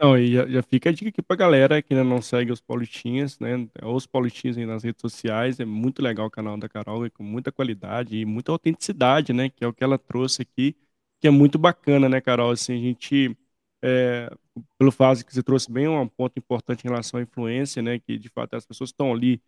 Não, 0.00 0.16
e 0.16 0.32
já, 0.32 0.46
já, 0.46 0.62
fica 0.62 0.90
a 0.90 0.92
dica 0.92 1.08
aqui 1.08 1.20
pra 1.20 1.34
galera 1.34 1.82
que 1.82 1.92
ainda 1.92 2.04
não 2.04 2.22
segue 2.22 2.52
os 2.52 2.60
Paulistinhas, 2.60 3.38
né? 3.40 3.66
Os 3.82 4.06
Paulistinhas 4.06 4.56
aí 4.56 4.66
nas 4.66 4.84
redes 4.84 5.00
sociais. 5.00 5.58
É 5.58 5.64
muito 5.64 6.00
legal 6.02 6.26
o 6.26 6.30
canal 6.30 6.56
da 6.56 6.68
Carol, 6.68 7.06
é 7.06 7.10
com 7.10 7.24
muita 7.24 7.50
qualidade 7.50 8.16
e 8.16 8.24
muita 8.24 8.52
autenticidade, 8.52 9.32
né? 9.32 9.48
Que 9.48 9.64
é 9.64 9.66
o 9.66 9.72
que 9.72 9.82
ela 9.82 9.98
trouxe 9.98 10.42
aqui, 10.42 10.76
que 11.20 11.26
é 11.26 11.30
muito 11.30 11.58
bacana, 11.58 12.08
né, 12.08 12.20
Carol? 12.20 12.52
Assim, 12.52 12.74
a 12.74 12.80
gente, 12.80 13.36
é, 13.82 14.30
pelo 14.78 14.90
fato 14.90 15.24
que 15.24 15.32
você 15.32 15.42
trouxe 15.42 15.70
bem 15.70 15.88
um 15.88 16.08
ponto 16.08 16.38
importante 16.38 16.84
em 16.84 16.88
relação 16.88 17.20
à 17.20 17.22
influência, 17.22 17.82
né? 17.82 17.98
Que 17.98 18.18
de 18.18 18.28
fato 18.28 18.54
as 18.54 18.66
pessoas 18.66 18.90
estão 18.90 19.12
ali 19.12 19.40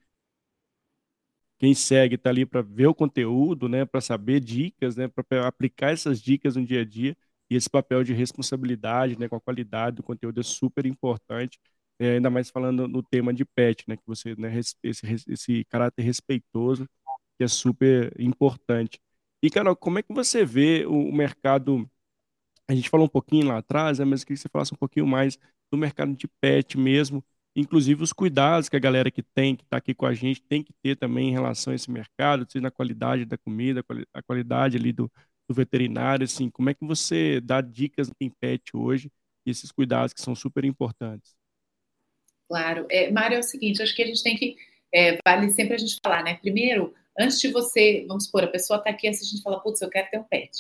quem 1.59 1.75
segue 1.75 2.15
está 2.15 2.31
ali 2.31 2.47
para 2.47 2.63
ver 2.63 2.87
o 2.87 2.95
conteúdo, 2.95 3.69
né, 3.69 3.85
para 3.85 4.01
saber 4.01 4.41
dicas, 4.41 4.97
né, 4.97 5.09
para 5.09 5.47
aplicar 5.47 5.93
essas 5.93 6.21
dicas 6.21 6.57
no 6.57 6.65
dia 6.65 6.81
a 6.81 6.85
dia. 6.85 7.15
E 7.51 7.55
esse 7.57 7.69
papel 7.69 8.03
de 8.03 8.15
responsabilidade, 8.15 9.19
né, 9.19 9.29
com 9.29 9.37
a 9.37 9.41
qualidade 9.41 9.97
do 9.97 10.03
conteúdo 10.03 10.41
é 10.41 10.43
super 10.43 10.87
importante, 10.87 11.61
é, 11.99 12.15
ainda 12.15 12.31
mais 12.31 12.49
falando 12.49 12.89
no 12.89 13.03
tema 13.03 13.35
de 13.35 13.45
pet, 13.45 13.85
né, 13.89 13.97
que 13.97 14.03
você, 14.07 14.35
né, 14.37 14.59
esse, 14.83 15.05
esse 15.29 15.65
caráter 15.67 16.03
respeitoso, 16.03 16.87
que 17.37 17.45
é 17.45 17.49
super 17.49 18.13
importante. 18.19 18.99
E, 19.43 19.51
Carol, 19.51 19.77
como 19.77 19.99
é 19.99 20.03
que 20.03 20.13
você 20.15 20.45
vê 20.45 20.87
o 20.87 21.13
mercado? 21.13 21.89
A 22.71 22.75
gente 22.75 22.89
falou 22.89 23.07
um 23.07 23.09
pouquinho 23.09 23.49
lá 23.49 23.59
atrás, 23.59 23.99
né, 23.99 24.05
mas 24.05 24.21
eu 24.21 24.27
queria 24.29 24.37
que 24.37 24.43
você 24.43 24.49
falasse 24.49 24.73
um 24.73 24.77
pouquinho 24.77 25.05
mais 25.05 25.37
do 25.73 25.77
mercado 25.77 26.15
de 26.15 26.29
pet 26.41 26.79
mesmo, 26.79 27.25
inclusive 27.57 28.01
os 28.01 28.13
cuidados 28.13 28.69
que 28.69 28.77
a 28.77 28.79
galera 28.79 29.11
que 29.11 29.25
tem, 29.25 29.57
que 29.57 29.65
está 29.65 29.79
aqui 29.79 29.93
com 29.93 30.07
a 30.07 30.15
gente, 30.15 30.41
tem 30.41 30.63
que 30.63 30.73
ter 30.81 30.95
também 30.95 31.31
em 31.31 31.33
relação 31.33 31.73
a 31.73 31.75
esse 31.75 31.91
mercado, 31.91 32.47
seja 32.49 32.63
na 32.63 32.71
qualidade 32.71 33.25
da 33.25 33.37
comida, 33.37 33.85
a 34.15 34.23
qualidade 34.23 34.77
ali 34.77 34.93
do, 34.93 35.11
do 35.49 35.55
veterinário, 35.55 36.25
assim, 36.25 36.49
como 36.49 36.71
é 36.71 36.75
que 36.75 36.85
você 36.85 37.41
dá 37.41 37.61
dicas 37.61 38.09
em 38.21 38.31
pet 38.31 38.77
hoje 38.77 39.11
e 39.45 39.51
esses 39.51 39.73
cuidados 39.73 40.13
que 40.13 40.21
são 40.21 40.37
super 40.37 40.65
importantes? 40.65 41.35
Claro. 42.47 42.87
É, 42.89 43.11
Mário, 43.11 43.35
é 43.35 43.41
o 43.41 43.43
seguinte, 43.43 43.83
acho 43.83 43.97
que 43.97 44.03
a 44.03 44.07
gente 44.07 44.23
tem 44.23 44.37
que, 44.37 44.57
é, 44.95 45.19
vale 45.27 45.51
sempre 45.51 45.75
a 45.75 45.79
gente 45.79 45.99
falar, 46.01 46.23
né? 46.23 46.35
Primeiro, 46.37 46.95
antes 47.19 47.41
de 47.41 47.49
você, 47.49 48.05
vamos 48.07 48.27
supor, 48.27 48.45
a 48.45 48.49
pessoa 48.49 48.79
está 48.79 48.91
aqui 48.91 49.09
assistindo 49.09 49.41
e 49.41 49.43
fala, 49.43 49.59
putz, 49.59 49.83
eu 49.83 49.91
quero 49.91 50.09
ter 50.09 50.21
um 50.21 50.25
pet. 50.25 50.53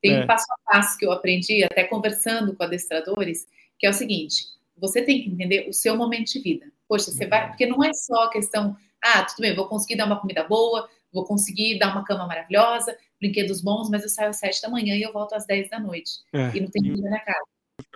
Tem 0.00 0.14
é. 0.14 0.22
um 0.22 0.26
passo 0.26 0.46
a 0.52 0.72
passo 0.72 0.98
que 0.98 1.04
eu 1.04 1.12
aprendi, 1.12 1.64
até 1.64 1.84
conversando 1.84 2.54
com 2.54 2.62
adestradores, 2.62 3.46
que 3.78 3.86
é 3.86 3.90
o 3.90 3.94
seguinte, 3.94 4.46
você 4.76 5.02
tem 5.02 5.22
que 5.22 5.30
entender 5.30 5.68
o 5.68 5.72
seu 5.72 5.96
momento 5.96 6.32
de 6.32 6.40
vida. 6.40 6.66
Poxa, 6.88 7.10
você 7.10 7.26
vai, 7.26 7.42
uhum. 7.42 7.48
porque 7.48 7.66
não 7.66 7.84
é 7.84 7.92
só 7.92 8.24
a 8.24 8.30
questão, 8.30 8.76
ah, 9.02 9.24
tudo 9.24 9.42
bem, 9.42 9.54
vou 9.54 9.68
conseguir 9.68 9.96
dar 9.96 10.06
uma 10.06 10.20
comida 10.20 10.44
boa, 10.44 10.88
vou 11.12 11.24
conseguir 11.24 11.78
dar 11.78 11.92
uma 11.92 12.04
cama 12.04 12.26
maravilhosa, 12.26 12.96
brinquedos 13.20 13.60
bons, 13.60 13.90
mas 13.90 14.02
eu 14.02 14.08
saio 14.08 14.30
às 14.30 14.38
sete 14.38 14.62
da 14.62 14.68
manhã 14.68 14.94
e 14.94 15.02
eu 15.02 15.12
volto 15.12 15.34
às 15.34 15.46
dez 15.46 15.68
da 15.68 15.78
noite. 15.78 16.12
É, 16.32 16.56
e 16.56 16.60
não 16.60 16.70
tem 16.70 16.82
comida 16.82 17.10
na 17.10 17.20
casa. 17.20 17.44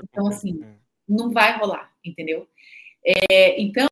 Então, 0.05 0.29
assim, 0.29 0.63
é. 0.63 0.75
não 1.09 1.31
vai 1.33 1.59
rolar, 1.59 1.91
entendeu? 2.05 2.47
É, 3.05 3.61
então, 3.61 3.89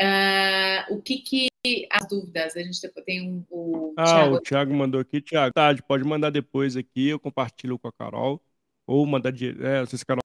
uh, 0.00 0.94
o 0.94 1.02
que 1.02 1.18
que 1.18 1.48
as 1.90 2.06
dúvidas? 2.08 2.56
A 2.56 2.62
gente 2.62 2.80
tem 3.04 3.28
um, 3.28 3.44
o 3.50 3.94
ah, 3.96 4.04
Thiago. 4.04 4.34
o 4.34 4.40
Thiago 4.40 4.74
mandou 4.74 5.00
aqui. 5.00 5.20
Thiago, 5.20 5.52
tá, 5.52 5.74
pode 5.86 6.04
mandar 6.04 6.30
depois 6.30 6.76
aqui, 6.76 7.08
eu 7.08 7.20
compartilho 7.20 7.78
com 7.78 7.88
a 7.88 7.92
Carol. 7.92 8.40
Ou 8.86 9.04
mandar, 9.04 9.30
de, 9.30 9.50
é, 9.50 9.80
não 9.80 9.86
sei 9.86 9.98
se 9.98 10.04
a 10.04 10.06
Carol 10.06 10.22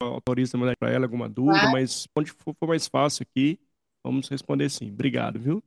autoriza 0.00 0.56
mandar 0.56 0.76
para 0.76 0.90
ela 0.90 1.04
alguma 1.04 1.28
dúvida, 1.28 1.68
ah. 1.68 1.72
mas 1.72 2.06
onde 2.16 2.30
for, 2.30 2.54
for 2.58 2.66
mais 2.66 2.86
fácil 2.86 3.26
aqui, 3.28 3.58
vamos 4.02 4.28
responder 4.28 4.70
sim. 4.70 4.90
Obrigado, 4.90 5.38
viu? 5.38 5.62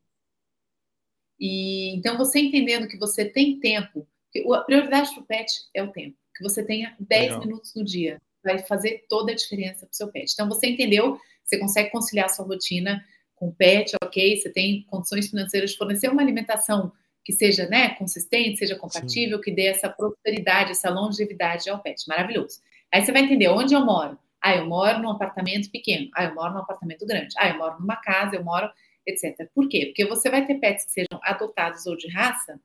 E 1.39 1.95
então 1.95 2.17
você 2.17 2.39
entendendo 2.39 2.87
que 2.87 2.97
você 2.97 3.25
tem 3.25 3.59
tempo, 3.59 4.07
a 4.53 4.61
prioridade 4.61 5.13
para 5.13 5.21
o 5.21 5.25
pet 5.25 5.51
é 5.73 5.83
o 5.83 5.91
tempo, 5.91 6.17
que 6.35 6.43
você 6.43 6.63
tenha 6.63 6.95
10 6.99 7.23
Legal. 7.23 7.39
minutos 7.39 7.73
no 7.75 7.83
dia, 7.83 8.19
vai 8.43 8.59
fazer 8.59 9.05
toda 9.07 9.31
a 9.31 9.35
diferença 9.35 9.85
para 9.85 9.93
o 9.93 9.95
seu 9.95 10.11
pet. 10.11 10.31
Então 10.33 10.49
você 10.49 10.67
entendeu, 10.67 11.19
você 11.43 11.59
consegue 11.59 11.91
conciliar 11.91 12.25
a 12.25 12.29
sua 12.29 12.45
rotina 12.45 13.03
com 13.37 13.47
o 13.47 13.53
pet, 13.53 13.95
ok? 14.03 14.35
Você 14.35 14.49
tem 14.49 14.83
condições 14.89 15.29
financeiras 15.29 15.71
de 15.71 15.77
fornecer 15.77 16.09
uma 16.09 16.21
alimentação 16.21 16.91
que 17.23 17.31
seja 17.31 17.67
né, 17.67 17.89
consistente, 17.95 18.57
seja 18.57 18.75
compatível, 18.75 19.37
Sim. 19.37 19.43
que 19.43 19.51
dê 19.51 19.67
essa 19.67 19.87
prosperidade, 19.89 20.71
essa 20.71 20.89
longevidade 20.89 21.69
ao 21.69 21.79
pet. 21.79 22.05
Maravilhoso. 22.07 22.59
Aí 22.91 23.05
você 23.05 23.11
vai 23.11 23.21
entender 23.21 23.47
onde 23.47 23.73
eu 23.73 23.85
moro. 23.85 24.17
Ah, 24.41 24.55
eu 24.55 24.65
moro 24.65 24.99
num 24.99 25.09
apartamento 25.09 25.69
pequeno. 25.69 26.09
Ah, 26.15 26.25
eu 26.25 26.35
moro 26.35 26.53
num 26.53 26.59
apartamento 26.59 27.05
grande. 27.05 27.33
Ah, 27.37 27.49
eu 27.49 27.57
moro 27.57 27.79
numa 27.79 27.97
casa, 27.97 28.35
eu 28.35 28.43
moro 28.43 28.69
etc. 29.07 29.49
Por 29.53 29.69
quê? 29.69 29.87
Porque 29.87 30.05
você 30.05 30.29
vai 30.29 30.45
ter 30.45 30.55
pets 30.55 30.85
que 30.85 30.91
sejam 30.91 31.19
adotados 31.23 31.85
ou 31.85 31.95
de 31.95 32.09
raça 32.09 32.59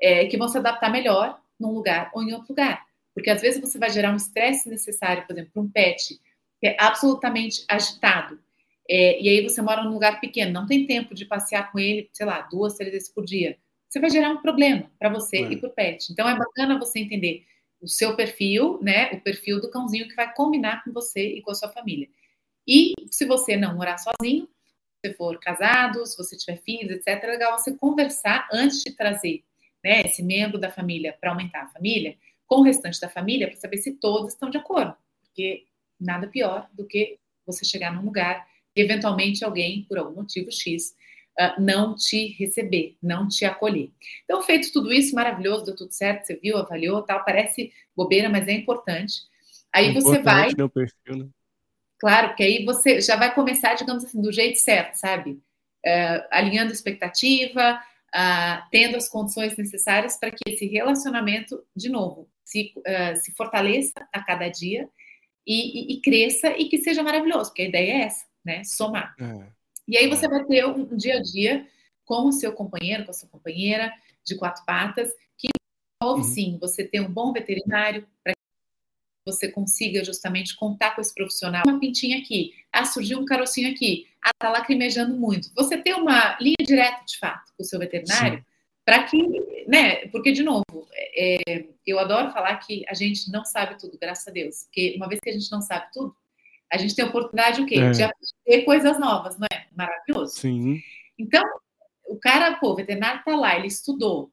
é, 0.00 0.26
que 0.26 0.36
vão 0.36 0.48
se 0.48 0.58
adaptar 0.58 0.90
melhor 0.90 1.40
num 1.58 1.70
lugar 1.70 2.10
ou 2.14 2.22
em 2.22 2.32
outro 2.34 2.48
lugar. 2.50 2.84
Porque 3.14 3.30
às 3.30 3.40
vezes 3.40 3.60
você 3.60 3.78
vai 3.78 3.88
gerar 3.90 4.12
um 4.12 4.16
estresse 4.16 4.68
necessário, 4.68 5.26
por 5.26 5.32
exemplo, 5.32 5.52
para 5.52 5.62
um 5.62 5.70
pet 5.70 6.20
que 6.60 6.66
é 6.66 6.76
absolutamente 6.78 7.64
agitado. 7.68 8.38
É, 8.88 9.20
e 9.20 9.28
aí 9.28 9.42
você 9.42 9.60
mora 9.60 9.82
num 9.82 9.92
lugar 9.92 10.20
pequeno, 10.20 10.52
não 10.52 10.66
tem 10.66 10.86
tempo 10.86 11.14
de 11.14 11.24
passear 11.24 11.72
com 11.72 11.78
ele, 11.78 12.08
sei 12.12 12.26
lá, 12.26 12.42
duas, 12.42 12.74
três 12.74 12.92
vezes 12.92 13.08
por 13.08 13.24
dia. 13.24 13.58
Você 13.88 14.00
vai 14.00 14.10
gerar 14.10 14.30
um 14.30 14.42
problema 14.42 14.90
para 14.98 15.08
você 15.08 15.38
é. 15.38 15.52
e 15.52 15.56
para 15.56 15.68
o 15.68 15.72
pet. 15.72 16.12
Então 16.12 16.28
é 16.28 16.36
bacana 16.36 16.78
você 16.78 17.00
entender 17.00 17.44
o 17.80 17.88
seu 17.88 18.16
perfil, 18.16 18.78
né? 18.82 19.10
O 19.12 19.20
perfil 19.20 19.60
do 19.60 19.70
cãozinho 19.70 20.08
que 20.08 20.14
vai 20.14 20.32
combinar 20.32 20.82
com 20.84 20.92
você 20.92 21.36
e 21.36 21.42
com 21.42 21.50
a 21.50 21.54
sua 21.54 21.68
família. 21.68 22.08
E 22.66 22.94
se 23.10 23.24
você 23.24 23.56
não 23.56 23.76
morar 23.76 23.98
sozinho, 23.98 24.48
você 25.00 25.14
for 25.14 25.38
casado, 25.38 26.04
se 26.04 26.16
você 26.16 26.36
tiver 26.36 26.56
filhos, 26.62 26.92
etc., 26.96 27.22
é 27.22 27.26
legal 27.26 27.56
você 27.56 27.76
conversar 27.76 28.48
antes 28.52 28.82
de 28.82 28.92
trazer 28.92 29.44
né, 29.84 30.02
esse 30.02 30.22
membro 30.22 30.58
da 30.58 30.70
família 30.70 31.16
para 31.20 31.30
aumentar 31.30 31.62
a 31.62 31.68
família, 31.68 32.16
com 32.46 32.56
o 32.56 32.62
restante 32.62 33.00
da 33.00 33.08
família, 33.08 33.46
para 33.46 33.56
saber 33.56 33.78
se 33.78 33.92
todos 33.92 34.32
estão 34.32 34.50
de 34.50 34.58
acordo. 34.58 34.96
Porque 35.22 35.64
nada 35.98 36.26
pior 36.26 36.68
do 36.72 36.84
que 36.86 37.18
você 37.46 37.64
chegar 37.64 37.92
num 37.92 38.04
lugar 38.04 38.46
eventualmente 38.76 39.44
alguém, 39.44 39.84
por 39.88 39.98
algum 39.98 40.14
motivo 40.14 40.50
X, 40.52 40.94
uh, 41.40 41.60
não 41.60 41.94
te 41.94 42.28
receber, 42.38 42.96
não 43.02 43.28
te 43.28 43.44
acolher. 43.44 43.90
Então, 44.24 44.42
feito 44.42 44.72
tudo 44.72 44.92
isso, 44.92 45.14
maravilhoso, 45.14 45.64
deu 45.64 45.76
tudo 45.76 45.92
certo, 45.92 46.26
você 46.26 46.36
viu, 46.36 46.58
avaliou, 46.58 47.02
tal, 47.02 47.24
parece 47.24 47.72
bobeira, 47.94 48.28
mas 48.28 48.46
é 48.48 48.52
importante. 48.52 49.14
Aí 49.72 49.88
é 49.88 49.92
você 49.92 50.18
vai. 50.18 50.52
Meu 50.56 50.68
perfil, 50.68 51.16
né? 51.16 51.28
Claro, 51.98 52.28
porque 52.28 52.42
aí 52.42 52.64
você 52.64 53.00
já 53.00 53.16
vai 53.16 53.34
começar, 53.34 53.74
digamos 53.74 54.04
assim, 54.04 54.20
do 54.20 54.30
jeito 54.30 54.58
certo, 54.58 54.94
sabe? 54.94 55.32
Uh, 55.84 56.26
alinhando 56.30 56.72
expectativa, 56.72 57.80
uh, 58.14 58.68
tendo 58.70 58.96
as 58.96 59.08
condições 59.08 59.56
necessárias 59.56 60.18
para 60.18 60.30
que 60.30 60.42
esse 60.46 60.66
relacionamento, 60.66 61.62
de 61.74 61.88
novo, 61.88 62.28
se, 62.44 62.72
uh, 62.78 63.16
se 63.16 63.32
fortaleça 63.34 64.06
a 64.12 64.22
cada 64.22 64.48
dia 64.48 64.88
e, 65.46 65.94
e, 65.94 65.94
e, 65.94 66.00
cresça 66.00 66.48
e 66.56 66.68
que 66.68 66.78
seja 66.78 67.02
maravilhoso, 67.02 67.50
porque 67.50 67.62
a 67.62 67.68
ideia 67.68 67.92
é 67.92 68.00
essa, 68.02 68.26
né? 68.46 68.64
Somar. 68.64 69.14
É. 69.20 69.46
E 69.86 69.98
aí 69.98 70.08
você 70.08 70.26
vai 70.26 70.44
ter 70.44 70.64
um, 70.64 70.96
dia 70.96 71.18
a 71.18 71.22
dia 71.22 71.66
com 72.04 72.26
o 72.26 72.32
seu 72.32 72.52
companheiro, 72.52 73.04
com 73.04 73.10
a 73.10 73.14
sua 73.14 73.28
companheira 73.28 73.92
de 74.24 74.36
quatro 74.36 74.64
patas, 74.64 75.12
que 75.36 75.48
Envolve 76.02 76.22
uhum. 76.22 76.28
sim 76.28 76.58
você 76.60 76.84
ter 76.84 77.00
um 77.00 77.10
bom 77.10 77.32
veterinário 77.32 78.06
para 78.22 78.32
que 78.32 78.38
você 79.26 79.48
consiga 79.48 80.04
justamente 80.04 80.54
contar 80.54 80.94
com 80.94 81.00
esse 81.00 81.14
profissional. 81.14 81.62
Uma 81.66 81.80
pintinha 81.80 82.18
aqui, 82.18 82.54
ah, 82.72 82.84
surgiu 82.84 83.18
um 83.18 83.24
carocinho 83.24 83.70
aqui, 83.70 84.06
ah, 84.22 84.30
tá 84.38 84.50
lacrimejando 84.50 85.16
muito. 85.16 85.52
Você 85.54 85.78
ter 85.78 85.94
uma 85.94 86.38
linha 86.38 86.56
direta 86.60 87.04
de 87.04 87.18
fato 87.18 87.52
com 87.56 87.62
o 87.62 87.66
seu 87.66 87.78
veterinário. 87.78 88.44
Para 88.84 89.02
que, 89.02 89.18
né? 89.66 90.06
Porque, 90.08 90.30
de 90.30 90.44
novo, 90.44 90.64
é, 90.92 91.64
eu 91.84 91.98
adoro 91.98 92.30
falar 92.30 92.56
que 92.58 92.84
a 92.88 92.94
gente 92.94 93.32
não 93.32 93.44
sabe 93.44 93.76
tudo, 93.80 93.98
graças 94.00 94.28
a 94.28 94.30
Deus. 94.30 94.62
Porque 94.64 94.94
uma 94.96 95.08
vez 95.08 95.20
que 95.20 95.30
a 95.30 95.32
gente 95.32 95.50
não 95.50 95.60
sabe 95.60 95.86
tudo, 95.92 96.14
a 96.72 96.76
gente 96.76 96.94
tem 96.94 97.04
a 97.04 97.08
oportunidade 97.08 97.60
o 97.60 97.66
quê? 97.66 97.76
É. 97.76 97.90
De 97.90 98.02
aprender 98.02 98.64
coisas 98.64 98.98
novas, 98.98 99.38
não 99.38 99.46
é? 99.52 99.66
Maravilhoso. 99.74 100.36
Sim. 100.36 100.80
Então, 101.18 101.42
o 102.06 102.16
cara, 102.16 102.56
pô, 102.56 102.70
o 102.70 102.76
veterinário 102.76 103.22
tá 103.24 103.36
lá, 103.36 103.56
ele 103.56 103.66
estudou. 103.66 104.30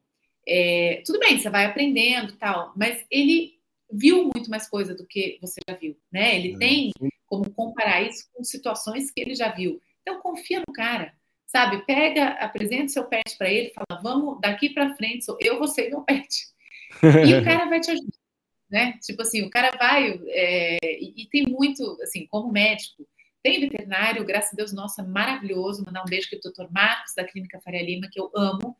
É, 0.47 1.01
tudo 1.05 1.19
bem, 1.19 1.39
você 1.39 1.49
vai 1.49 1.65
aprendendo 1.65 2.34
tal, 2.34 2.73
mas 2.75 3.05
ele 3.09 3.53
viu 3.91 4.29
muito 4.34 4.49
mais 4.49 4.67
coisa 4.67 4.93
do 4.93 5.05
que 5.05 5.38
você 5.41 5.59
já 5.69 5.75
viu, 5.75 5.97
né? 6.11 6.36
Ele 6.36 6.55
é. 6.55 6.57
tem 6.57 6.91
como 7.27 7.49
comparar 7.51 8.01
isso 8.01 8.27
com 8.34 8.43
situações 8.43 9.11
que 9.11 9.21
ele 9.21 9.36
já 9.36 9.49
viu. 9.49 9.79
Então, 10.01 10.21
confia 10.21 10.59
no 10.59 10.73
cara, 10.73 11.13
sabe? 11.47 11.86
Pega, 11.86 12.29
apresenta 12.34 12.86
o 12.86 12.89
seu 12.89 13.05
pet 13.05 13.38
para 13.38 13.49
ele, 13.49 13.73
fala, 13.73 14.01
vamos 14.01 14.39
daqui 14.41 14.69
para 14.69 14.95
frente, 14.95 15.25
eu 15.39 15.57
vou 15.57 15.67
ser 15.67 15.89
meu 15.89 16.01
pet. 16.01 16.51
E 17.27 17.34
o 17.34 17.43
cara 17.43 17.65
vai 17.65 17.79
te 17.79 17.89
ajudar 17.89 18.22
né? 18.74 18.97
Tipo 19.03 19.21
assim, 19.21 19.43
o 19.43 19.51
cara 19.51 19.69
vai 19.78 20.19
é, 20.30 20.80
e, 20.84 21.21
e, 21.21 21.28
tem 21.28 21.43
muito, 21.43 21.95
assim, 22.01 22.26
como 22.26 22.51
médico, 22.51 23.07
tem 23.43 23.59
veterinário, 23.59 24.26
graças 24.26 24.51
a 24.51 24.55
Deus, 24.55 24.74
nossa, 24.74 25.03
maravilhoso. 25.03 25.84
Mandar 25.86 26.01
um 26.01 26.09
beijo 26.09 26.28
para 26.28 26.39
o 26.39 26.41
doutor 26.41 26.71
Marcos, 26.71 27.13
da 27.15 27.24
Clínica 27.24 27.61
Faria 27.63 27.84
Lima, 27.84 28.09
que 28.11 28.19
eu 28.19 28.32
amo. 28.36 28.76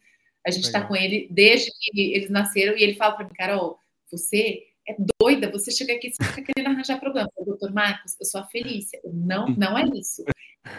A 0.46 0.50
gente 0.50 0.64
está 0.64 0.82
com 0.82 0.96
ele 0.96 1.28
desde 1.30 1.70
que 1.80 2.14
eles 2.16 2.32
nasceram 2.32 2.76
e 2.76 2.82
ele 2.82 2.96
fala 2.96 3.16
para 3.16 3.26
mim, 3.26 3.34
Carol, 3.36 3.78
você 4.10 4.64
é 4.90 4.96
doida, 5.22 5.52
você 5.52 5.70
chega 5.70 5.94
aqui 5.94 6.08
e 6.08 6.26
fica 6.26 6.42
querendo 6.42 6.74
arranjar 6.74 7.00
problema. 7.00 7.30
doutor 7.46 7.72
Marcos, 7.72 8.16
eu 8.20 8.26
sou 8.26 8.42
a 8.42 8.46
Felícia. 8.46 9.00
Não, 9.06 9.48
não 9.50 9.78
é 9.78 9.84
isso. 9.94 10.24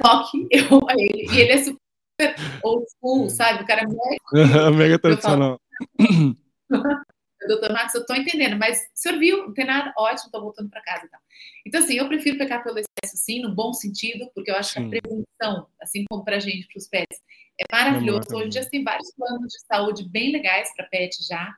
Só 0.03 0.29
que 0.29 0.49
eu, 0.51 0.81
ele, 0.91 1.33
e 1.33 1.41
ele 1.41 1.53
é 1.53 1.63
super 1.63 2.35
old 2.65 2.85
school, 2.99 3.31
sabe? 3.31 3.63
O 3.63 3.67
cara 3.67 3.83
é 3.83 3.87
mega, 3.87 4.71
mega 4.77 4.99
tradicional. 4.99 5.61
doutor 7.47 7.73
Marcos, 7.73 7.95
eu 7.95 8.01
estou 8.01 8.17
entendendo, 8.17 8.57
mas 8.57 8.79
o 8.79 8.99
senhor 8.99 9.19
viu, 9.19 9.47
não 9.47 9.55
tem 9.55 9.65
nada, 9.65 9.93
ótimo, 9.97 10.27
estou 10.27 10.41
voltando 10.41 10.71
para 10.71 10.83
casa. 10.83 11.05
Então. 11.07 11.21
então, 11.67 11.83
assim, 11.83 11.95
eu 11.95 12.09
prefiro 12.09 12.39
pecar 12.39 12.63
pelo 12.63 12.79
excesso, 12.79 13.17
sim, 13.17 13.41
no 13.41 13.55
bom 13.55 13.73
sentido, 13.73 14.31
porque 14.35 14.51
eu 14.51 14.57
acho 14.57 14.73
sim. 14.73 14.91
que 14.91 14.99
a 14.99 15.01
prevenção, 15.01 15.69
assim 15.81 16.05
como 16.09 16.25
para 16.25 16.37
a 16.37 16.41
gente, 16.41 16.67
para 16.67 16.79
os 16.79 16.89
pets, 16.89 17.21
é 17.61 17.65
maravilhoso. 17.71 18.27
Hoje 18.33 18.47
em 18.47 18.49
dia 18.49 18.71
tem 18.71 18.83
vários 18.83 19.13
planos 19.15 19.53
de 19.53 19.61
saúde 19.67 20.09
bem 20.09 20.33
legais 20.33 20.73
para 20.75 20.87
pet 20.87 21.23
já. 21.27 21.55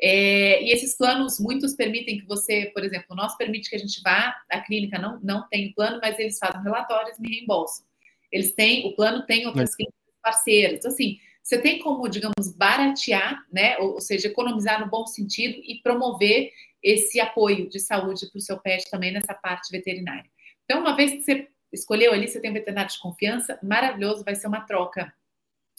É, 0.00 0.62
e 0.62 0.72
esses 0.72 0.96
planos, 0.96 1.40
muitos 1.40 1.74
permitem 1.74 2.18
que 2.18 2.26
você, 2.26 2.70
por 2.74 2.84
exemplo, 2.84 3.06
o 3.10 3.14
nosso 3.14 3.36
permite 3.36 3.70
que 3.70 3.76
a 3.76 3.78
gente 3.78 4.00
vá, 4.02 4.34
a 4.50 4.60
clínica 4.60 4.98
não, 4.98 5.18
não 5.22 5.48
tem 5.48 5.72
plano, 5.72 5.98
mas 6.02 6.18
eles 6.18 6.38
fazem 6.38 6.62
relatórios 6.62 7.18
e 7.18 7.22
me 7.22 7.28
reembolsam. 7.28 7.84
Eles 8.30 8.54
têm, 8.54 8.86
o 8.86 8.94
plano 8.94 9.24
tem 9.24 9.46
outras 9.46 9.74
clínicas 9.74 9.96
parceiras. 10.22 10.78
Então, 10.78 10.90
assim, 10.90 11.18
você 11.46 11.58
tem 11.58 11.78
como, 11.78 12.08
digamos, 12.08 12.52
baratear, 12.56 13.46
né? 13.52 13.78
Ou, 13.78 13.92
ou 13.92 14.00
seja, 14.00 14.26
economizar 14.26 14.80
no 14.80 14.90
bom 14.90 15.06
sentido 15.06 15.60
e 15.62 15.80
promover 15.80 16.50
esse 16.82 17.20
apoio 17.20 17.68
de 17.68 17.78
saúde 17.78 18.28
para 18.28 18.38
o 18.38 18.40
seu 18.40 18.58
pet 18.58 18.90
também 18.90 19.12
nessa 19.12 19.32
parte 19.32 19.70
veterinária. 19.70 20.28
Então, 20.64 20.80
uma 20.80 20.96
vez 20.96 21.12
que 21.12 21.20
você 21.20 21.48
escolheu 21.72 22.12
ali, 22.12 22.26
você 22.26 22.40
tem 22.40 22.50
um 22.50 22.54
veterinário 22.54 22.90
de 22.90 22.98
confiança, 22.98 23.60
maravilhoso, 23.62 24.24
vai 24.24 24.34
ser 24.34 24.48
uma 24.48 24.62
troca 24.62 25.14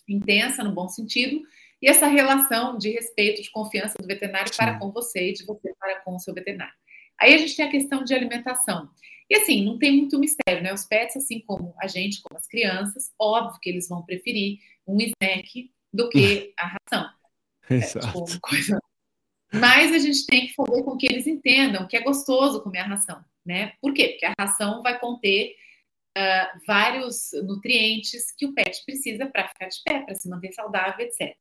intensa 0.08 0.64
no 0.64 0.72
bom 0.72 0.88
sentido. 0.88 1.42
E 1.82 1.90
essa 1.90 2.08
relação 2.08 2.78
de 2.78 2.92
respeito, 2.92 3.42
de 3.42 3.52
confiança 3.52 3.98
do 4.00 4.08
veterinário 4.08 4.48
Sim. 4.48 4.56
para 4.56 4.80
com 4.80 4.90
você 4.90 5.32
e 5.32 5.34
de 5.34 5.46
você 5.46 5.74
para 5.78 6.00
com 6.00 6.16
o 6.16 6.20
seu 6.20 6.34
veterinário. 6.34 6.74
Aí 7.20 7.34
a 7.34 7.38
gente 7.38 7.58
tem 7.58 7.66
a 7.66 7.72
questão 7.72 8.06
de 8.06 8.14
alimentação. 8.14 8.90
E 9.30 9.36
assim, 9.36 9.64
não 9.64 9.78
tem 9.78 9.98
muito 9.98 10.18
mistério, 10.18 10.64
né? 10.64 10.74
Os 10.74 10.86
pets, 10.86 11.18
assim 11.18 11.42
como 11.42 11.74
a 11.80 11.88
gente, 11.88 12.22
como 12.22 12.38
as 12.38 12.48
crianças, 12.48 13.12
óbvio 13.20 13.60
que 13.62 13.70
eles 13.70 13.88
vão 13.88 14.04
preferir 14.04 14.60
um 14.88 14.98
snack 15.00 15.72
do 15.94 16.10
que 16.10 16.54
a 16.58 16.78
ração. 16.78 17.10
Exato. 17.70 18.08
É, 18.08 18.26
tipo, 18.26 18.42
coisa... 18.42 18.80
Mas 19.54 19.94
a 19.94 20.00
gente 20.00 20.26
tem 20.26 20.48
que 20.48 20.54
fazer 20.54 20.84
com 20.84 20.98
que 20.98 21.08
eles 21.08 21.26
entendam 21.26 21.88
que 21.88 21.96
é 21.96 22.02
gostoso 22.02 22.62
comer 22.62 22.80
a 22.80 22.88
ração, 22.88 23.24
né? 23.46 23.74
Por 23.82 23.94
quê? 23.94 24.10
Porque 24.10 24.26
a 24.26 24.34
ração 24.38 24.82
vai 24.82 25.00
conter 25.00 25.56
uh, 26.18 26.60
vários 26.66 27.32
nutrientes 27.44 28.32
que 28.36 28.46
o 28.46 28.54
pet 28.54 28.84
precisa 28.86 29.26
para 29.26 29.48
ficar 29.48 29.68
de 29.68 29.82
pé, 29.84 30.02
para 30.02 30.16
se 30.16 30.30
manter 30.30 30.52
saudável, 30.54 31.06
etc. 31.06 31.36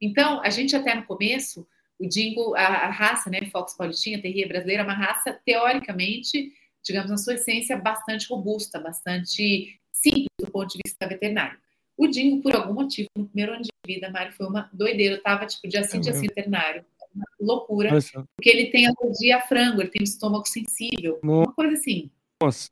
Então, 0.00 0.40
a 0.42 0.50
gente 0.50 0.74
até 0.74 0.94
no 0.94 1.04
começo, 1.04 1.66
o 1.98 2.08
dingo, 2.08 2.54
a, 2.54 2.66
a 2.66 2.90
raça, 2.90 3.30
né, 3.30 3.42
Fox 3.52 3.76
Politinha, 3.76 4.20
Terrier 4.20 4.48
brasileira, 4.48 4.82
é 4.82 4.84
uma 4.84 4.94
raça 4.94 5.38
teoricamente, 5.44 6.52
digamos, 6.84 7.10
na 7.10 7.16
sua 7.16 7.34
essência, 7.34 7.76
bastante 7.76 8.28
robusta, 8.28 8.78
bastante 8.78 9.80
simples 9.90 10.26
do 10.38 10.50
ponto 10.50 10.68
de 10.72 10.80
vista 10.84 11.06
veterinário. 11.06 11.58
O 11.96 12.06
Dingo, 12.06 12.42
por 12.42 12.54
algum 12.54 12.74
motivo, 12.74 13.08
no 13.16 13.26
primeiro 13.26 13.52
ano 13.54 13.62
de 13.62 13.70
vida, 13.86 14.10
Mário, 14.10 14.32
foi 14.32 14.46
uma 14.46 14.68
doideira. 14.72 15.14
Eu 15.14 15.22
tava, 15.22 15.46
tipo, 15.46 15.66
dia 15.68 15.84
sim, 15.84 16.00
dia 16.00 16.12
sim, 16.12 16.22
veterinário. 16.22 16.84
Uma 17.14 17.24
loucura. 17.40 17.92
Nossa. 17.92 18.24
Porque 18.36 18.50
ele 18.50 18.66
tem 18.66 18.86
alergia 18.86 19.36
a 19.36 19.40
frango, 19.40 19.80
ele 19.80 19.90
tem 19.90 20.02
um 20.02 20.04
estômago 20.04 20.46
sensível. 20.46 21.20
Nossa. 21.22 21.48
Uma 21.48 21.54
coisa 21.54 21.74
assim. 21.74 22.10
Nossa. 22.42 22.68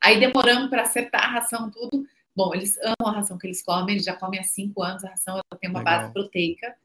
Aí 0.00 0.20
demoramos 0.20 0.68
para 0.68 0.82
acertar 0.82 1.24
a 1.24 1.32
ração, 1.32 1.70
tudo. 1.70 2.06
Bom, 2.36 2.54
eles 2.54 2.76
amam 2.78 3.12
a 3.12 3.16
ração 3.16 3.38
que 3.38 3.46
eles 3.46 3.62
comem, 3.62 3.94
eles 3.94 4.04
já 4.04 4.14
comem 4.14 4.40
há 4.40 4.44
cinco 4.44 4.82
anos. 4.82 5.04
A 5.04 5.10
ração 5.10 5.34
ela 5.34 5.58
tem 5.58 5.70
uma 5.70 5.78
Legal. 5.78 6.00
base 6.00 6.12
proteica. 6.12 6.76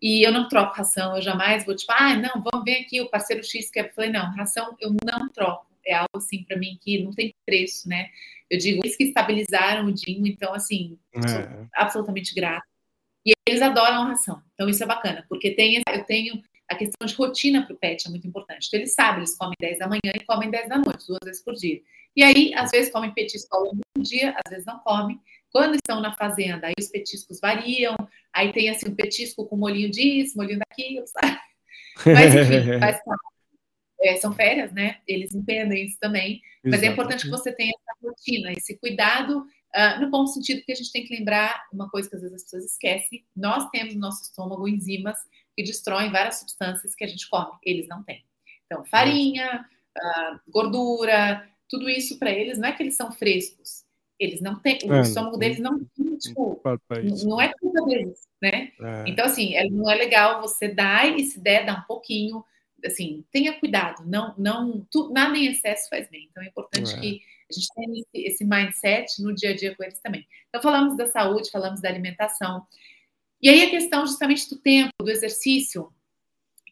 E 0.00 0.26
eu 0.26 0.32
não 0.32 0.48
troco 0.48 0.74
ração, 0.74 1.14
eu 1.14 1.22
jamais 1.22 1.64
vou, 1.64 1.76
tipo, 1.76 1.92
ah, 1.92 2.16
não, 2.16 2.42
vamos 2.42 2.64
ver 2.64 2.80
aqui 2.80 3.00
o 3.00 3.08
parceiro 3.08 3.44
X 3.44 3.70
que 3.70 3.78
é. 3.78 3.84
Eu 3.84 3.92
falei, 3.92 4.10
não, 4.10 4.34
ração 4.34 4.76
eu 4.80 4.94
não 5.04 5.28
troco. 5.28 5.71
É 5.86 5.94
algo 5.94 6.16
assim 6.16 6.44
para 6.44 6.56
mim 6.56 6.78
que 6.80 7.02
não 7.02 7.10
tem 7.10 7.34
preço, 7.44 7.88
né? 7.88 8.08
Eu 8.50 8.58
digo, 8.58 8.82
eles 8.84 8.96
que 8.96 9.04
estabilizaram 9.04 9.86
o 9.86 9.92
Dinho, 9.92 10.26
então, 10.26 10.52
assim, 10.52 10.98
é. 11.14 11.66
absolutamente 11.74 12.34
grato. 12.34 12.66
E 13.24 13.32
eles 13.48 13.62
adoram 13.62 14.02
a 14.02 14.08
ração. 14.08 14.42
Então, 14.52 14.68
isso 14.68 14.82
é 14.82 14.86
bacana, 14.86 15.24
porque 15.28 15.52
tem, 15.52 15.82
eu 15.88 16.04
tenho 16.04 16.42
a 16.68 16.74
questão 16.74 17.06
de 17.06 17.14
rotina 17.14 17.64
para 17.64 17.74
o 17.74 17.78
pet, 17.78 18.06
é 18.06 18.10
muito 18.10 18.26
importante. 18.26 18.66
Então, 18.66 18.80
eles 18.80 18.92
sabem, 18.92 19.20
eles 19.20 19.36
comem 19.36 19.54
10 19.58 19.78
da 19.78 19.88
manhã 19.88 20.12
e 20.14 20.24
comem 20.26 20.50
10 20.50 20.68
da 20.68 20.76
noite, 20.76 21.06
duas 21.06 21.20
vezes 21.24 21.42
por 21.42 21.54
dia. 21.54 21.80
E 22.14 22.22
aí, 22.22 22.52
às 22.54 22.70
vezes, 22.70 22.92
comem 22.92 23.12
petisco 23.14 23.56
ao 23.56 23.64
longo 23.64 23.80
do 23.96 24.02
dia, 24.02 24.36
às 24.44 24.50
vezes 24.50 24.66
não 24.66 24.78
comem. 24.80 25.18
Quando 25.50 25.74
estão 25.74 26.00
na 26.00 26.14
fazenda, 26.14 26.66
aí 26.66 26.74
os 26.78 26.88
petiscos 26.88 27.40
variam, 27.40 27.96
aí 28.32 28.52
tem 28.52 28.68
assim 28.68 28.90
um 28.90 28.94
petisco 28.94 29.46
com 29.46 29.56
molhinho 29.56 29.90
disso, 29.90 30.36
molhinho 30.36 30.58
daquilo, 30.58 31.06
sabe? 31.06 31.38
Mas 32.06 32.34
enfim, 32.34 32.68
faz 32.80 33.02
parte 33.04 33.31
é, 34.02 34.16
são 34.16 34.34
férias, 34.34 34.72
né? 34.72 34.98
Eles 35.06 35.34
entendem 35.34 35.86
isso 35.86 35.98
também. 36.00 36.42
Mas 36.64 36.82
é 36.82 36.86
importante 36.86 37.24
que 37.24 37.30
você 37.30 37.52
tenha 37.52 37.70
essa 37.70 37.98
rotina, 38.02 38.52
esse 38.52 38.76
cuidado, 38.78 39.38
uh, 39.38 40.00
no 40.00 40.10
bom 40.10 40.26
sentido, 40.26 40.62
que 40.64 40.72
a 40.72 40.74
gente 40.74 40.92
tem 40.92 41.04
que 41.04 41.16
lembrar 41.16 41.66
uma 41.72 41.88
coisa 41.88 42.10
que 42.10 42.16
às 42.16 42.22
vezes 42.22 42.36
as 42.36 42.42
pessoas 42.42 42.64
esquecem: 42.64 43.24
nós 43.34 43.70
temos 43.70 43.94
no 43.94 44.00
nosso 44.00 44.22
estômago 44.22 44.68
enzimas 44.68 45.18
que 45.56 45.62
destroem 45.62 46.10
várias 46.10 46.40
substâncias 46.40 46.94
que 46.94 47.04
a 47.04 47.06
gente 47.06 47.28
come, 47.28 47.52
eles 47.62 47.88
não 47.88 48.02
têm. 48.02 48.24
Então, 48.66 48.84
farinha, 48.84 49.64
uh, 49.96 50.50
gordura, 50.50 51.48
tudo 51.68 51.88
isso 51.88 52.18
para 52.18 52.30
eles 52.30 52.58
não 52.58 52.68
é 52.68 52.72
que 52.72 52.82
eles 52.82 52.96
são 52.96 53.12
frescos. 53.12 53.82
Eles 54.18 54.40
não 54.40 54.58
têm, 54.60 54.78
o 54.84 54.94
é, 54.94 55.00
estômago 55.00 55.36
deles 55.36 55.58
não, 55.58 55.80
tipo, 56.18 56.60
não 57.24 57.40
é 57.40 57.52
culpa 57.54 57.84
deles, 57.86 58.20
né? 58.40 58.70
É. 58.80 59.04
Então, 59.08 59.24
assim, 59.24 59.54
é, 59.56 59.68
não 59.68 59.90
é 59.90 59.96
legal 59.96 60.40
você 60.40 60.68
dar 60.68 61.18
e 61.18 61.24
se 61.24 61.40
der, 61.40 61.66
dar 61.66 61.80
um 61.80 61.86
pouquinho, 61.86 62.44
assim, 62.84 63.24
tenha 63.30 63.58
cuidado, 63.58 64.04
não, 64.06 64.34
não, 64.36 64.86
tu, 64.90 65.10
nada 65.12 65.36
em 65.36 65.46
excesso 65.46 65.88
faz 65.88 66.08
bem. 66.08 66.28
Então 66.30 66.42
é 66.42 66.46
importante 66.46 66.92
é. 66.94 67.00
que 67.00 67.22
a 67.50 67.54
gente 67.54 67.68
tenha 67.74 68.00
esse, 68.00 68.26
esse, 68.26 68.44
mindset 68.44 69.22
no 69.22 69.34
dia 69.34 69.50
a 69.50 69.56
dia 69.56 69.74
com 69.74 69.82
eles 69.82 70.00
também. 70.00 70.26
Então 70.48 70.62
falamos 70.62 70.96
da 70.96 71.06
saúde, 71.06 71.50
falamos 71.50 71.80
da 71.80 71.88
alimentação. 71.88 72.66
E 73.40 73.48
aí 73.48 73.62
a 73.62 73.70
questão 73.70 74.06
justamente 74.06 74.48
do 74.48 74.56
tempo, 74.56 74.92
do 75.00 75.10
exercício, 75.10 75.92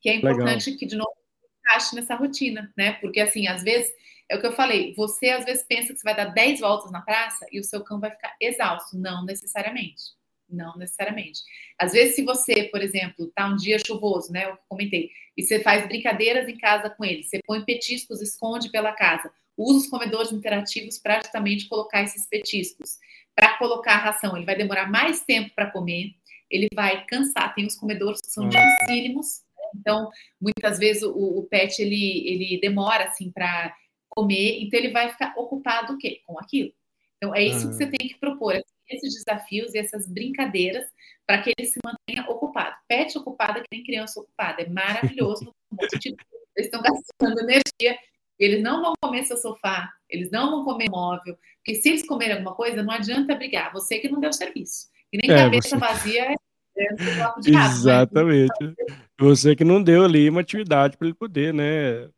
que 0.00 0.08
é 0.08 0.14
importante 0.14 0.66
Legal. 0.66 0.78
que 0.78 0.86
de 0.86 0.96
novo 0.96 1.12
encaixe 1.60 1.94
nessa 1.94 2.14
rotina, 2.14 2.72
né? 2.76 2.92
Porque 2.94 3.20
assim, 3.20 3.46
às 3.46 3.62
vezes 3.62 3.92
é 4.28 4.36
o 4.36 4.40
que 4.40 4.46
eu 4.46 4.52
falei, 4.52 4.94
você 4.94 5.30
às 5.30 5.44
vezes 5.44 5.64
pensa 5.68 5.92
que 5.92 5.98
você 5.98 6.04
vai 6.04 6.16
dar 6.16 6.26
10 6.26 6.60
voltas 6.60 6.92
na 6.92 7.00
praça 7.00 7.44
e 7.50 7.58
o 7.58 7.64
seu 7.64 7.82
cão 7.82 7.98
vai 7.98 8.10
ficar 8.12 8.34
exausto, 8.40 8.96
não 8.96 9.24
necessariamente. 9.24 10.19
Não 10.50 10.76
necessariamente. 10.76 11.40
Às 11.78 11.92
vezes, 11.92 12.16
se 12.16 12.24
você, 12.24 12.64
por 12.64 12.82
exemplo, 12.82 13.30
tá 13.34 13.46
um 13.46 13.56
dia 13.56 13.78
chuvoso, 13.78 14.32
né? 14.32 14.46
Eu 14.46 14.58
comentei, 14.68 15.10
e 15.36 15.42
você 15.42 15.60
faz 15.60 15.86
brincadeiras 15.86 16.48
em 16.48 16.56
casa 16.56 16.90
com 16.90 17.04
ele, 17.04 17.22
você 17.22 17.40
põe 17.46 17.64
petiscos, 17.64 18.20
esconde 18.20 18.70
pela 18.70 18.92
casa, 18.92 19.30
usa 19.56 19.78
os 19.78 19.86
comedores 19.86 20.32
interativos 20.32 20.98
para 20.98 21.20
justamente 21.22 21.68
colocar 21.68 22.02
esses 22.02 22.26
petiscos. 22.26 22.98
Para 23.34 23.56
colocar 23.56 23.94
a 23.94 23.98
ração, 23.98 24.36
ele 24.36 24.44
vai 24.44 24.56
demorar 24.56 24.90
mais 24.90 25.22
tempo 25.22 25.54
para 25.54 25.70
comer, 25.70 26.14
ele 26.50 26.68
vai 26.74 27.04
cansar. 27.06 27.54
Tem 27.54 27.66
os 27.66 27.76
comedores 27.76 28.20
que 28.20 28.30
são 28.30 28.48
dificílimos, 28.48 29.42
né? 29.56 29.70
então 29.76 30.10
muitas 30.40 30.78
vezes 30.78 31.02
o, 31.02 31.12
o, 31.12 31.42
pet 31.44 31.80
ele, 31.80 32.28
ele 32.28 32.60
demora 32.60 33.04
assim 33.04 33.30
para 33.30 33.74
comer, 34.08 34.60
então 34.60 34.78
ele 34.78 34.90
vai 34.90 35.10
ficar 35.10 35.32
ocupado 35.36 35.94
o 35.94 35.98
quê? 35.98 36.20
Com 36.26 36.38
aquilo. 36.38 36.72
Então 37.20 37.34
é 37.34 37.44
isso 37.44 37.68
que 37.68 37.74
você 37.74 37.86
tem 37.86 38.08
que 38.08 38.18
propor 38.18 38.54
esses 38.88 39.14
desafios 39.14 39.74
e 39.74 39.78
essas 39.78 40.06
brincadeiras 40.08 40.86
para 41.26 41.42
que 41.42 41.52
ele 41.56 41.68
se 41.68 41.78
mantenha 41.84 42.28
ocupado. 42.30 42.74
Pet 42.88 43.16
ocupado 43.18 43.58
é 43.58 43.60
que 43.60 43.68
nem 43.70 43.84
criança 43.84 44.20
ocupada. 44.20 44.62
É 44.62 44.68
maravilhoso 44.68 45.54
Eles 46.56 46.66
estão 46.66 46.82
gastando 46.82 47.40
energia. 47.40 47.98
Eles 48.38 48.62
não 48.62 48.80
vão 48.80 48.94
comer 49.00 49.24
seu 49.24 49.36
sofá, 49.36 49.92
eles 50.08 50.30
não 50.30 50.50
vão 50.50 50.64
comer 50.64 50.88
móvel, 50.88 51.36
porque 51.56 51.74
se 51.74 51.90
eles 51.90 52.06
comerem 52.06 52.36
alguma 52.36 52.54
coisa, 52.54 52.82
não 52.82 52.92
adianta 52.92 53.34
brigar. 53.34 53.70
Você 53.70 53.98
que 53.98 54.08
não 54.08 54.18
deu 54.18 54.32
serviço. 54.32 54.88
E 55.12 55.18
nem 55.18 55.30
é, 55.30 55.42
cabeça 55.44 55.68
você... 55.68 55.76
vazia 55.76 56.34
é 56.76 56.94
de 57.40 57.50
né? 57.52 57.64
Exatamente. 57.66 58.74
Você 59.18 59.54
que 59.54 59.64
não 59.64 59.82
deu 59.82 60.04
ali 60.04 60.30
uma 60.30 60.40
atividade 60.40 60.96
para 60.96 61.06
ele 61.06 61.14
poder, 61.14 61.52
né? 61.52 62.08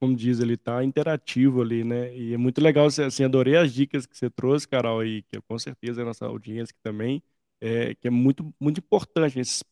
Como 0.00 0.14
diz, 0.14 0.40
ele 0.40 0.56
tá 0.56 0.84
interativo 0.84 1.62
ali, 1.62 1.82
né? 1.84 2.14
E 2.16 2.34
é 2.34 2.36
muito 2.36 2.60
legal, 2.60 2.86
assim, 2.86 3.24
adorei 3.24 3.56
as 3.56 3.72
dicas 3.72 4.06
que 4.06 4.16
você 4.16 4.28
trouxe, 4.28 4.68
Carol, 4.68 5.04
e 5.04 5.22
que 5.22 5.40
com 5.42 5.58
certeza 5.58 6.02
a 6.02 6.04
nossa 6.04 6.26
audiência 6.26 6.72
aqui 6.72 6.82
também, 6.82 7.22
é, 7.60 7.94
que 7.94 8.08
é 8.08 8.10
muito, 8.10 8.54
muito 8.60 8.78
importante, 8.78 9.40
esses 9.40 9.62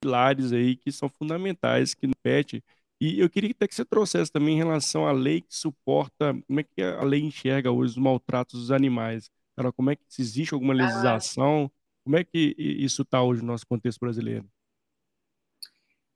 pilares 0.00 0.52
aí 0.52 0.76
que 0.76 0.92
são 0.92 1.08
fundamentais 1.08 1.94
que 1.94 2.06
no 2.06 2.14
PET. 2.22 2.62
E 3.00 3.18
eu 3.20 3.28
queria 3.30 3.50
até 3.50 3.66
que 3.66 3.74
você 3.74 3.84
trouxesse 3.84 4.30
também 4.30 4.54
em 4.54 4.58
relação 4.58 5.06
à 5.06 5.12
lei 5.12 5.40
que 5.40 5.54
suporta, 5.56 6.34
como 6.46 6.60
é 6.60 6.62
que 6.62 6.82
a 6.82 7.02
lei 7.02 7.20
enxerga 7.20 7.70
hoje 7.70 7.92
os 7.92 7.96
maltratos 7.96 8.60
dos 8.60 8.70
animais? 8.70 9.30
Carol, 9.56 9.72
como 9.72 9.90
é 9.90 9.96
que 9.96 10.04
se 10.08 10.22
existe 10.22 10.54
alguma 10.54 10.72
ah. 10.74 10.76
legislação? 10.76 11.70
Como 12.04 12.16
é 12.16 12.24
que 12.24 12.54
isso 12.58 13.02
está 13.02 13.22
hoje 13.22 13.40
no 13.42 13.48
nosso 13.48 13.66
contexto 13.66 14.00
brasileiro? 14.00 14.48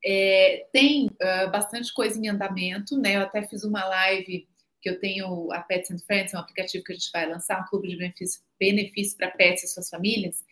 É, 0.03 0.65
tem 0.71 1.07
uh, 1.07 1.51
bastante 1.51 1.93
coisa 1.93 2.19
em 2.19 2.27
andamento, 2.27 2.97
né? 2.97 3.15
Eu 3.15 3.21
até 3.21 3.41
fiz 3.41 3.63
uma 3.63 3.83
live 3.85 4.47
que 4.81 4.89
eu 4.89 4.99
tenho 4.99 5.51
a 5.51 5.59
Pets 5.59 5.91
and 5.91 5.97
Friends, 5.99 6.33
um 6.33 6.37
aplicativo 6.37 6.83
que 6.83 6.93
a 6.93 6.95
gente 6.95 7.09
vai 7.11 7.27
lançar, 7.27 7.61
um 7.61 7.65
clube 7.65 7.89
de 7.89 7.97
benefício, 7.97 8.41
benefício 8.59 9.17
para 9.17 9.31
pets 9.31 9.63
e 9.63 9.67
suas 9.67 9.89
famílias. 9.89 10.43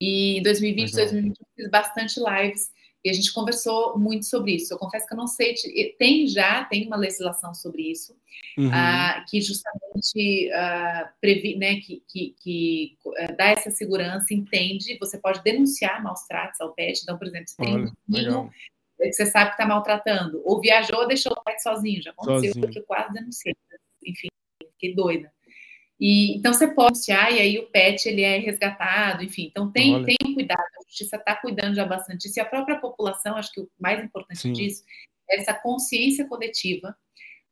E 0.00 0.38
em 0.38 0.42
2020, 0.42 0.92
Legal. 0.92 1.10
2021 1.12 1.44
fiz 1.56 1.70
bastante 1.70 2.20
lives 2.20 2.70
e 3.02 3.10
a 3.10 3.12
gente 3.12 3.32
conversou 3.32 3.98
muito 3.98 4.26
sobre 4.26 4.52
isso. 4.52 4.72
Eu 4.72 4.78
confesso 4.78 5.06
que 5.06 5.14
eu 5.14 5.18
não 5.18 5.26
sei, 5.26 5.54
tem 5.98 6.26
já, 6.26 6.64
tem 6.64 6.86
uma 6.86 6.96
legislação 6.96 7.54
sobre 7.54 7.90
isso, 7.90 8.14
uhum. 8.58 8.68
uh, 8.68 9.24
que 9.28 9.40
justamente 9.40 10.50
uh, 10.50 11.08
previ, 11.20 11.56
né, 11.56 11.76
que, 11.76 12.02
que, 12.06 12.34
que 12.42 12.98
uh, 13.06 13.36
dá 13.36 13.46
essa 13.46 13.70
segurança, 13.70 14.34
entende, 14.34 14.98
você 14.98 15.18
pode 15.18 15.42
denunciar 15.42 16.02
maus 16.02 16.20
tratos 16.26 16.60
ao 16.60 16.74
pet. 16.74 17.00
Então, 17.02 17.16
por 17.16 17.26
exemplo, 17.26 17.48
se 17.48 17.56
tem 17.56 17.74
Olha, 17.74 18.38
um 18.38 18.50
que 19.08 19.12
você 19.12 19.26
sabe 19.26 19.50
que 19.50 19.54
está 19.54 19.66
maltratando, 19.66 20.42
ou 20.44 20.60
viajou, 20.60 21.06
deixou 21.06 21.32
o 21.32 21.42
pet 21.42 21.62
sozinho, 21.62 22.02
já 22.02 22.10
aconteceu, 22.10 22.52
sozinho. 22.52 22.60
porque 22.60 22.78
eu 22.78 22.84
quase 22.84 23.12
denunciei. 23.12 23.54
Enfim, 24.04 24.28
fiquei 24.72 24.94
doida. 24.94 25.32
E, 26.00 26.36
então 26.36 26.54
você 26.54 26.66
pode 26.66 26.94
anunciar 26.94 27.30
e 27.30 27.40
aí 27.40 27.58
o 27.58 27.66
pet 27.70 28.08
ele 28.08 28.22
é 28.22 28.38
resgatado, 28.38 29.22
enfim. 29.22 29.48
Então 29.50 29.70
tem, 29.70 30.02
tem 30.04 30.16
cuidado, 30.34 30.60
a 30.60 30.82
justiça 30.88 31.16
está 31.16 31.36
cuidando 31.36 31.74
já 31.74 31.84
bastante 31.84 32.22
disso. 32.22 32.38
E 32.38 32.40
a 32.40 32.46
própria 32.46 32.80
população, 32.80 33.36
acho 33.36 33.52
que 33.52 33.60
o 33.60 33.70
mais 33.78 34.02
importante 34.02 34.40
Sim. 34.40 34.52
disso 34.52 34.82
é 35.28 35.36
essa 35.36 35.52
consciência 35.52 36.26
coletiva 36.26 36.96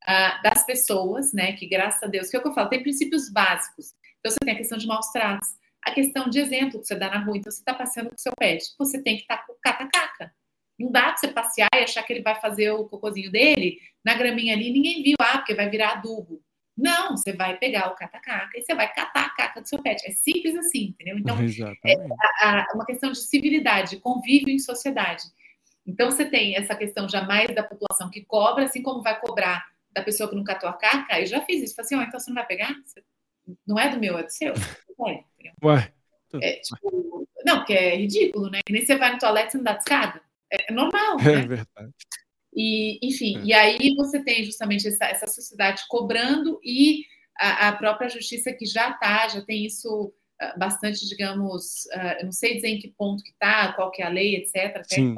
uh, 0.04 0.42
das 0.42 0.64
pessoas, 0.64 1.34
né? 1.34 1.52
Que 1.52 1.66
graças 1.66 2.02
a 2.02 2.06
Deus, 2.06 2.30
que 2.30 2.36
é 2.36 2.38
o 2.38 2.42
que 2.42 2.48
eu 2.48 2.54
falo, 2.54 2.70
tem 2.70 2.82
princípios 2.82 3.30
básicos. 3.30 3.94
Então 4.18 4.32
você 4.32 4.38
tem 4.42 4.54
a 4.54 4.56
questão 4.56 4.78
de 4.78 4.86
maus 4.86 5.12
tratos, 5.12 5.48
a 5.82 5.92
questão 5.92 6.30
de 6.30 6.40
exemplo 6.40 6.80
que 6.80 6.86
você 6.86 6.94
dá 6.94 7.10
na 7.10 7.22
rua. 7.22 7.36
Então 7.36 7.52
você 7.52 7.58
está 7.58 7.74
passeando 7.74 8.08
com 8.08 8.16
o 8.16 8.18
seu 8.18 8.32
pet, 8.38 8.64
você 8.78 9.02
tem 9.02 9.16
que 9.16 9.22
estar 9.22 9.36
tá 9.36 9.46
com 9.46 9.54
cata-caca. 9.62 10.34
Não 10.78 10.90
dá 10.90 11.04
para 11.04 11.16
você 11.16 11.28
passear 11.28 11.68
e 11.74 11.78
achar 11.78 12.02
que 12.02 12.12
ele 12.12 12.22
vai 12.22 12.34
fazer 12.40 12.70
o 12.70 12.84
cocôzinho 12.84 13.30
dele 13.30 13.78
na 14.04 14.14
graminha 14.14 14.54
ali, 14.54 14.70
ninguém 14.70 15.02
viu, 15.02 15.16
ah, 15.20 15.38
porque 15.38 15.54
vai 15.54 15.68
virar 15.68 15.92
adubo. 15.92 16.42
Não, 16.76 17.16
você 17.16 17.32
vai 17.32 17.58
pegar 17.58 17.88
o 17.88 17.96
cata-caca 17.96 18.56
e 18.56 18.62
você 18.62 18.72
vai 18.72 18.92
catar 18.92 19.26
a 19.26 19.30
caca 19.30 19.60
do 19.60 19.68
seu 19.68 19.82
pet. 19.82 20.06
É 20.06 20.12
simples 20.12 20.54
assim, 20.54 20.94
entendeu? 20.94 21.18
Então, 21.18 21.36
é 21.84 21.94
a, 22.40 22.60
a, 22.60 22.74
uma 22.74 22.86
questão 22.86 23.10
de 23.10 23.18
civilidade, 23.18 23.96
convívio 23.96 24.50
em 24.50 24.60
sociedade. 24.60 25.24
Então, 25.84 26.10
você 26.10 26.24
tem 26.24 26.54
essa 26.54 26.76
questão 26.76 27.08
jamais 27.08 27.52
da 27.52 27.64
população 27.64 28.08
que 28.08 28.24
cobra, 28.24 28.64
assim 28.64 28.80
como 28.80 29.02
vai 29.02 29.18
cobrar 29.18 29.66
da 29.90 30.02
pessoa 30.02 30.28
que 30.28 30.36
não 30.36 30.44
catou 30.44 30.68
a 30.68 30.74
caca. 30.74 31.18
Eu 31.18 31.26
já 31.26 31.40
fiz 31.40 31.62
isso. 31.62 31.74
Falei 31.74 31.86
assim, 31.86 31.96
oh, 31.96 32.02
então 32.02 32.20
você 32.20 32.30
não 32.30 32.36
vai 32.36 32.46
pegar? 32.46 32.72
Não 33.66 33.78
é 33.78 33.88
do 33.88 33.98
meu, 33.98 34.16
é 34.16 34.22
do 34.22 34.30
seu. 34.30 34.52
É, 35.06 35.52
Ué. 35.64 35.92
É, 36.42 36.52
tipo, 36.54 37.24
não, 37.44 37.58
porque 37.58 37.72
é 37.72 37.94
ridículo, 37.94 38.50
né? 38.50 38.58
Que 38.66 38.72
nem 38.72 38.84
você 38.84 38.96
vai 38.96 39.12
no 39.12 39.18
toalete 39.20 39.54
e 39.54 39.58
não 39.58 39.64
dá 39.64 39.74
descarga. 39.74 40.20
É, 40.52 40.70
é 40.70 40.74
normal, 40.74 41.18
é 41.20 41.24
né? 41.24 41.32
É 41.32 41.46
verdade. 41.46 41.92
E, 42.54 42.98
enfim, 43.02 43.38
é. 43.38 43.44
e 43.44 43.52
aí 43.52 43.94
você 43.96 44.22
tem 44.22 44.44
justamente 44.44 44.88
essa, 44.88 45.04
essa 45.04 45.26
sociedade 45.26 45.84
cobrando 45.88 46.58
e 46.64 47.04
a, 47.38 47.68
a 47.68 47.72
própria 47.72 48.08
justiça 48.08 48.52
que 48.52 48.66
já 48.66 48.90
está, 48.90 49.28
já 49.28 49.42
tem 49.42 49.64
isso 49.64 50.12
uh, 50.42 50.58
bastante, 50.58 51.06
digamos, 51.06 51.84
uh, 51.94 52.20
eu 52.20 52.24
não 52.24 52.32
sei 52.32 52.56
dizer 52.56 52.68
em 52.68 52.78
que 52.78 52.88
ponto 52.88 53.22
que 53.22 53.30
está, 53.30 53.72
qual 53.74 53.90
que 53.90 54.02
é 54.02 54.06
a 54.06 54.10
lei, 54.10 54.36
etc. 54.36 54.76
Até 54.76 54.96
Sim. 54.96 55.14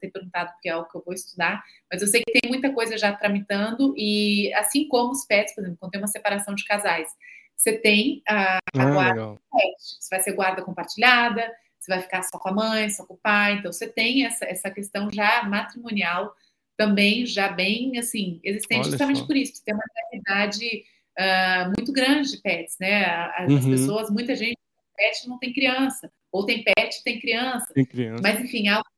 ter 0.00 0.10
perguntado, 0.10 0.50
porque 0.52 0.68
é 0.68 0.72
algo 0.72 0.88
que 0.88 0.96
eu 0.96 1.02
vou 1.04 1.14
estudar, 1.14 1.62
mas 1.92 2.00
eu 2.00 2.08
sei 2.08 2.22
que 2.24 2.40
tem 2.40 2.50
muita 2.50 2.72
coisa 2.72 2.96
já 2.96 3.14
tramitando, 3.14 3.94
e 3.96 4.52
assim 4.54 4.88
como 4.88 5.12
os 5.12 5.26
pets, 5.26 5.54
por 5.54 5.60
exemplo, 5.60 5.78
quando 5.78 5.92
tem 5.92 6.00
uma 6.00 6.06
separação 6.08 6.54
de 6.54 6.64
casais, 6.64 7.08
você 7.54 7.78
tem 7.78 8.22
a, 8.26 8.54
a 8.54 8.58
ah, 8.78 8.90
guarda 8.90 9.40
você 9.78 10.08
vai 10.10 10.20
ser 10.20 10.32
guarda 10.32 10.62
compartilhada, 10.62 11.52
você 11.80 11.92
vai 11.92 12.00
ficar 12.02 12.22
só 12.22 12.38
com 12.38 12.48
a 12.48 12.52
mãe, 12.52 12.90
só 12.90 13.04
com 13.06 13.14
o 13.14 13.18
pai, 13.18 13.54
então 13.54 13.72
você 13.72 13.88
tem 13.88 14.24
essa, 14.24 14.44
essa 14.44 14.70
questão 14.70 15.10
já 15.10 15.42
matrimonial 15.44 16.34
também 16.76 17.26
já 17.26 17.48
bem, 17.48 17.98
assim, 17.98 18.40
existente 18.42 18.80
Olha 18.80 18.90
justamente 18.90 19.20
só. 19.20 19.26
por 19.26 19.36
isso, 19.36 19.62
tem 19.64 19.74
uma 19.74 19.84
realidade 19.96 20.84
uh, 21.18 21.72
muito 21.76 21.92
grande 21.92 22.30
de 22.30 22.38
pets, 22.38 22.76
né? 22.80 23.04
As 23.36 23.50
uhum. 23.50 23.70
pessoas, 23.70 24.10
muita 24.10 24.34
gente 24.34 24.56
pet 24.96 25.28
não 25.28 25.38
tem 25.38 25.52
criança, 25.52 26.12
ou 26.30 26.44
tem 26.44 26.62
pet 26.62 27.02
tem 27.02 27.18
criança. 27.18 27.72
Tem 27.72 27.84
criança. 27.84 28.22
Mas, 28.22 28.40
enfim, 28.40 28.68
algo 28.68 28.88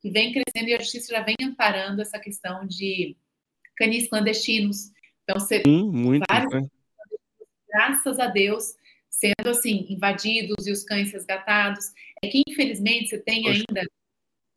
que 0.00 0.10
vem 0.10 0.32
crescendo 0.32 0.70
e 0.70 0.74
a 0.74 0.78
justiça 0.78 1.12
já 1.12 1.22
vem 1.22 1.36
amparando 1.42 2.00
essa 2.00 2.18
questão 2.18 2.66
de 2.66 3.16
canis 3.76 4.08
clandestinos. 4.08 4.90
Então, 5.22 5.38
você, 5.38 5.62
hum, 5.66 5.90
muito, 5.92 6.24
vários, 6.28 6.52
né? 6.52 6.66
graças 7.68 8.18
a 8.18 8.26
Deus, 8.26 8.74
sendo 9.10 9.50
assim, 9.50 9.86
invadidos 9.88 10.66
e 10.66 10.70
os 10.70 10.84
cães 10.84 11.12
resgatados. 11.12 11.92
É 12.22 12.28
que, 12.28 12.42
infelizmente, 12.48 13.08
você 13.08 13.18
tem 13.18 13.42
Poxa. 13.42 13.64
ainda 13.68 13.90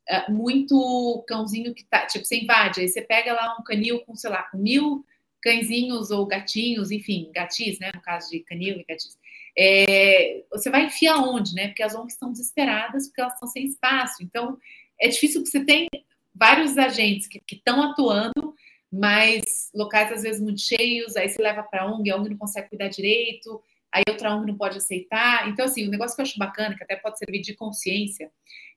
é, 0.08 0.32
muito 0.32 1.24
cãozinho 1.28 1.74
que 1.74 1.84
tá, 1.86 2.06
tipo, 2.06 2.26
você 2.26 2.40
invade, 2.40 2.82
aí 2.82 2.88
você 2.88 3.02
pega 3.02 3.34
lá 3.34 3.58
um 3.60 3.64
canil 3.64 4.00
com, 4.02 4.16
sei 4.16 4.30
lá, 4.30 4.44
com 4.44 4.58
mil 4.58 5.06
cãezinhos 5.42 6.10
ou 6.10 6.26
gatinhos, 6.26 6.90
enfim, 6.92 7.30
gatis, 7.34 7.78
né, 7.80 7.92
no 7.94 8.02
caso 8.02 8.30
de 8.30 8.40
canil 8.40 8.80
e 8.80 8.86
gatis. 8.88 9.18
É, 9.58 10.44
você 10.50 10.70
vai 10.70 10.86
enfiar 10.86 11.18
onde, 11.18 11.54
né? 11.54 11.68
Porque 11.68 11.84
as 11.84 11.94
ONGs 11.94 12.14
estão 12.14 12.32
desesperadas 12.32 13.08
porque 13.08 13.22
elas 13.22 13.34
estão 13.34 13.48
sem 13.48 13.66
espaço. 13.66 14.24
Então, 14.24 14.58
é 15.00 15.08
difícil 15.10 15.44
que 15.44 15.50
você 15.50 15.64
tem 15.64 15.88
vários 16.34 16.78
agentes 16.78 17.28
que 17.28 17.42
estão 17.52 17.84
atuando, 17.84 18.56
mas 18.92 19.70
locais 19.74 20.12
às 20.12 20.24
vezes 20.24 20.42
muito 20.42 20.62
cheios, 20.62 21.16
aí 21.16 21.30
você 21.30 21.42
leva 21.42 21.62
para 21.62 21.84
a 21.84 21.92
ONG, 21.92 22.10
a 22.10 22.18
ONG 22.18 22.30
não 22.30 22.38
consegue 22.38 22.70
cuidar 22.70 22.88
direito, 22.88 23.62
aí 23.94 24.04
outra 24.10 24.36
ONG 24.36 24.48
não 24.48 24.58
pode 24.58 24.78
aceitar. 24.78 25.48
Então, 25.48 25.66
assim, 25.66 25.88
o 25.88 25.92
negócio 25.92 26.16
que 26.16 26.22
eu 26.22 26.24
acho 26.24 26.40
bacana, 26.40 26.76
que 26.76 26.84
até 26.84 26.96
pode 26.96 27.20
servir 27.20 27.42
de 27.42 27.54
consciência, 27.54 28.32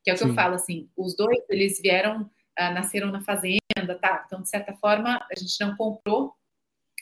que 0.04 0.10
é 0.10 0.14
o 0.14 0.16
que 0.16 0.22
Sim. 0.22 0.28
eu 0.28 0.34
falo, 0.34 0.54
assim, 0.54 0.88
os 0.96 1.16
dois, 1.16 1.38
eles 1.48 1.80
vieram, 1.80 2.22
uh, 2.22 2.74
nasceram 2.74 3.10
na 3.10 3.22
fazenda, 3.22 3.98
tá? 4.00 4.24
Então, 4.26 4.42
de 4.42 4.48
certa 4.48 4.74
forma, 4.74 5.16
a 5.16 5.38
gente 5.38 5.58
não 5.60 5.74
comprou, 5.74 6.34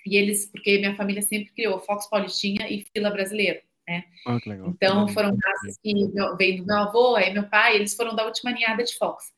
e 0.06 0.16
eles, 0.16 0.50
porque 0.50 0.78
minha 0.78 0.94
família 0.94 1.22
sempre 1.22 1.52
criou 1.52 1.80
Fox 1.80 2.08
Paulistinha 2.08 2.70
e 2.70 2.84
Fila 2.94 3.10
Brasileiro, 3.10 3.60
né? 3.88 4.04
Ah, 4.26 4.38
então, 4.68 5.08
foram 5.08 5.36
raças 5.42 5.78
que 5.82 5.92
veio 6.38 6.58
do 6.58 6.66
meu 6.66 6.76
avô, 6.76 7.16
aí 7.16 7.32
meu 7.32 7.48
pai, 7.48 7.74
eles 7.74 7.94
foram 7.94 8.14
da 8.14 8.24
última 8.24 8.52
ninhada 8.52 8.84
de 8.84 8.94
Fox. 8.96 9.32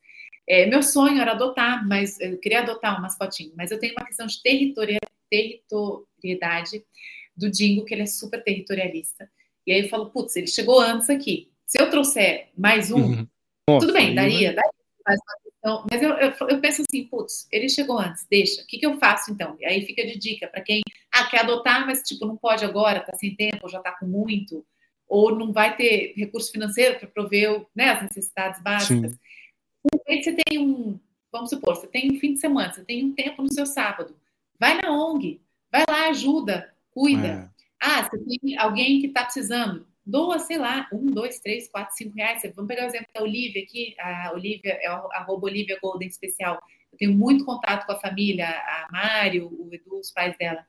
É, 0.47 0.65
meu 0.65 0.83
sonho 0.83 1.19
era 1.19 1.31
adotar, 1.31 1.85
mas 1.87 2.19
eu 2.19 2.37
queria 2.37 2.59
adotar 2.59 2.97
um 2.97 3.01
mascotinho, 3.01 3.53
mas 3.57 3.71
eu 3.71 3.79
tenho 3.79 3.93
uma 3.97 4.05
questão 4.05 4.27
de 4.27 4.41
territorialidade 4.41 6.83
do 7.37 7.49
Dingo, 7.49 7.85
que 7.85 7.93
ele 7.93 8.03
é 8.03 8.07
super 8.07 8.43
territorialista. 8.43 9.29
E 9.65 9.71
aí 9.71 9.81
eu 9.81 9.89
falo, 9.89 10.09
putz, 10.09 10.35
ele 10.35 10.47
chegou 10.47 10.79
antes 10.79 11.09
aqui. 11.09 11.51
Se 11.65 11.81
eu 11.81 11.89
trouxer 11.89 12.49
mais 12.57 12.91
um, 12.91 13.01
uhum. 13.01 13.27
Nossa, 13.69 13.85
Tudo 13.85 13.93
bem, 13.93 14.15
daria, 14.15 14.53
daria. 14.53 14.71
Mas, 15.05 15.19
então, 15.57 15.85
mas 15.91 16.01
eu, 16.01 16.11
eu, 16.11 16.33
eu, 16.49 16.61
penso 16.61 16.81
assim, 16.81 17.03
putz, 17.05 17.47
ele 17.51 17.67
chegou 17.67 17.99
antes, 17.99 18.25
deixa. 18.29 18.61
O 18.61 18.65
que, 18.65 18.77
que 18.77 18.85
eu 18.85 18.97
faço 18.97 19.31
então? 19.31 19.57
E 19.59 19.65
aí 19.65 19.85
fica 19.85 20.05
de 20.05 20.17
dica 20.17 20.47
para 20.47 20.61
quem 20.61 20.81
ah, 21.11 21.25
quer 21.25 21.41
adotar, 21.41 21.85
mas 21.85 22.01
tipo, 22.01 22.25
não 22.25 22.37
pode 22.37 22.63
agora, 22.63 23.01
tá 23.01 23.13
sem 23.15 23.35
tempo, 23.35 23.67
já 23.67 23.79
tá 23.79 23.91
com 23.91 24.05
muito, 24.05 24.65
ou 25.07 25.35
não 25.35 25.51
vai 25.51 25.75
ter 25.75 26.13
recurso 26.15 26.51
financeiro 26.51 26.97
para 26.99 27.09
prover 27.09 27.65
né, 27.75 27.89
as 27.89 28.03
necessidades 28.03 28.61
básicas. 28.61 29.11
Sim. 29.11 30.21
Você 30.21 30.33
tem 30.33 30.59
um, 30.59 30.97
vamos 31.31 31.49
supor, 31.49 31.75
você 31.75 31.87
tem 31.87 32.11
um 32.11 32.19
fim 32.19 32.33
de 32.33 32.39
semana, 32.39 32.71
você 32.71 32.85
tem 32.85 33.03
um 33.03 33.13
tempo 33.13 33.41
no 33.41 33.51
seu 33.51 33.65
sábado. 33.65 34.15
Vai 34.57 34.79
na 34.81 34.91
ONG, 34.91 35.41
vai 35.69 35.83
lá, 35.89 36.07
ajuda, 36.07 36.73
cuida. 36.97 37.27
É. 37.27 37.49
Ah, 37.79 38.03
você 38.03 38.17
tem 38.17 38.57
alguém 38.57 38.99
que 38.99 39.07
está 39.07 39.23
precisando 39.23 39.85
doa, 40.03 40.39
sei 40.39 40.57
lá, 40.57 40.87
um, 40.91 41.05
dois, 41.05 41.39
três, 41.39 41.69
quatro, 41.69 41.95
cinco 41.95 42.15
reais. 42.15 42.41
Vamos 42.55 42.67
pegar 42.67 42.85
o 42.85 42.87
exemplo 42.87 43.07
da 43.13 43.21
Olivia 43.21 43.61
aqui. 43.61 43.95
A 43.99 44.31
Olivia 44.33 44.73
é 44.73 44.87
a 44.87 45.25
Olivia 45.27 45.77
Golden 45.81 46.07
Especial. 46.07 46.59
Eu 46.91 46.97
tenho 46.97 47.13
muito 47.13 47.45
contato 47.45 47.85
com 47.85 47.91
a 47.91 47.99
família, 47.99 48.47
a 48.47 48.87
Mário, 48.91 49.47
o 49.47 49.69
Edu, 49.71 49.99
os 49.99 50.11
pais 50.11 50.35
dela. 50.37 50.65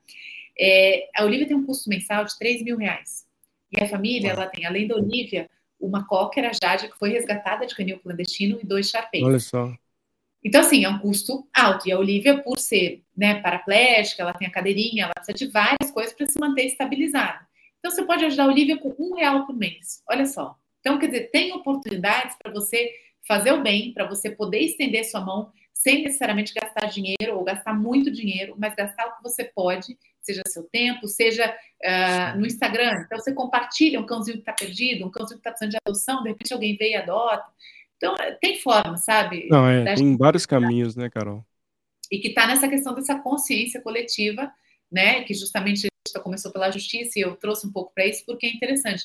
É, 0.58 1.08
a 1.16 1.24
Olivia 1.24 1.46
tem 1.46 1.56
um 1.56 1.64
custo 1.64 1.88
mensal 1.88 2.24
de 2.24 2.36
3 2.36 2.62
mil 2.62 2.76
reais. 2.76 3.26
E 3.70 3.82
a 3.82 3.88
família, 3.88 4.30
ela 4.30 4.46
tem, 4.46 4.66
além 4.66 4.88
da 4.88 4.96
Olivia, 4.96 5.48
uma 5.80 6.04
cocker, 6.06 6.44
a 6.44 6.52
Jade, 6.52 6.88
que 6.88 6.98
foi 6.98 7.10
resgatada 7.10 7.64
de 7.64 7.74
canil 7.74 8.00
clandestino, 8.00 8.58
e 8.60 8.66
dois 8.66 8.90
charpês. 8.90 9.22
Olha 9.22 9.38
só. 9.38 9.72
Então, 10.48 10.62
assim, 10.62 10.82
é 10.82 10.88
um 10.88 10.98
custo 10.98 11.46
alto. 11.54 11.86
E 11.86 11.92
a 11.92 11.98
Olivia, 11.98 12.42
por 12.42 12.58
ser 12.58 13.04
né, 13.14 13.42
paraplégica, 13.42 14.22
ela 14.22 14.32
tem 14.32 14.48
a 14.48 14.50
cadeirinha, 14.50 15.04
ela 15.04 15.12
precisa 15.12 15.36
de 15.36 15.52
várias 15.52 15.90
coisas 15.92 16.14
para 16.14 16.24
se 16.24 16.40
manter 16.40 16.64
estabilizada. 16.64 17.46
Então, 17.78 17.90
você 17.90 18.02
pode 18.02 18.24
ajudar 18.24 18.44
a 18.44 18.46
Olivia 18.46 18.78
com 18.78 18.94
um 18.98 19.14
real 19.14 19.46
por 19.46 19.54
mês. 19.54 20.02
Olha 20.08 20.24
só. 20.24 20.56
Então, 20.80 20.98
quer 20.98 21.08
dizer, 21.08 21.30
tem 21.30 21.52
oportunidades 21.52 22.34
para 22.42 22.50
você 22.50 22.90
fazer 23.26 23.52
o 23.52 23.62
bem, 23.62 23.92
para 23.92 24.08
você 24.08 24.30
poder 24.30 24.60
estender 24.60 25.04
sua 25.04 25.20
mão 25.20 25.52
sem 25.74 26.02
necessariamente 26.02 26.54
gastar 26.54 26.86
dinheiro 26.86 27.36
ou 27.36 27.44
gastar 27.44 27.74
muito 27.74 28.10
dinheiro, 28.10 28.54
mas 28.58 28.74
gastar 28.74 29.06
o 29.06 29.16
que 29.16 29.22
você 29.22 29.44
pode, 29.44 29.98
seja 30.22 30.42
seu 30.46 30.64
tempo, 30.72 31.06
seja 31.06 31.54
uh, 31.84 32.38
no 32.38 32.46
Instagram. 32.46 33.02
Então, 33.04 33.18
você 33.18 33.34
compartilha 33.34 34.00
um 34.00 34.06
cãozinho 34.06 34.38
que 34.38 34.42
está 34.42 34.54
perdido, 34.54 35.06
um 35.06 35.10
cãozinho 35.10 35.38
que 35.38 35.46
está 35.46 35.50
precisando 35.50 35.72
de 35.72 35.78
adoção, 35.86 36.22
de 36.22 36.30
repente 36.30 36.54
alguém 36.54 36.74
veio 36.74 36.92
e 36.92 36.96
adota. 36.96 37.44
Então, 37.98 38.14
tem 38.40 38.58
forma, 38.60 38.96
sabe? 38.96 39.48
Não, 39.50 39.68
é, 39.68 39.94
tem 39.94 40.16
vários 40.16 40.46
caminhos, 40.46 40.96
né, 40.96 41.10
Carol? 41.10 41.44
E 42.10 42.18
que 42.20 42.28
está 42.28 42.46
nessa 42.46 42.68
questão 42.68 42.94
dessa 42.94 43.18
consciência 43.18 43.82
coletiva, 43.82 44.50
né? 44.90 45.24
Que 45.24 45.34
justamente 45.34 45.88
começou 46.22 46.50
pela 46.50 46.70
justiça 46.70 47.18
e 47.18 47.22
eu 47.22 47.36
trouxe 47.36 47.66
um 47.66 47.72
pouco 47.72 47.92
para 47.94 48.06
isso 48.06 48.24
porque 48.24 48.46
é 48.46 48.50
interessante. 48.50 49.04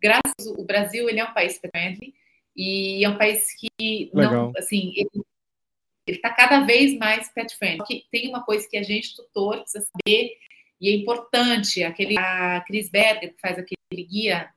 Graças 0.00 0.46
o 0.46 0.64
Brasil, 0.64 1.08
ele 1.08 1.20
é 1.20 1.24
um 1.24 1.34
país 1.34 1.58
friendly 1.58 2.14
e 2.56 3.04
é 3.04 3.08
um 3.08 3.18
país 3.18 3.46
que 3.58 4.10
Legal. 4.12 4.32
não, 4.32 4.52
assim, 4.56 4.92
ele 4.96 6.16
está 6.16 6.30
cada 6.30 6.60
vez 6.60 6.96
mais 6.96 7.30
pet 7.32 7.56
friendly. 7.56 7.84
Que 7.86 8.04
tem 8.10 8.28
uma 8.28 8.42
coisa 8.42 8.66
que 8.68 8.76
a 8.76 8.82
gente 8.82 9.16
tutor 9.16 9.60
precisa 9.60 9.84
saber 9.84 10.32
e 10.80 10.88
é 10.88 10.94
importante. 10.94 11.82
Aquele 11.82 12.18
a 12.18 12.60
Cris 12.66 12.90
Berger 12.90 13.34
que 13.34 13.40
faz 13.40 13.58
aquele 13.58 14.04
guia 14.04 14.48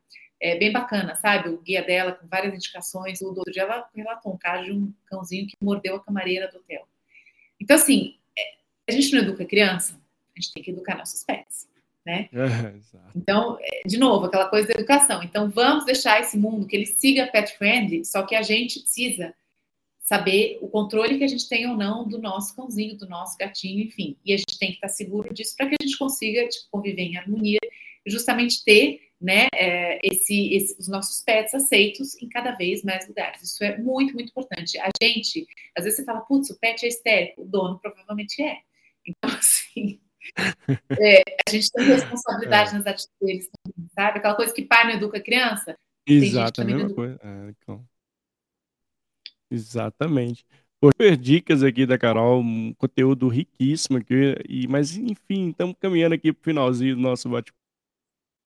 é 0.41 0.55
bem 0.57 0.71
bacana, 0.71 1.15
sabe? 1.15 1.49
O 1.49 1.61
guia 1.61 1.83
dela 1.83 2.11
com 2.11 2.27
várias 2.27 2.53
indicações. 2.53 3.21
O 3.21 3.27
outro 3.27 3.51
dia 3.51 3.63
ela 3.63 3.88
relatou 3.95 4.33
um 4.33 4.38
caso 4.38 4.65
de 4.65 4.71
um 4.71 4.93
cãozinho 5.05 5.47
que 5.47 5.55
mordeu 5.61 5.95
a 5.95 6.03
camareira 6.03 6.49
do 6.49 6.57
hotel. 6.57 6.88
Então, 7.59 7.75
assim, 7.75 8.15
é, 8.38 8.57
a 8.88 8.91
gente 8.91 9.11
não 9.13 9.21
educa 9.21 9.45
criança, 9.45 9.99
a 10.35 10.39
gente 10.39 10.53
tem 10.53 10.63
que 10.63 10.71
educar 10.71 10.97
nossos 10.97 11.23
pets, 11.23 11.67
né? 12.05 12.29
Então, 13.15 13.57
é, 13.59 13.81
de 13.88 13.97
novo, 13.97 14.25
aquela 14.25 14.47
coisa 14.47 14.67
da 14.67 14.75
educação. 14.75 15.23
Então, 15.23 15.49
vamos 15.49 15.85
deixar 15.85 16.21
esse 16.21 16.38
mundo 16.38 16.67
que 16.67 16.75
ele 16.75 16.85
siga 16.85 17.27
pet 17.27 17.57
friendly, 17.57 18.05
só 18.05 18.21
que 18.23 18.35
a 18.35 18.43
gente 18.43 18.79
precisa 18.79 19.33
saber 20.07 20.57
o 20.61 20.69
controle 20.69 21.17
que 21.17 21.23
a 21.23 21.27
gente 21.27 21.49
tem 21.49 21.67
ou 21.67 21.75
não 21.75 22.07
do 22.07 22.17
nosso 22.17 22.55
cãozinho, 22.55 22.95
do 22.95 23.09
nosso 23.09 23.38
gatinho, 23.38 23.83
enfim. 23.83 24.15
E 24.23 24.33
a 24.33 24.38
gente 24.38 24.57
tem 24.57 24.69
que 24.69 24.75
estar 24.75 24.88
seguro 24.88 25.33
disso 25.33 25.53
para 25.57 25.67
que 25.67 25.75
a 25.81 25.83
gente 25.83 25.97
consiga 25.97 26.47
tipo, 26.47 26.67
conviver 26.71 27.01
em 27.01 27.17
harmonia 27.17 27.59
e 28.05 28.09
justamente 28.09 28.63
ter 28.63 29.01
né, 29.20 29.47
é, 29.53 29.99
esse, 30.03 30.53
esse, 30.53 30.76
os 30.80 30.88
nossos 30.88 31.24
pets 31.24 31.53
aceitos 31.53 32.15
em 32.22 32.30
cada 32.30 32.51
vez 32.51 32.84
mais 32.84 33.07
lugares. 33.07 33.41
Isso 33.41 33.63
é 33.63 33.78
muito, 33.78 34.13
muito 34.13 34.30
importante. 34.30 34.78
A 34.80 34.89
gente, 35.01 35.47
às 35.76 35.84
vezes 35.84 35.97
você 35.97 36.05
fala, 36.05 36.22
putz, 36.22 36.49
o 36.49 36.59
pet 36.59 36.86
é 36.86 36.88
histérico, 36.88 37.41
o 37.41 37.45
dono 37.45 37.80
provavelmente 37.80 38.41
é. 38.41 38.59
Então, 39.05 39.30
assim, 39.38 39.99
é, 40.99 41.24
a 41.47 41.51
gente 41.51 41.72
tem 41.72 41.86
responsabilidade 41.86 42.72
é. 42.72 42.74
nas 42.74 42.86
atitudes 42.86 43.18
deles 43.20 43.49
sabe? 43.93 44.20
Aquela 44.20 44.36
coisa 44.36 44.53
que 44.53 44.65
pai 44.65 44.86
não 44.86 44.91
educa 44.91 45.20
criança. 45.20 45.76
Exato, 46.05 46.61
a 46.61 46.65
mesma 46.65 46.93
coisa. 46.93 47.20
É, 47.24 47.49
então. 47.49 47.86
Exatamente. 49.49 50.45
Por 50.80 50.93
dicas 51.18 51.63
aqui 51.63 51.86
da 51.86 51.97
Carol, 51.97 52.41
um 52.41 52.74
conteúdo 52.76 53.28
riquíssimo 53.28 53.97
aqui, 53.97 54.36
e, 54.47 54.68
mas 54.68 54.95
enfim, 54.95 55.49
estamos 55.49 55.76
caminhando 55.80 56.13
aqui 56.13 56.32
para 56.32 56.39
o 56.39 56.43
finalzinho 56.43 56.95
do 56.95 57.01
nosso 57.01 57.28
bate 57.30 57.51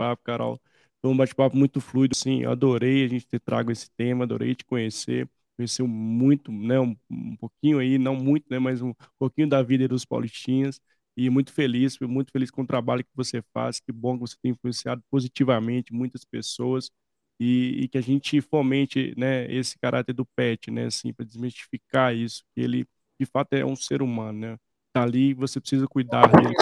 bate-papo, 0.02 0.24
Carol. 0.24 0.62
Foi 1.02 1.12
um 1.12 1.18
bate-papo 1.18 1.58
muito 1.58 1.82
fluido, 1.82 2.16
assim, 2.16 2.46
adorei 2.46 3.06
a 3.06 3.08
gente 3.08 3.28
ter 3.28 3.40
trago 3.40 3.72
esse 3.72 3.90
tema, 3.92 4.24
adorei 4.24 4.54
te 4.56 4.66
conhecer, 4.66 5.28
conheceu 5.58 5.88
muito, 5.88 6.52
né, 6.52 6.80
um, 6.80 6.96
um 7.10 7.36
pouquinho 7.36 7.80
aí, 7.80 7.98
não 7.98 8.16
muito, 8.16 8.46
né, 8.50 8.60
mas 8.60 8.82
um 8.82 8.94
pouquinho 9.18 9.48
da 9.50 9.62
vida 9.64 9.88
dos 9.88 10.06
paulistinhas, 10.06 10.80
e 11.18 11.30
muito 11.30 11.52
feliz, 11.52 11.98
muito 12.00 12.32
feliz 12.32 12.52
com 12.52 12.62
o 12.62 12.68
trabalho 12.68 13.04
que 13.04 13.10
você 13.16 13.44
faz, 13.54 13.80
que 13.80 13.92
bom 13.92 14.14
que 14.16 14.22
você 14.22 14.36
tem 14.42 14.52
influenciado 14.52 15.04
positivamente 15.10 15.92
muitas 15.94 16.24
pessoas, 16.24 16.92
e, 17.40 17.84
e 17.84 17.88
que 17.88 17.98
a 17.98 18.02
gente 18.02 18.40
fomente, 18.40 19.14
né, 19.18 19.52
esse 19.52 19.78
caráter 19.80 20.14
do 20.14 20.26
pet, 20.26 20.70
né, 20.70 20.86
assim, 20.86 21.12
para 21.12 21.26
desmistificar 21.26 22.16
isso, 22.16 22.44
que 22.54 22.62
ele, 22.62 22.86
de 23.20 23.26
fato, 23.26 23.54
é 23.54 23.66
um 23.66 23.76
ser 23.76 24.04
humano, 24.04 24.40
né, 24.40 24.58
tá 24.94 25.02
ali, 25.02 25.34
você 25.34 25.60
precisa 25.60 25.88
cuidar 25.88 26.28
dele, 26.28 26.54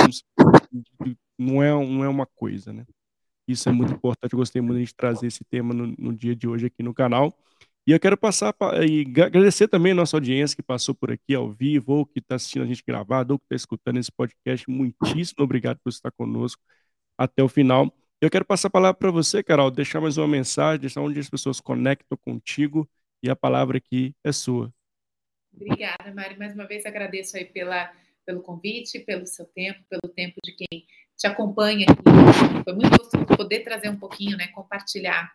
não 1.37 1.61
é, 1.61 1.71
não 1.71 2.03
é 2.05 2.07
uma 2.07 2.25
coisa, 2.25 2.71
né. 2.71 2.85
Isso 3.49 3.67
é 3.67 3.71
muito 3.71 3.93
importante. 3.93 4.31
Eu 4.31 4.37
gostei 4.37 4.61
muito 4.61 4.85
de 4.85 4.93
trazer 4.93 5.25
esse 5.25 5.43
tema 5.43 5.73
no, 5.73 5.87
no 5.97 6.13
dia 6.15 6.35
de 6.35 6.47
hoje 6.47 6.67
aqui 6.67 6.83
no 6.83 6.93
canal. 6.93 7.35
E 7.87 7.91
eu 7.91 7.99
quero 7.99 8.15
passar 8.15 8.53
pra, 8.53 8.85
e 8.85 9.01
agradecer 9.01 9.67
também 9.67 9.91
a 9.91 9.95
nossa 9.95 10.15
audiência 10.15 10.55
que 10.55 10.61
passou 10.61 10.93
por 10.93 11.11
aqui 11.11 11.33
ao 11.33 11.51
vivo, 11.51 11.93
ou 11.93 12.05
que 12.05 12.19
está 12.19 12.35
assistindo 12.35 12.61
a 12.61 12.67
gente 12.67 12.83
gravado, 12.85 13.33
ou 13.33 13.39
que 13.39 13.45
está 13.45 13.55
escutando 13.55 13.97
esse 13.97 14.11
podcast. 14.11 14.69
Muitíssimo 14.69 15.43
obrigado 15.43 15.79
por 15.83 15.89
estar 15.89 16.11
conosco 16.11 16.61
até 17.17 17.41
o 17.41 17.49
final. 17.49 17.91
Eu 18.21 18.29
quero 18.29 18.45
passar 18.45 18.67
a 18.67 18.71
palavra 18.71 18.99
para 18.99 19.09
você, 19.09 19.41
Carol, 19.41 19.71
deixar 19.71 19.99
mais 19.99 20.17
uma 20.17 20.27
mensagem, 20.27 20.81
deixar 20.81 21.01
onde 21.01 21.19
as 21.19 21.29
pessoas 21.29 21.59
conectam 21.59 22.15
contigo 22.17 22.87
e 23.23 23.29
a 23.31 23.35
palavra 23.35 23.79
aqui 23.79 24.13
é 24.23 24.31
sua. 24.31 24.71
Obrigada, 25.51 26.13
Mari. 26.13 26.37
Mais 26.37 26.53
uma 26.53 26.67
vez 26.67 26.85
agradeço 26.85 27.35
aí 27.35 27.45
pela, 27.45 27.91
pelo 28.23 28.43
convite, 28.43 28.99
pelo 28.99 29.25
seu 29.25 29.45
tempo, 29.45 29.83
pelo 29.89 30.13
tempo 30.13 30.35
de 30.43 30.51
quem 30.51 30.85
te 31.19 31.27
acompanha 31.27 31.85
aqui. 31.89 32.63
Foi 32.63 32.73
muito 32.73 32.97
gostoso 32.97 33.25
poder 33.37 33.59
trazer 33.59 33.89
um 33.89 33.99
pouquinho, 33.99 34.37
né, 34.37 34.47
compartilhar 34.47 35.31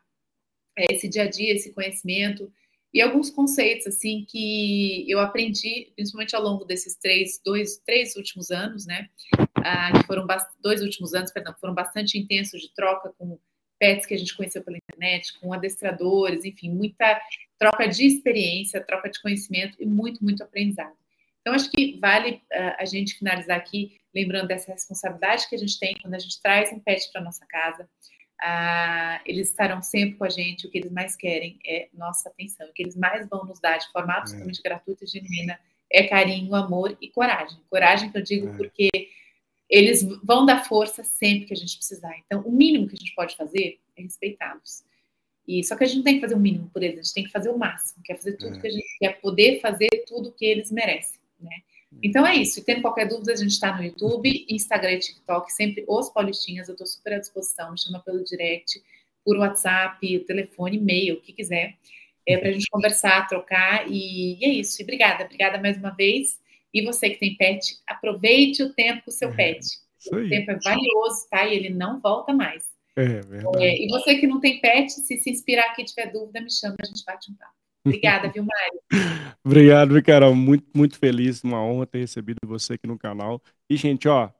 é, 0.76 0.92
esse 0.92 1.06
dia 1.08 1.24
a 1.24 1.30
dia, 1.30 1.54
esse 1.54 1.72
conhecimento 1.72 2.50
e 2.92 3.02
alguns 3.02 3.28
conceitos 3.28 3.88
assim 3.88 4.24
que 4.26 5.04
eu 5.10 5.18
aprendi, 5.20 5.92
principalmente 5.94 6.34
ao 6.34 6.42
longo 6.42 6.64
desses 6.64 6.96
três, 6.96 7.40
dois, 7.44 7.76
três 7.84 8.16
últimos 8.16 8.50
anos, 8.50 8.86
né, 8.86 9.08
ah, 9.56 9.92
que 9.92 10.06
foram 10.06 10.26
dois 10.60 10.80
últimos 10.80 11.12
anos, 11.12 11.32
perdão, 11.32 11.54
foram 11.60 11.74
bastante 11.74 12.16
intensos 12.16 12.62
de 12.62 12.72
troca 12.72 13.12
com 13.18 13.38
pets 13.80 14.06
que 14.06 14.14
a 14.14 14.16
gente 14.16 14.36
conheceu 14.36 14.62
pela 14.62 14.78
internet, 14.78 15.38
com 15.40 15.52
adestradores, 15.52 16.44
enfim, 16.44 16.70
muita 16.70 17.20
troca 17.58 17.88
de 17.88 18.06
experiência, 18.06 18.80
troca 18.80 19.10
de 19.10 19.20
conhecimento 19.20 19.76
e 19.80 19.86
muito, 19.86 20.22
muito 20.22 20.42
aprendizado. 20.42 20.96
Então, 21.44 21.52
acho 21.52 21.70
que 21.70 21.98
vale 22.00 22.36
uh, 22.36 22.74
a 22.78 22.86
gente 22.86 23.18
finalizar 23.18 23.58
aqui 23.58 24.00
lembrando 24.14 24.48
dessa 24.48 24.72
responsabilidade 24.72 25.46
que 25.46 25.54
a 25.54 25.58
gente 25.58 25.78
tem 25.78 25.94
quando 26.00 26.14
a 26.14 26.18
gente 26.18 26.40
traz 26.40 26.72
um 26.72 26.80
pet 26.80 27.12
para 27.12 27.20
nossa 27.20 27.44
casa. 27.44 27.84
Uh, 28.42 29.20
eles 29.26 29.50
estarão 29.50 29.82
sempre 29.82 30.16
com 30.16 30.24
a 30.24 30.30
gente. 30.30 30.66
O 30.66 30.70
que 30.70 30.78
eles 30.78 30.90
mais 30.90 31.14
querem 31.14 31.58
é 31.66 31.90
nossa 31.92 32.30
atenção. 32.30 32.66
O 32.66 32.72
que 32.72 32.82
eles 32.82 32.96
mais 32.96 33.28
vão 33.28 33.44
nos 33.44 33.60
dar 33.60 33.76
de 33.76 33.92
forma 33.92 34.14
absolutamente 34.14 34.60
é. 34.60 34.62
gratuita 34.62 35.04
e 35.04 35.06
genuína 35.06 35.60
é 35.92 36.04
carinho, 36.04 36.54
amor 36.54 36.96
e 36.98 37.10
coragem. 37.10 37.58
Coragem 37.68 38.10
que 38.10 38.16
eu 38.16 38.22
digo 38.22 38.48
é. 38.48 38.56
porque 38.56 38.88
eles 39.68 40.02
vão 40.22 40.46
dar 40.46 40.64
força 40.64 41.04
sempre 41.04 41.44
que 41.48 41.52
a 41.52 41.56
gente 41.56 41.76
precisar. 41.76 42.16
Então, 42.24 42.40
o 42.40 42.50
mínimo 42.50 42.88
que 42.88 42.94
a 42.94 42.98
gente 42.98 43.14
pode 43.14 43.36
fazer 43.36 43.80
é 43.98 44.02
respeitá-los. 44.02 44.82
E 45.46 45.62
só 45.62 45.76
que 45.76 45.84
a 45.84 45.86
gente 45.86 45.98
não 45.98 46.04
tem 46.04 46.14
que 46.14 46.20
fazer 46.22 46.34
o 46.34 46.40
mínimo 46.40 46.70
por 46.70 46.82
eles, 46.82 47.00
a 47.00 47.02
gente 47.02 47.14
tem 47.14 47.24
que 47.24 47.30
fazer 47.30 47.50
o 47.50 47.58
máximo, 47.58 48.02
que 48.02 48.12
é 48.12 48.16
fazer 48.16 48.32
tudo 48.38 48.56
é. 48.56 48.60
que 48.60 48.66
a 48.66 48.70
gente 48.70 48.98
quer 48.98 49.20
poder 49.20 49.60
fazer 49.60 49.90
tudo 50.06 50.32
que 50.32 50.46
eles 50.46 50.72
merecem 50.72 51.22
né? 51.38 51.56
Então 52.02 52.26
é 52.26 52.34
isso. 52.36 52.60
E 52.60 52.64
tendo 52.64 52.82
qualquer 52.82 53.06
dúvida, 53.06 53.32
a 53.32 53.36
gente 53.36 53.50
está 53.50 53.76
no 53.76 53.82
YouTube, 53.82 54.46
Instagram 54.48 54.92
e 54.92 54.98
TikTok, 54.98 55.52
sempre 55.52 55.84
os 55.86 56.10
Paulistinhas. 56.10 56.68
Eu 56.68 56.74
estou 56.74 56.86
super 56.86 57.14
à 57.14 57.18
disposição. 57.18 57.70
Me 57.70 57.78
chama 57.78 58.00
pelo 58.00 58.24
direct, 58.24 58.82
por 59.24 59.36
WhatsApp, 59.38 60.18
telefone, 60.20 60.76
e-mail, 60.76 61.14
o 61.14 61.20
que 61.20 61.32
quiser, 61.32 61.74
é, 62.26 62.36
para 62.36 62.48
a 62.48 62.52
gente 62.52 62.68
conversar, 62.70 63.26
trocar. 63.26 63.90
E, 63.90 64.38
e, 64.40 64.44
é 64.44 64.48
isso. 64.48 64.80
E 64.80 64.82
obrigada, 64.82 65.24
obrigada 65.24 65.58
mais 65.58 65.76
uma 65.76 65.90
vez. 65.90 66.38
E 66.72 66.82
você 66.84 67.10
que 67.10 67.18
tem 67.18 67.36
pet, 67.36 67.78
aproveite 67.86 68.62
o 68.62 68.72
tempo 68.72 69.04
com 69.04 69.10
o 69.10 69.14
seu 69.14 69.30
é, 69.30 69.34
pet. 69.34 69.66
O 70.08 70.28
tempo 70.28 70.50
é 70.50 70.58
valioso, 70.58 71.28
tá? 71.30 71.46
E 71.46 71.54
ele 71.54 71.70
não 71.70 72.00
volta 72.00 72.32
mais. 72.32 72.64
É, 72.96 73.20
verdade. 73.20 73.64
É, 73.64 73.82
e 73.82 73.88
você 73.88 74.16
que 74.16 74.26
não 74.26 74.40
tem 74.40 74.60
pet, 74.60 74.92
se 74.92 75.16
se 75.16 75.30
inspirar 75.30 75.66
aqui 75.66 75.84
tiver 75.84 76.12
dúvida, 76.12 76.40
me 76.40 76.50
chama, 76.50 76.76
a 76.80 76.84
gente 76.84 77.04
bate 77.04 77.30
um 77.30 77.34
papo. 77.34 77.63
Obrigada, 77.84 78.30
viu, 78.30 78.44
Mário? 78.44 78.80
Obrigado, 79.44 80.02
Carol. 80.02 80.34
Muito, 80.34 80.66
muito 80.74 80.98
feliz, 80.98 81.42
uma 81.44 81.62
honra 81.62 81.86
ter 81.86 81.98
recebido 82.00 82.38
você 82.44 82.74
aqui 82.74 82.86
no 82.86 82.98
canal. 82.98 83.42
E, 83.68 83.76
gente, 83.76 84.08
ó, 84.08 84.30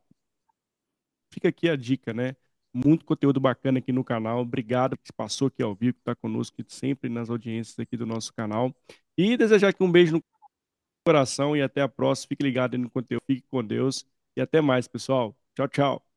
fica 1.32 1.49
aqui 1.49 1.68
a 1.68 1.76
dica, 1.76 2.12
né? 2.12 2.36
Muito 2.72 3.05
conteúdo 3.05 3.40
bacana 3.40 3.78
aqui 3.78 3.92
no 3.92 4.05
canal. 4.05 4.40
Obrigado 4.40 4.97
que 4.99 5.12
passou 5.12 5.49
aqui 5.49 5.62
ao 5.62 5.74
vivo, 5.74 5.95
que 5.95 6.01
está 6.01 6.14
conosco 6.14 6.57
sempre 6.68 7.09
nas 7.09 7.30
audiências 7.30 7.78
aqui 7.78 7.97
do 7.97 8.07
nosso 8.07 8.32
canal. 8.34 8.74
E 9.16 9.36
desejar 9.36 9.68
aqui 9.68 9.82
um 9.82 9.90
beijo 9.90 10.14
no 10.16 10.22
coração 11.07 11.57
e 11.57 11.62
até 11.62 11.82
a 11.82 11.88
próxima. 11.88 12.28
Fique 12.30 12.42
ligado 12.45 12.78
no 12.78 12.90
conteúdo, 12.90 13.22
fique 13.26 13.45
com 13.51 13.64
Deus 13.64 14.07
e 14.36 14.40
até 14.40 14.61
mais, 14.61 14.88
pessoal. 14.88 15.36
Tchau, 15.57 15.68
tchau. 15.68 16.13